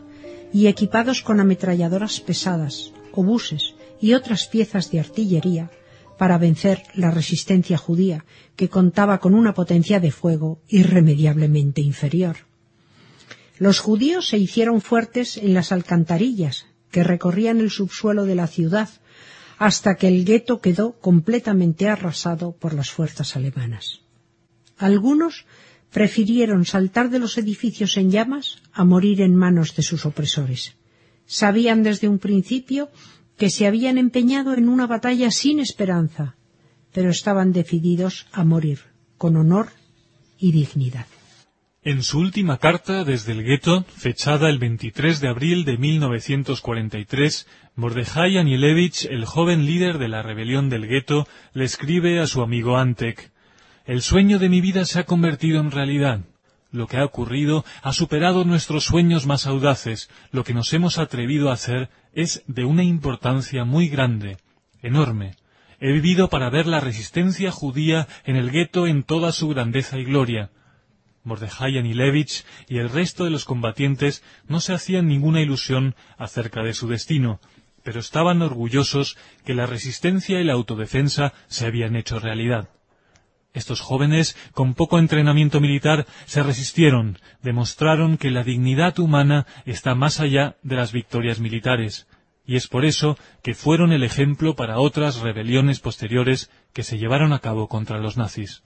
y 0.52 0.66
equipados 0.66 1.22
con 1.22 1.38
ametralladoras 1.38 2.18
pesadas, 2.18 2.90
obuses 3.12 3.74
y 4.00 4.14
otras 4.14 4.48
piezas 4.48 4.90
de 4.90 4.98
artillería, 4.98 5.70
para 6.18 6.36
vencer 6.36 6.82
la 6.94 7.12
resistencia 7.12 7.78
judía, 7.78 8.24
que 8.56 8.68
contaba 8.68 9.20
con 9.20 9.36
una 9.36 9.54
potencia 9.54 10.00
de 10.00 10.10
fuego 10.10 10.58
irremediablemente 10.66 11.80
inferior. 11.80 12.38
Los 13.58 13.78
judíos 13.78 14.26
se 14.26 14.38
hicieron 14.38 14.80
fuertes 14.80 15.36
en 15.36 15.54
las 15.54 15.70
alcantarillas 15.70 16.66
que 16.90 17.04
recorrían 17.04 17.60
el 17.60 17.70
subsuelo 17.70 18.24
de 18.24 18.34
la 18.34 18.48
ciudad, 18.48 18.88
hasta 19.58 19.94
que 19.94 20.08
el 20.08 20.24
gueto 20.24 20.60
quedó 20.60 20.98
completamente 20.98 21.88
arrasado 21.88 22.50
por 22.50 22.74
las 22.74 22.90
fuerzas 22.90 23.36
alemanas. 23.36 24.00
Algunos 24.84 25.46
prefirieron 25.90 26.66
saltar 26.66 27.08
de 27.08 27.18
los 27.18 27.38
edificios 27.38 27.96
en 27.96 28.10
llamas 28.10 28.60
a 28.70 28.84
morir 28.84 29.22
en 29.22 29.34
manos 29.34 29.74
de 29.76 29.82
sus 29.82 30.04
opresores. 30.04 30.76
Sabían 31.24 31.82
desde 31.82 32.06
un 32.06 32.18
principio 32.18 32.90
que 33.38 33.48
se 33.48 33.66
habían 33.66 33.96
empeñado 33.96 34.52
en 34.52 34.68
una 34.68 34.86
batalla 34.86 35.30
sin 35.30 35.58
esperanza, 35.58 36.36
pero 36.92 37.08
estaban 37.08 37.52
decididos 37.52 38.26
a 38.30 38.44
morir 38.44 38.80
con 39.16 39.36
honor 39.36 39.68
y 40.38 40.52
dignidad. 40.52 41.06
En 41.82 42.02
su 42.02 42.18
última 42.18 42.58
carta 42.58 43.04
desde 43.04 43.32
el 43.32 43.42
gueto, 43.42 43.86
fechada 43.96 44.50
el 44.50 44.58
23 44.58 45.18
de 45.18 45.28
abril 45.28 45.64
de 45.64 45.78
1943, 45.78 47.46
Mordejai 47.74 48.36
Anielewicz, 48.36 49.06
el 49.06 49.24
joven 49.24 49.64
líder 49.64 49.96
de 49.96 50.08
la 50.08 50.22
rebelión 50.22 50.68
del 50.68 50.86
gueto, 50.86 51.26
le 51.54 51.64
escribe 51.64 52.20
a 52.20 52.26
su 52.26 52.42
amigo 52.42 52.76
Antek 52.76 53.32
el 53.86 54.00
sueño 54.00 54.38
de 54.38 54.48
mi 54.48 54.60
vida 54.60 54.84
se 54.84 54.98
ha 54.98 55.04
convertido 55.04 55.60
en 55.60 55.70
realidad. 55.70 56.20
Lo 56.70 56.86
que 56.86 56.96
ha 56.96 57.04
ocurrido 57.04 57.64
ha 57.82 57.92
superado 57.92 58.44
nuestros 58.44 58.84
sueños 58.84 59.26
más 59.26 59.46
audaces. 59.46 60.10
Lo 60.32 60.42
que 60.42 60.54
nos 60.54 60.72
hemos 60.72 60.98
atrevido 60.98 61.50
a 61.50 61.52
hacer 61.52 61.90
es 62.14 62.42
de 62.46 62.64
una 62.64 62.82
importancia 62.82 63.64
muy 63.64 63.88
grande, 63.88 64.38
enorme. 64.82 65.36
He 65.80 65.92
vivido 65.92 66.30
para 66.30 66.50
ver 66.50 66.66
la 66.66 66.80
resistencia 66.80 67.50
judía 67.50 68.08
en 68.24 68.36
el 68.36 68.50
gueto 68.50 68.86
en 68.86 69.02
toda 69.02 69.32
su 69.32 69.48
grandeza 69.48 69.98
y 69.98 70.04
gloria. 70.04 70.50
Mordejai 71.22 71.78
Anilevich 71.78 72.44
y 72.68 72.78
el 72.78 72.90
resto 72.90 73.24
de 73.24 73.30
los 73.30 73.44
combatientes 73.44 74.22
no 74.48 74.60
se 74.60 74.72
hacían 74.72 75.06
ninguna 75.06 75.42
ilusión 75.42 75.94
acerca 76.18 76.62
de 76.62 76.74
su 76.74 76.88
destino, 76.88 77.38
pero 77.82 78.00
estaban 78.00 78.42
orgullosos 78.42 79.16
que 79.44 79.54
la 79.54 79.66
resistencia 79.66 80.40
y 80.40 80.44
la 80.44 80.54
autodefensa 80.54 81.34
se 81.48 81.66
habían 81.66 81.96
hecho 81.96 82.18
realidad. 82.18 82.68
Estos 83.54 83.80
jóvenes, 83.80 84.36
con 84.52 84.74
poco 84.74 84.98
entrenamiento 84.98 85.60
militar, 85.60 86.06
se 86.26 86.42
resistieron, 86.42 87.18
demostraron 87.40 88.18
que 88.18 88.32
la 88.32 88.42
dignidad 88.42 88.98
humana 88.98 89.46
está 89.64 89.94
más 89.94 90.18
allá 90.18 90.56
de 90.62 90.74
las 90.74 90.92
victorias 90.92 91.38
militares, 91.38 92.08
y 92.44 92.56
es 92.56 92.66
por 92.66 92.84
eso 92.84 93.16
que 93.42 93.54
fueron 93.54 93.92
el 93.92 94.02
ejemplo 94.02 94.56
para 94.56 94.78
otras 94.78 95.20
rebeliones 95.20 95.78
posteriores 95.78 96.50
que 96.72 96.82
se 96.82 96.98
llevaron 96.98 97.32
a 97.32 97.38
cabo 97.38 97.68
contra 97.68 97.98
los 97.98 98.16
nazis. 98.16 98.62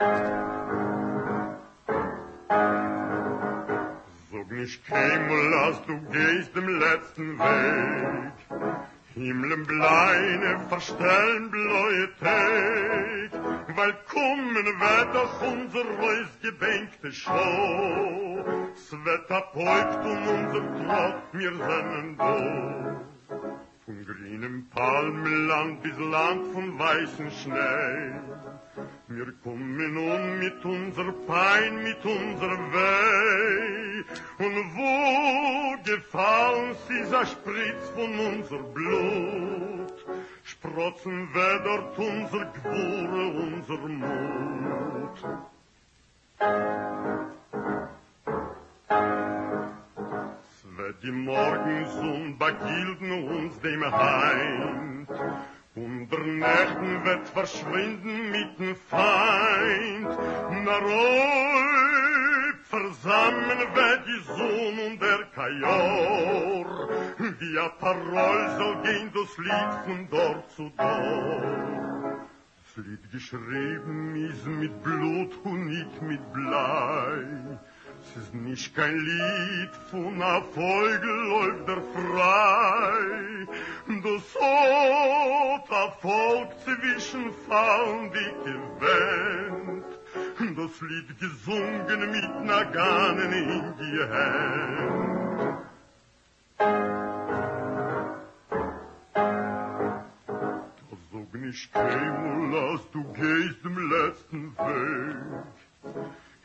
Himmelbleine 9.18 10.60
verstellen 10.68 11.50
bläue 11.50 12.08
Tag, 12.20 13.76
weil 13.76 13.94
kommen 14.06 14.54
wird 14.54 15.14
doch 15.14 15.42
unser 15.42 15.84
reus 16.00 16.28
gebänkte 16.40 17.10
Schau. 17.10 18.44
Wird 19.04 19.30
abbeugt 19.30 20.04
um 20.04 20.28
unser 20.28 20.86
Trott, 20.86 21.22
wir 21.32 21.52
sennen 21.52 22.16
do. 22.16 23.07
Von 23.88 24.04
grünem 24.04 24.68
Palmenland 24.68 25.82
bis 25.82 25.96
Land 25.98 26.52
von 26.52 26.78
weißen 26.78 27.30
Schnee, 27.30 28.12
wir 29.08 29.32
kommen 29.42 29.96
um 29.96 30.38
mit 30.38 30.62
unser 30.62 31.10
Pein, 31.26 31.82
mit 31.82 32.04
unser 32.04 32.52
Weh. 32.74 34.04
Und 34.44 34.56
wo 34.76 35.82
gefallen 35.84 36.76
sie, 36.86 37.02
sa 37.04 37.24
Spritz 37.24 37.88
von 37.94 38.12
unser 38.28 38.62
Blut, 38.74 40.04
sprotzen 40.44 41.26
wir 41.32 41.58
dort 41.60 41.98
unser 41.98 42.44
Gwure, 42.44 43.26
unser 43.46 43.88
Mut. 43.88 45.18
Wird 50.78 51.02
die 51.02 51.10
Morgensonn 51.10 52.38
begilden 52.38 53.10
uns 53.36 53.58
dem 53.62 53.84
Heind, 53.84 55.08
Und 55.74 56.08
der 56.08 56.20
Nächten 56.20 57.04
wird 57.04 57.28
verschwinden 57.30 58.30
mit 58.30 58.60
dem 58.60 58.76
Feind. 58.76 60.08
Na 60.64 60.78
roi, 60.78 62.52
versammen 62.62 63.58
wird 63.74 64.02
die 64.06 64.22
Sonne 64.22 64.82
und 64.90 65.02
der 65.02 65.24
Kajor. 65.34 66.88
Wie 67.40 67.58
a 67.58 67.68
Parol 67.70 68.40
soll 68.58 68.76
gehen 68.84 69.10
das 69.12 69.36
Lied 69.36 69.72
von 69.84 70.08
dort 70.12 70.50
zu 70.52 70.70
dort. 70.76 72.28
Das 72.62 72.86
Lied 72.86 73.10
geschrieben 73.10 74.14
ist 74.30 74.46
mit 74.46 74.80
Blut 74.84 75.32
und 75.42 75.66
nicht 75.66 76.02
mit 76.02 76.32
Blei. 76.32 77.58
Es 78.10 78.22
ist 78.22 78.34
nicht 78.34 78.74
kein 78.74 78.98
Lied 78.98 79.70
von 79.90 80.22
a 80.22 80.40
Vogel 80.40 81.28
läuft 81.28 81.68
er 81.68 81.82
frei. 81.92 83.46
Hat 84.40 85.70
a 85.70 85.90
Volk 86.00 86.50
zwischen 86.64 87.32
fallen 87.46 88.10
dicke 88.12 88.54
Wend. 88.80 89.84
Das 90.56 90.80
Lied 90.80 91.20
gesungen 91.20 92.10
mit 92.10 92.44
Naganen 92.44 93.32
in 93.32 93.74
die 93.78 94.00
Hand. 94.14 95.58
Da 100.88 100.96
sog 101.12 101.34
nicht 101.34 101.72
keinmal, 101.72 102.70
als 102.70 102.90
du 102.90 103.02
gehst 103.12 103.64
dem 103.64 103.78
letzten 103.90 104.56
Weg. 104.56 105.44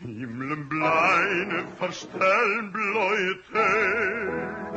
Himmeln 0.03 0.67
bleine 0.67 1.63
verstellen 1.77 2.73
bläue 2.73 3.41
Tag, 3.53 4.75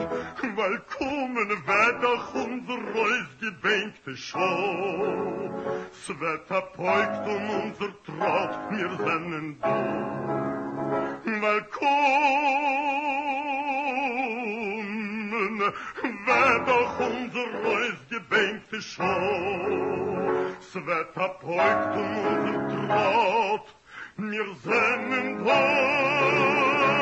weil 0.56 0.78
kommen 0.98 1.48
wird 1.48 2.02
doch 2.02 2.34
unser 2.34 2.78
reus 2.94 3.28
gebänkte 3.40 4.16
Schau. 4.16 5.50
Es 5.90 6.08
wird 6.20 6.52
abbeugt 6.52 7.26
um 7.26 7.50
unser 7.50 7.92
Trott, 8.04 8.70
wir 8.70 8.90
sennen 9.04 9.58
du. 9.60 9.68
Weil 11.42 11.62
kommen 11.64 12.16
wird 15.60 16.68
doch 16.68 17.00
unser 17.00 17.46
reus 17.64 17.98
gebänkte 18.08 18.80
Schau. 18.80 19.96
Es 20.60 20.74
wird 20.74 21.18
abbeugt 21.18 21.96
um 21.96 22.16
unser 22.18 22.68
Trott, 22.68 23.75
mir 24.18 24.44
seinen 24.64 25.42
Plan. 25.42 26.95